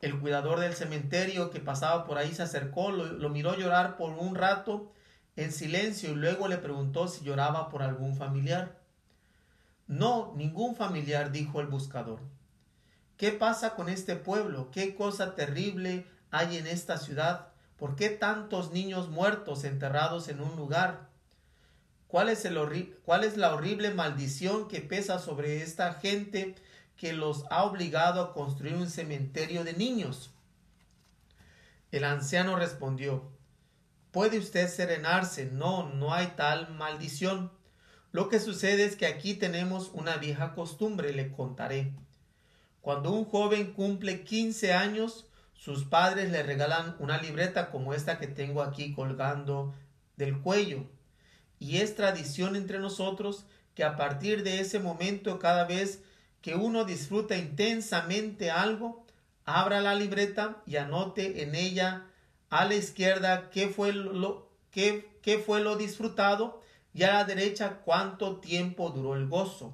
El 0.00 0.18
cuidador 0.18 0.60
del 0.60 0.74
cementerio 0.74 1.50
que 1.50 1.60
pasaba 1.60 2.04
por 2.04 2.18
ahí 2.18 2.34
se 2.34 2.42
acercó, 2.42 2.90
lo, 2.90 3.28
miró 3.30 3.56
llorar 3.56 3.96
por 3.96 4.12
un 4.12 4.34
rato 4.34 4.92
en 5.36 5.50
silencio 5.50 6.10
y 6.10 6.14
luego 6.14 6.46
le 6.46 6.58
preguntó 6.58 7.08
si 7.08 7.24
lloraba 7.24 7.68
por 7.68 7.82
algún 7.82 8.16
familiar. 8.16 8.78
No, 9.86 10.32
ningún 10.36 10.76
familiar, 10.76 11.32
dijo 11.32 11.60
el 11.60 11.66
buscador. 11.66 12.20
¿Qué 13.16 13.32
pasa 13.32 13.74
con 13.74 13.88
este 13.88 14.16
pueblo? 14.16 14.70
¿Qué 14.70 14.94
cosa 14.94 15.34
terrible 15.34 16.06
hay 16.30 16.56
en 16.56 16.66
esta 16.66 16.98
ciudad? 16.98 17.53
¿Por 17.76 17.96
qué 17.96 18.08
tantos 18.10 18.72
niños 18.72 19.08
muertos 19.08 19.64
enterrados 19.64 20.28
en 20.28 20.40
un 20.40 20.56
lugar? 20.56 21.08
¿Cuál 22.06 22.28
es, 22.28 22.44
el 22.44 22.94
¿Cuál 23.04 23.24
es 23.24 23.36
la 23.36 23.52
horrible 23.54 23.92
maldición 23.92 24.68
que 24.68 24.80
pesa 24.80 25.18
sobre 25.18 25.62
esta 25.62 25.94
gente 25.94 26.54
que 26.96 27.12
los 27.12 27.44
ha 27.50 27.64
obligado 27.64 28.20
a 28.20 28.32
construir 28.32 28.76
un 28.76 28.88
cementerio 28.88 29.64
de 29.64 29.72
niños? 29.72 30.30
El 31.90 32.04
anciano 32.04 32.56
respondió, 32.56 33.34
¿Puede 34.14 34.38
usted 34.38 34.68
serenarse? 34.68 35.46
No, 35.46 35.88
no 35.88 36.14
hay 36.14 36.28
tal 36.36 36.72
maldición. 36.74 37.50
Lo 38.12 38.28
que 38.28 38.38
sucede 38.38 38.84
es 38.84 38.94
que 38.94 39.08
aquí 39.08 39.34
tenemos 39.34 39.90
una 39.92 40.18
vieja 40.18 40.54
costumbre, 40.54 41.12
le 41.12 41.32
contaré. 41.32 41.92
Cuando 42.80 43.10
un 43.10 43.24
joven 43.24 43.72
cumple 43.72 44.22
15 44.22 44.72
años, 44.72 45.26
sus 45.64 45.86
padres 45.86 46.30
le 46.30 46.42
regalan 46.42 46.94
una 46.98 47.16
libreta 47.16 47.70
como 47.70 47.94
esta 47.94 48.18
que 48.18 48.26
tengo 48.26 48.60
aquí 48.60 48.92
colgando 48.92 49.74
del 50.18 50.38
cuello. 50.42 50.84
Y 51.58 51.78
es 51.78 51.96
tradición 51.96 52.54
entre 52.54 52.80
nosotros 52.80 53.46
que 53.74 53.82
a 53.82 53.96
partir 53.96 54.42
de 54.42 54.60
ese 54.60 54.78
momento 54.78 55.38
cada 55.38 55.64
vez 55.64 56.02
que 56.42 56.54
uno 56.54 56.84
disfruta 56.84 57.38
intensamente 57.38 58.50
algo, 58.50 59.06
abra 59.46 59.80
la 59.80 59.94
libreta 59.94 60.62
y 60.66 60.76
anote 60.76 61.42
en 61.42 61.54
ella 61.54 62.08
a 62.50 62.66
la 62.66 62.74
izquierda 62.74 63.48
qué 63.48 63.68
fue 63.68 63.94
lo, 63.94 64.50
qué, 64.70 65.18
qué 65.22 65.38
fue 65.38 65.62
lo 65.62 65.76
disfrutado 65.76 66.60
y 66.92 67.04
a 67.04 67.14
la 67.14 67.24
derecha 67.24 67.80
cuánto 67.86 68.36
tiempo 68.36 68.90
duró 68.90 69.14
el 69.14 69.28
gozo. 69.28 69.72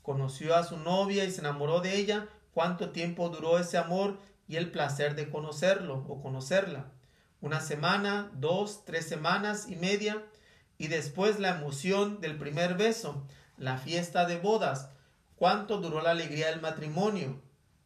Conoció 0.00 0.54
a 0.54 0.62
su 0.62 0.76
novia 0.76 1.24
y 1.24 1.32
se 1.32 1.40
enamoró 1.40 1.80
de 1.80 1.96
ella, 1.96 2.28
cuánto 2.54 2.90
tiempo 2.90 3.30
duró 3.30 3.58
ese 3.58 3.78
amor 3.78 4.16
y 4.52 4.56
el 4.56 4.70
placer 4.70 5.16
de 5.16 5.30
conocerlo 5.30 6.04
o 6.08 6.20
conocerla. 6.20 6.92
Una 7.40 7.62
semana, 7.62 8.30
dos, 8.34 8.84
tres 8.84 9.08
semanas 9.08 9.66
y 9.66 9.76
media, 9.76 10.22
y 10.76 10.88
después 10.88 11.40
la 11.40 11.56
emoción 11.56 12.20
del 12.20 12.36
primer 12.36 12.76
beso, 12.76 13.26
la 13.56 13.78
fiesta 13.78 14.26
de 14.26 14.36
bodas. 14.36 14.90
¿Cuánto 15.36 15.78
duró 15.78 16.02
la 16.02 16.10
alegría 16.10 16.48
del 16.48 16.60
matrimonio? 16.60 17.40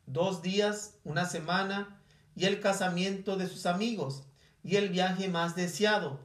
Dos 0.06 0.42
días, 0.42 0.94
una 1.04 1.24
semana, 1.26 2.02
y 2.34 2.46
el 2.46 2.58
casamiento 2.58 3.36
de 3.36 3.46
sus 3.46 3.64
amigos, 3.66 4.24
y 4.64 4.74
el 4.74 4.88
viaje 4.88 5.28
más 5.28 5.54
deseado, 5.54 6.18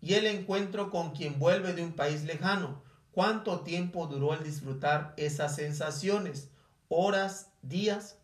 y 0.00 0.14
el 0.14 0.26
encuentro 0.26 0.90
con 0.90 1.12
quien 1.12 1.38
vuelve 1.38 1.74
de 1.74 1.84
un 1.84 1.92
país 1.92 2.24
lejano. 2.24 2.82
¿Cuánto 3.12 3.60
tiempo 3.60 4.08
duró 4.08 4.34
el 4.34 4.42
disfrutar 4.42 5.14
esas 5.16 5.54
sensaciones? 5.54 6.50
¿Horas? 6.88 7.52
¿Días? 7.62 8.16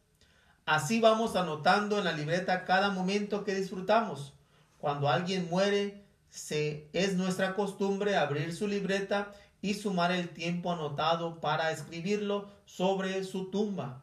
Así 0.65 1.01
vamos 1.01 1.35
anotando 1.35 1.99
en 1.99 2.05
la 2.05 2.13
libreta 2.13 2.65
cada 2.65 2.91
momento 2.91 3.45
que 3.45 3.55
disfrutamos. 3.55 4.33
Cuando 4.79 5.09
alguien 5.09 5.49
muere, 5.51 6.05
se, 6.31 6.89
es 6.93 7.15
nuestra 7.15 7.55
costumbre 7.55 8.17
abrir 8.17 8.55
su 8.55 8.67
libreta 8.67 9.33
y 9.61 9.75
sumar 9.75 10.13
el 10.13 10.29
tiempo 10.29 10.73
anotado 10.73 11.41
para 11.41 11.71
escribirlo 11.71 12.49
sobre 12.65 13.23
su 13.25 13.51
tumba, 13.51 14.03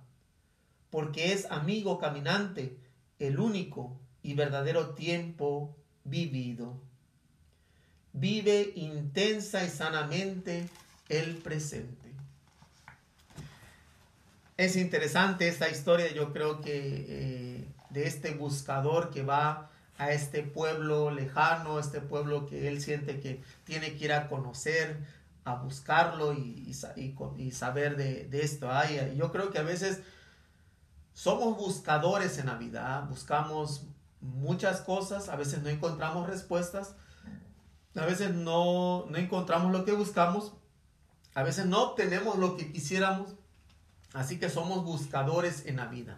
porque 0.90 1.34
es 1.34 1.50
amigo 1.52 1.98
caminante, 1.98 2.78
el 3.20 3.40
único 3.40 4.00
y 4.24 4.34
verdadero 4.34 4.96
tiempo 4.96 5.76
vivido. 6.04 6.80
Vive 8.14 8.72
intensa 8.76 9.64
y 9.64 9.70
sanamente 9.70 10.68
el 11.10 11.36
presente. 11.38 12.09
Es 14.60 14.76
interesante 14.76 15.48
esta 15.48 15.70
historia, 15.70 16.12
yo 16.12 16.34
creo 16.34 16.60
que 16.60 17.06
eh, 17.08 17.74
de 17.92 18.08
este 18.08 18.32
buscador 18.32 19.10
que 19.10 19.24
va 19.24 19.70
a 19.98 20.12
este 20.12 20.44
pueblo 20.44 21.12
lejano, 21.12 21.80
este 21.80 22.02
pueblo 22.02 22.46
que 22.46 22.68
él 22.68 22.82
siente 22.82 23.22
que 23.22 23.42
tiene 23.64 23.96
que 23.96 24.04
ir 24.04 24.12
a 24.12 24.28
conocer, 24.28 24.98
a 25.46 25.56
buscarlo 25.56 26.34
y, 26.34 26.76
y, 27.38 27.52
saber 27.52 27.96
de, 27.96 28.26
de 28.26 28.42
esto. 28.42 28.70
Ay, 28.70 29.16
yo 29.16 29.32
creo 29.32 29.50
que 29.50 29.60
a 29.60 29.64
veces 29.64 30.02
somos 31.14 31.56
buscadores 31.56 32.38
en 32.38 32.48
la 32.48 32.56
vida, 32.56 33.08
buscamos 33.10 33.86
muchas 34.20 34.82
cosas, 34.82 35.30
a 35.30 35.38
veces 35.38 35.64
no 35.64 35.70
encontramos 35.70 36.28
respuestas, 36.28 36.96
a 37.96 38.06
veces 38.06 38.34
no, 38.34 39.06
no 39.10 39.18
encontramos 39.18 39.72
lo 39.72 39.86
que 39.86 39.94
buscamos, 39.94 40.52
a 41.34 41.44
veces 41.44 41.66
no 41.66 41.82
obtenemos 41.82 42.38
lo 42.38 42.58
que 42.58 42.74
quisiéramos, 42.74 43.39
así 44.14 44.40
que 44.40 44.50
somos 44.50 44.84
buscadores 44.84 45.66
en 45.66 45.78
la 45.78 45.88
vida. 45.88 46.18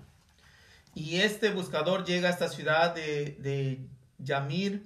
Y 0.93 1.17
este 1.17 1.51
buscador 1.51 2.05
llega 2.05 2.27
a 2.27 2.31
esta 2.31 2.49
ciudad 2.49 2.93
de, 2.93 3.37
de 3.39 3.79
Yamir, 4.19 4.85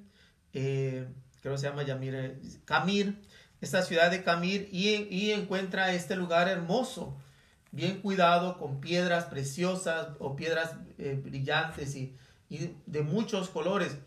eh, 0.54 1.08
creo 1.42 1.56
que 1.56 1.62
se 1.62 1.68
llama 1.68 1.84
Yamir, 1.84 2.16
eh, 2.16 2.40
Camir, 2.66 3.22
esta 3.62 3.82
ciudad 3.82 4.12
de 4.12 4.24
Camir, 4.24 4.70
y, 4.72 5.32
encuentra 5.32 5.94
este 5.94 6.16
lugar 6.16 6.48
hermoso, 6.48 7.18
bien 7.72 8.02
cuidado, 8.02 8.58
con 8.58 8.80
piedras 8.80 9.26
preciosas 9.26 10.10
o 10.20 10.36
piedras 10.36 10.76
eh, 10.98 11.20
brillantes 11.24 11.96
y, 11.96 12.16
de 12.86 13.02
muchos 13.02 13.50
colores. 13.50 13.98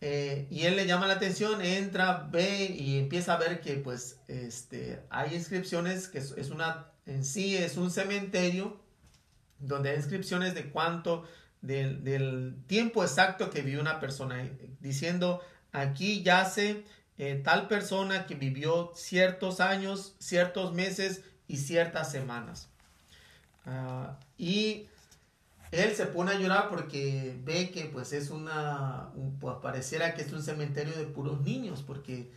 eh, 0.00 0.46
y 0.50 0.62
él 0.62 0.76
le 0.76 0.86
llama 0.86 1.06
la 1.06 1.14
atención, 1.14 1.62
entra, 1.62 2.28
ve 2.30 2.66
y 2.66 2.98
empieza 2.98 3.34
a 3.34 3.36
ver 3.38 3.60
que 3.60 3.74
pues 3.76 4.18
este, 4.28 5.02
hay 5.10 5.34
inscripciones, 5.34 6.08
que 6.08 6.18
es, 6.18 6.50
una, 6.50 6.91
en 7.06 7.24
sí 7.24 7.56
es 7.56 7.76
un 7.76 7.90
cementerio 7.90 8.80
donde 9.58 9.90
hay 9.90 9.96
inscripciones 9.96 10.54
de 10.54 10.70
cuánto, 10.70 11.24
del, 11.60 12.56
tiempo 12.66 13.02
exacto 13.02 13.50
que 13.50 13.62
vivió 13.62 13.80
una 13.80 14.00
persona, 14.00 14.48
diciendo 14.80 15.40
aquí 15.72 16.22
yace 16.22 16.84
eh, 17.18 17.40
tal 17.44 17.68
persona 17.68 18.26
que 18.26 18.34
vivió 18.34 18.92
ciertos 18.94 19.60
años, 19.60 20.14
ciertos 20.18 20.72
meses 20.74 21.22
y 21.46 21.58
ciertas 21.58 22.10
semanas. 22.10 22.68
Ah, 23.64 24.18
y 24.36 24.88
él 25.70 25.94
se 25.94 26.06
pone 26.06 26.32
a 26.32 26.38
llorar 26.38 26.68
porque 26.68 27.38
ve 27.44 27.70
que 27.70 27.86
pues 27.86 28.12
es 28.12 28.30
una, 28.30 29.10
pues 29.40 29.56
pareciera 29.62 30.14
que 30.14 30.22
es 30.22 30.32
un 30.32 30.42
cementerio 30.42 30.94
de 30.94 31.06
puros 31.06 31.40
niños, 31.40 31.82
porque 31.82 32.30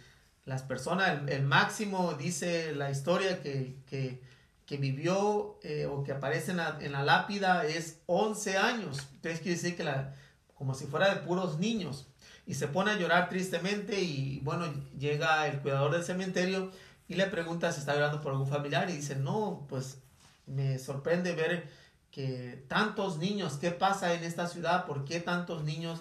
las 0.46 0.62
personas, 0.64 1.22
el, 1.28 1.44
máximo 1.44 2.14
dice 2.14 2.74
la 2.74 2.92
historia 2.92 3.42
que, 3.42 4.22
que 4.66 4.78
vivió 4.78 5.60
eh, 5.64 5.86
o 5.86 6.04
que 6.04 6.12
aparece 6.12 6.52
en 6.52 6.58
la, 6.58 6.78
en 6.82 6.92
la, 6.92 7.04
lápida 7.04 7.66
es 7.66 8.00
11 8.08 8.58
años. 8.58 9.08
Entonces 9.14 9.40
quiere 9.42 9.58
decir 9.58 9.76
que 9.76 9.84
la, 9.84 10.16
como 10.56 10.74
si 10.74 10.86
fuera 10.86 11.14
de 11.14 11.22
puros 11.22 11.60
niños. 11.60 12.08
Y 12.48 12.56
se 12.56 12.68
pone 12.68 12.92
a 12.92 12.98
llorar 12.98 13.30
tristemente 13.30 14.02
y 14.02 14.40
bueno, 14.42 14.72
llega 14.98 15.48
el 15.48 15.60
cuidador 15.60 15.92
del 15.92 16.04
cementerio 16.04 16.72
y 17.08 17.16
le 17.16 17.28
pregunta 17.28 17.72
si 17.72 17.80
está 17.80 17.94
llorando 17.94 18.22
por 18.22 18.32
algún 18.32 18.48
familiar 18.48 18.90
y 18.90 18.94
dice, 18.94 19.16
no, 19.16 19.66
pues 19.70 19.98
me 20.46 20.80
sorprende 20.80 21.34
ver 21.34 21.68
que 22.12 22.64
tantos 22.68 23.18
niños, 23.18 23.58
¿qué 23.58 23.72
pasa 23.72 24.14
en 24.14 24.24
esta 24.24 24.48
ciudad? 24.48 24.86
¿Por 24.86 25.06
qué 25.06 25.20
tantos 25.20 25.64
niños 25.64 26.00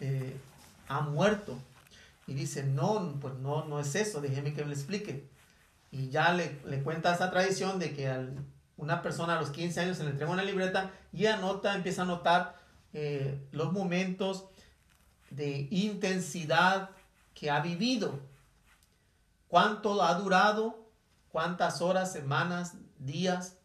eh, 0.00 0.36
han 0.88 1.12
muerto? 1.12 1.56
Y 2.26 2.34
dice, 2.34 2.64
no, 2.64 3.16
pues 3.20 3.34
no, 3.34 3.64
no 3.64 3.80
es 3.80 3.94
eso, 3.94 4.20
déjeme 4.20 4.52
que 4.52 4.62
me 4.62 4.68
lo 4.68 4.74
explique. 4.74 5.28
Y 5.94 6.08
ya 6.10 6.32
le, 6.32 6.60
le 6.66 6.82
cuenta 6.82 7.14
esa 7.14 7.30
tradición 7.30 7.78
de 7.78 7.94
que 7.94 8.08
a 8.08 8.28
una 8.76 9.00
persona 9.00 9.36
a 9.36 9.40
los 9.40 9.50
15 9.50 9.80
años 9.80 9.96
se 9.96 10.02
le 10.02 10.10
entrega 10.10 10.32
una 10.32 10.42
libreta 10.42 10.90
y 11.12 11.26
anota, 11.26 11.76
empieza 11.76 12.02
a 12.02 12.04
anotar 12.04 12.56
eh, 12.92 13.46
los 13.52 13.72
momentos 13.72 14.46
de 15.30 15.68
intensidad 15.70 16.90
que 17.32 17.48
ha 17.48 17.60
vivido, 17.60 18.18
cuánto 19.46 20.02
ha 20.02 20.14
durado, 20.14 20.84
cuántas 21.30 21.80
horas, 21.80 22.12
semanas, 22.12 22.74
días, 22.98 23.56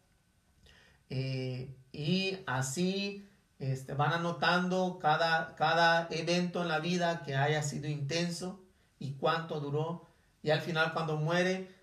eh, 1.08 1.74
y 1.90 2.38
así 2.46 3.28
este, 3.58 3.94
van 3.94 4.12
anotando 4.12 5.00
cada, 5.02 5.56
cada 5.56 6.06
evento 6.12 6.62
en 6.62 6.68
la 6.68 6.78
vida 6.78 7.22
que 7.24 7.34
haya 7.34 7.64
sido 7.64 7.88
intenso 7.88 8.60
y 9.00 9.14
cuánto 9.14 9.58
duró. 9.58 10.06
Y 10.44 10.50
al 10.50 10.60
final 10.60 10.92
cuando 10.92 11.16
muere, 11.16 11.79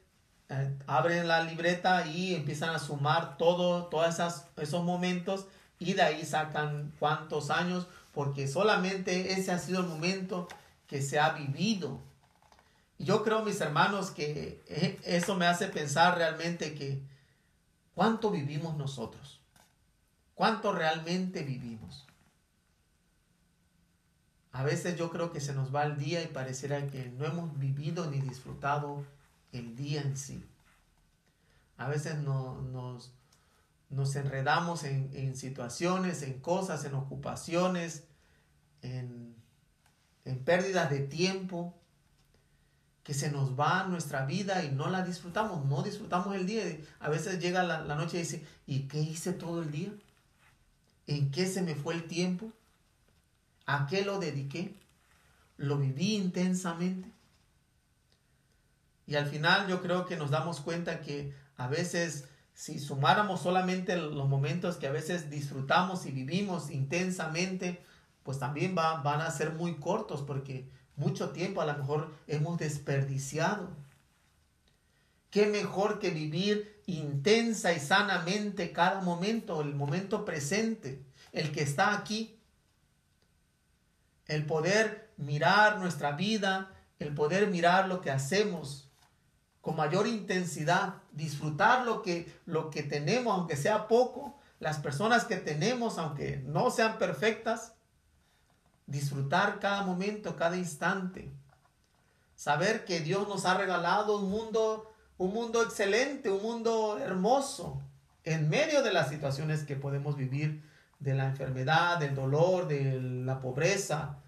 abren 0.86 1.28
la 1.28 1.44
libreta 1.44 2.08
y 2.08 2.36
empiezan 2.36 2.70
a 2.70 2.80
sumar 2.80 3.38
todo, 3.38 3.86
todos 3.88 4.16
esos 4.58 4.84
momentos 4.84 5.48
y 5.80 5.94
de 5.94 6.02
ahí 6.02 6.26
sacan 6.26 6.94
cuántos 7.00 7.50
años, 7.50 7.88
porque 8.14 8.48
solamente 8.48 9.34
ese 9.34 9.52
ha 9.52 9.60
sido 9.60 9.82
el 9.82 9.88
momento 9.88 10.48
que 10.88 11.02
se 11.02 11.20
ha 11.20 11.32
vivido. 11.32 12.02
Y 12.98 13.06
yo 13.06 13.24
creo, 13.24 13.44
mis 13.44 13.62
hermanos, 13.62 14.10
que 14.10 14.64
eh, 14.68 15.00
eso 15.04 15.36
me 15.36 15.46
hace 15.46 15.68
pensar 15.68 16.18
realmente 16.18 16.74
que 16.74 17.04
cuánto 17.94 18.32
vivimos 18.32 18.76
nosotros. 18.76 19.40
¿Cuánto 20.34 20.72
realmente 20.72 21.44
vivimos? 21.44 22.06
A 24.52 24.64
veces 24.64 24.98
yo 24.98 25.12
creo 25.12 25.32
que 25.32 25.42
se 25.42 25.54
nos 25.54 25.74
va 25.74 25.84
el 25.84 25.98
día 25.98 26.24
y 26.24 26.28
pareciera 26.28 26.88
que 26.88 27.10
no 27.10 27.26
hemos 27.26 27.60
vivido 27.60 28.10
ni 28.10 28.20
disfrutado 28.20 29.04
el 29.52 29.76
día 29.76 30.02
en 30.02 30.18
sí. 30.18 30.44
A 31.78 31.88
veces 31.88 32.18
no, 32.20 32.62
nos, 32.62 33.12
nos 33.90 34.16
enredamos 34.16 34.84
en, 34.84 35.10
en, 35.14 35.36
situaciones, 35.36 36.24
en 36.24 36.40
cosas, 36.40 36.86
en 36.86 36.96
ocupaciones, 36.96 38.04
en, 38.82 39.36
en 40.26 40.40
pérdidas 40.44 40.90
de 40.90 41.00
tiempo, 41.00 41.76
que 43.04 43.14
se 43.14 43.32
nos 43.32 43.58
va 43.58 43.86
nuestra 43.86 44.26
vida 44.26 44.66
y 44.66 44.72
no 44.72 44.90
la 44.90 45.02
disfrutamos, 45.04 45.66
no 45.66 45.82
disfrutamos 45.82 46.36
el 46.36 46.46
día. 46.46 46.64
A 47.00 47.10
veces 47.10 47.40
llega 47.40 47.64
la, 47.64 47.82
la 47.82 47.96
noche 47.96 48.18
y 48.18 48.22
dice, 48.22 48.46
¿y 48.66 48.82
qué 48.82 49.00
hice 49.00 49.32
todo 49.32 49.62
el 49.62 49.72
día? 49.72 49.94
¿En 51.06 51.32
qué 51.32 51.46
se 51.46 51.62
me 51.62 51.76
fue 51.76 51.94
el 51.94 52.08
tiempo? 52.08 52.52
¿A 53.66 53.88
qué 53.88 54.04
lo 54.04 54.20
dediqué? 54.20 54.76
¿Lo 55.56 55.78
viví 55.78 56.16
intensamente? 56.16 57.10
Y 59.08 59.16
al 59.16 59.26
final 59.26 59.68
yo 59.68 59.82
creo 59.82 60.06
que 60.06 60.18
nos 60.18 60.30
damos 60.30 60.60
cuenta 60.60 61.02
que 61.02 61.34
a 61.56 61.68
veces 61.68 62.26
si 62.54 62.80
sumáramos 62.80 63.42
solamente 63.42 63.96
los 63.96 64.28
momentos 64.28 64.78
que 64.78 64.88
a 64.88 64.92
veces 64.92 65.30
disfrutamos 65.30 66.06
y 66.06 66.12
vivimos 66.12 66.70
intensamente, 66.72 67.84
pues 68.24 68.40
también 68.40 68.76
va, 68.78 69.02
van 69.02 69.22
a 69.22 69.32
ser 69.32 69.54
muy 69.54 69.76
cortos 69.76 70.22
porque 70.24 70.70
mucho 70.96 71.30
tiempo 71.30 71.62
a 71.62 71.66
lo 71.66 71.78
mejor 71.78 72.14
hemos 72.28 72.58
desperdiciado. 72.58 73.70
¿Qué 75.30 75.46
mejor 75.46 76.00
que 76.00 76.10
vivir 76.10 76.78
intensa 76.88 77.74
y 77.74 77.80
sanamente 77.80 78.72
cada 78.72 79.02
momento, 79.02 79.62
el 79.62 79.76
momento 79.76 80.26
presente, 80.26 81.04
el 81.34 81.52
que 81.52 81.62
está 81.62 81.94
aquí. 81.94 82.40
El 84.26 84.46
poder 84.46 85.12
mirar 85.18 85.80
nuestra 85.80 86.14
vida, 86.14 86.74
el 87.00 87.14
poder 87.14 87.48
mirar 87.48 87.88
lo 87.88 88.02
que 88.02 88.10
hacemos 88.10 88.87
con 89.68 89.76
mayor 89.76 90.08
intensidad, 90.08 90.94
disfrutar 91.12 91.86
lo 91.86 92.02
que, 92.02 92.34
lo 92.46 92.70
que 92.70 92.84
tenemos, 92.84 93.38
aunque 93.38 93.58
sea 93.58 93.90
poco, 93.90 94.40
las 94.62 94.78
personas 94.78 95.26
que 95.26 95.36
tenemos, 95.36 95.98
aunque 95.98 96.38
no 96.46 96.72
sean 96.72 96.98
perfectas, 96.98 97.74
disfrutar 98.86 99.60
cada 99.60 99.82
momento, 99.82 100.38
cada 100.38 100.56
instante. 100.56 101.30
Saber 102.34 102.86
que 102.86 103.02
Dios 103.02 103.28
nos 103.28 103.44
ha 103.44 103.58
regalado 103.58 104.20
un 104.20 104.30
mundo 104.30 104.90
un 105.18 105.34
mundo 105.34 105.62
excelente, 105.62 106.32
un 106.32 106.42
mundo 106.42 106.98
hermoso, 106.98 107.82
en 108.24 108.48
medio 108.48 108.84
de 108.84 108.94
las 108.94 109.10
situaciones 109.10 109.66
que 109.66 109.76
podemos 109.76 110.16
vivir, 110.16 110.64
de 111.00 111.14
la 111.14 111.26
enfermedad, 111.26 111.98
del 111.98 112.16
dolor, 112.16 112.70
de 112.70 113.02
la 113.02 113.42
pobreza, 113.42 114.20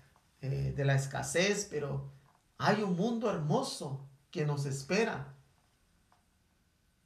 eh, 0.41 0.73
de 0.75 0.83
la 0.83 0.95
escasez, 0.95 1.65
pero 1.71 2.11
hay 2.57 2.83
un 2.83 2.97
mundo 2.97 3.31
hermoso 3.31 4.08
que 4.31 4.45
nos 4.45 4.65
espera. 4.65 5.33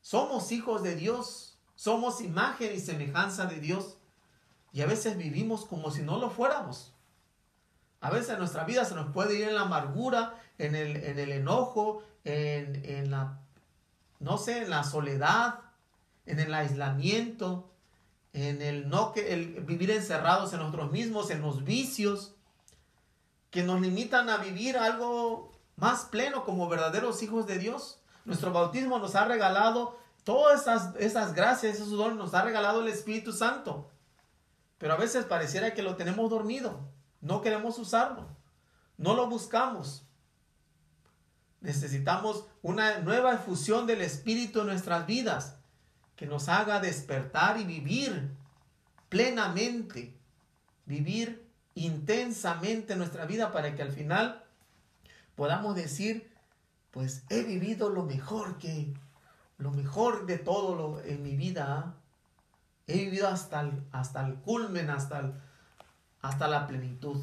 Somos 0.01 0.51
hijos 0.51 0.83
de 0.83 0.95
Dios, 0.95 1.57
somos 1.75 2.21
imagen 2.21 2.75
y 2.75 2.79
semejanza 2.79 3.45
de 3.45 3.59
Dios, 3.59 3.97
y 4.71 4.81
a 4.81 4.85
veces 4.85 5.17
vivimos 5.17 5.65
como 5.65 5.91
si 5.91 6.01
no 6.01 6.17
lo 6.17 6.29
fuéramos. 6.29 6.93
A 8.01 8.09
veces 8.09 8.37
nuestra 8.37 8.65
vida 8.65 8.83
se 8.85 8.95
nos 8.95 9.13
puede 9.13 9.35
ir 9.35 9.47
en 9.47 9.55
la 9.55 9.61
amargura, 9.61 10.41
en 10.57 10.75
el, 10.75 10.97
en 10.97 11.19
el 11.19 11.31
enojo, 11.31 12.03
en, 12.25 12.83
en 12.83 13.11
la 13.11 13.39
no 14.23 14.37
sé, 14.37 14.63
en 14.63 14.69
la 14.69 14.83
soledad, 14.83 15.59
en 16.25 16.39
el 16.39 16.53
aislamiento, 16.53 17.69
en 18.31 18.61
el 18.61 18.89
no 18.89 19.11
que 19.11 19.33
el 19.33 19.61
vivir 19.61 19.91
encerrados 19.91 20.53
en 20.53 20.59
nosotros 20.59 20.91
mismos, 20.91 21.29
en 21.29 21.41
los 21.41 21.63
vicios 21.65 22.33
que 23.51 23.63
nos 23.63 23.81
limitan 23.81 24.29
a 24.29 24.37
vivir 24.37 24.77
algo 24.77 25.52
más 25.75 26.05
pleno 26.05 26.43
como 26.43 26.69
verdaderos 26.69 27.23
hijos 27.23 27.47
de 27.47 27.59
Dios. 27.59 27.99
Nuestro 28.25 28.51
bautismo 28.51 28.99
nos 28.99 29.15
ha 29.15 29.25
regalado 29.25 29.99
todas 30.23 30.61
esas, 30.61 30.95
esas 30.97 31.33
gracias, 31.33 31.75
esos 31.75 31.91
dones, 31.91 32.17
nos 32.17 32.33
ha 32.33 32.43
regalado 32.43 32.81
el 32.81 32.87
Espíritu 32.87 33.31
Santo. 33.31 33.89
Pero 34.77 34.93
a 34.93 34.97
veces 34.97 35.25
pareciera 35.25 35.73
que 35.73 35.83
lo 35.83 35.95
tenemos 35.95 36.29
dormido, 36.29 36.79
no 37.21 37.41
queremos 37.41 37.77
usarlo, 37.79 38.27
no 38.97 39.15
lo 39.15 39.27
buscamos. 39.29 40.05
Necesitamos 41.61 42.45
una 42.61 42.99
nueva 42.99 43.33
efusión 43.33 43.87
del 43.87 44.01
Espíritu 44.01 44.61
en 44.61 44.67
nuestras 44.67 45.05
vidas 45.05 45.55
que 46.15 46.25
nos 46.25 46.49
haga 46.49 46.79
despertar 46.79 47.59
y 47.59 47.63
vivir 47.63 48.31
plenamente, 49.09 50.17
vivir 50.85 51.47
intensamente 51.75 52.95
nuestra 52.95 53.25
vida 53.25 53.51
para 53.51 53.75
que 53.75 53.81
al 53.81 53.91
final 53.91 54.42
podamos 55.35 55.75
decir, 55.75 56.31
pues 56.91 57.23
he 57.29 57.43
vivido 57.43 57.89
lo 57.89 58.03
mejor 58.03 58.57
que, 58.57 58.93
lo 59.57 59.71
mejor 59.71 60.25
de 60.25 60.37
todo 60.37 60.75
lo, 60.75 61.03
en 61.03 61.23
mi 61.23 61.35
vida. 61.35 61.65
¿ah? 61.69 61.95
He 62.87 62.97
vivido 62.97 63.27
hasta 63.27 63.61
el, 63.61 63.83
hasta 63.91 64.25
el 64.25 64.35
culmen, 64.35 64.89
hasta, 64.89 65.33
hasta 66.21 66.47
la 66.47 66.67
plenitud. 66.67 67.21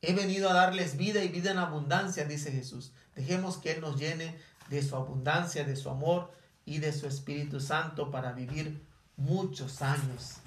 He 0.00 0.14
venido 0.14 0.50
a 0.50 0.54
darles 0.54 0.96
vida 0.96 1.22
y 1.22 1.28
vida 1.28 1.52
en 1.52 1.58
abundancia, 1.58 2.24
dice 2.24 2.50
Jesús. 2.50 2.92
Dejemos 3.14 3.58
que 3.58 3.72
Él 3.72 3.80
nos 3.80 3.98
llene 3.98 4.36
de 4.68 4.82
su 4.82 4.96
abundancia, 4.96 5.64
de 5.64 5.76
su 5.76 5.90
amor 5.90 6.32
y 6.64 6.78
de 6.78 6.92
su 6.92 7.06
Espíritu 7.06 7.60
Santo 7.60 8.10
para 8.10 8.32
vivir 8.32 8.84
muchos 9.16 9.82
años 9.82 10.38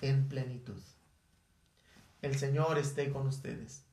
en 0.00 0.28
plenitud. 0.28 0.80
El 2.22 2.38
Señor 2.38 2.78
esté 2.78 3.10
con 3.10 3.26
ustedes. 3.26 3.83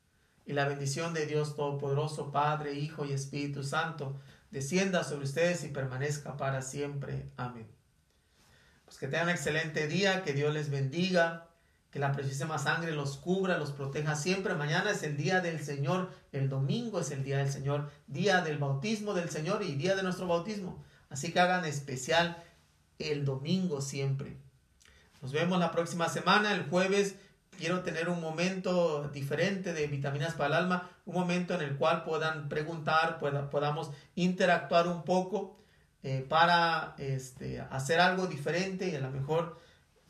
Y 0.46 0.54
la 0.54 0.68
bendición 0.68 1.14
de 1.14 1.26
Dios 1.26 1.56
Todopoderoso, 1.56 2.32
Padre, 2.32 2.74
Hijo 2.74 3.06
y 3.06 3.14
Espíritu 3.14 3.64
Santo, 3.64 4.20
descienda 4.50 5.04
sobre 5.04 5.26
ustedes 5.26 5.64
y 5.64 5.70
permanezca 5.70 6.38
para 6.38 6.62
siempre. 6.62 7.30
Amén. 7.38 7.68
Pues 8.86 8.98
que 8.98 9.08
tengan 9.08 9.28
un 9.28 9.32
excelente 9.32 9.88
día, 9.88 10.24
que 10.24 10.34
Dios 10.34 10.54
les 10.54 10.70
bendiga, 10.70 11.48
que 11.92 12.00
la 12.00 12.14
preciosísima 12.14 12.58
sangre 12.58 12.94
los 12.94 13.18
cubra, 13.18 13.58
los 13.58 13.72
proteja 13.72 14.16
siempre. 14.16 14.56
Mañana 14.56 14.92
es 14.92 15.04
el 15.04 15.18
día 15.18 15.42
del 15.42 15.64
Señor, 15.64 16.10
el 16.32 16.50
domingo 16.50 17.00
es 17.02 17.12
el 17.12 17.24
día 17.24 17.38
del 17.38 17.52
Señor, 17.52 17.92
día 18.08 18.42
del 18.42 18.58
bautismo 18.58 19.14
del 19.14 19.30
Señor 19.30 19.62
y 19.64 19.76
día 19.76 19.96
de 19.96 20.04
nuestro 20.04 20.28
bautismo. 20.28 20.84
Así 21.10 21.32
que 21.32 21.40
hagan 21.40 21.66
especial 21.66 22.42
el 23.00 23.26
domingo 23.26 23.82
siempre. 23.82 24.38
Nos 25.22 25.34
vemos 25.34 25.60
la 25.60 25.72
próxima 25.72 26.10
semana, 26.10 26.54
el 26.54 26.64
jueves. 26.64 27.16
Quiero 27.62 27.82
tener 27.84 28.10
un 28.10 28.20
momento 28.20 29.08
diferente 29.10 29.72
de 29.72 29.86
vitaminas 29.86 30.34
para 30.34 30.48
el 30.48 30.64
alma, 30.64 30.90
un 31.06 31.14
momento 31.14 31.54
en 31.54 31.62
el 31.62 31.78
cual 31.78 32.04
puedan 32.04 32.50
preguntar, 32.50 33.20
podamos 33.20 33.92
interactuar 34.16 34.88
un 34.88 35.04
poco 35.04 35.60
eh, 36.02 36.26
para 36.28 36.96
este, 36.98 37.62
hacer 37.62 38.00
algo 38.00 38.26
diferente 38.26 38.90
y 38.90 38.96
a 38.96 39.00
lo 39.00 39.12
mejor 39.12 39.60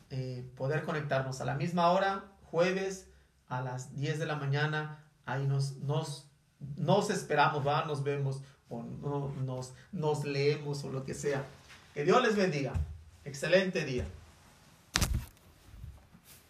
eh, 0.08 0.48
poder 0.56 0.82
conectarnos 0.82 1.42
a 1.42 1.44
la 1.44 1.54
misma 1.54 1.90
hora, 1.90 2.24
jueves 2.44 3.08
a 3.48 3.60
las 3.60 3.94
10 3.96 4.18
de 4.18 4.24
la 4.24 4.36
mañana. 4.36 5.04
Ahí 5.26 5.46
nos, 5.46 5.76
nos, 5.76 6.30
nos 6.76 7.10
esperamos, 7.10 7.66
¿va? 7.66 7.84
nos 7.84 8.02
vemos 8.02 8.40
o 8.70 8.82
no, 8.82 9.30
nos, 9.44 9.74
nos 9.92 10.24
leemos 10.24 10.84
o 10.84 10.90
lo 10.90 11.04
que 11.04 11.12
sea. 11.12 11.44
Que 11.92 12.02
Dios 12.02 12.22
les 12.22 12.34
bendiga. 12.34 12.72
Excelente 13.26 13.84
día. 13.84 14.06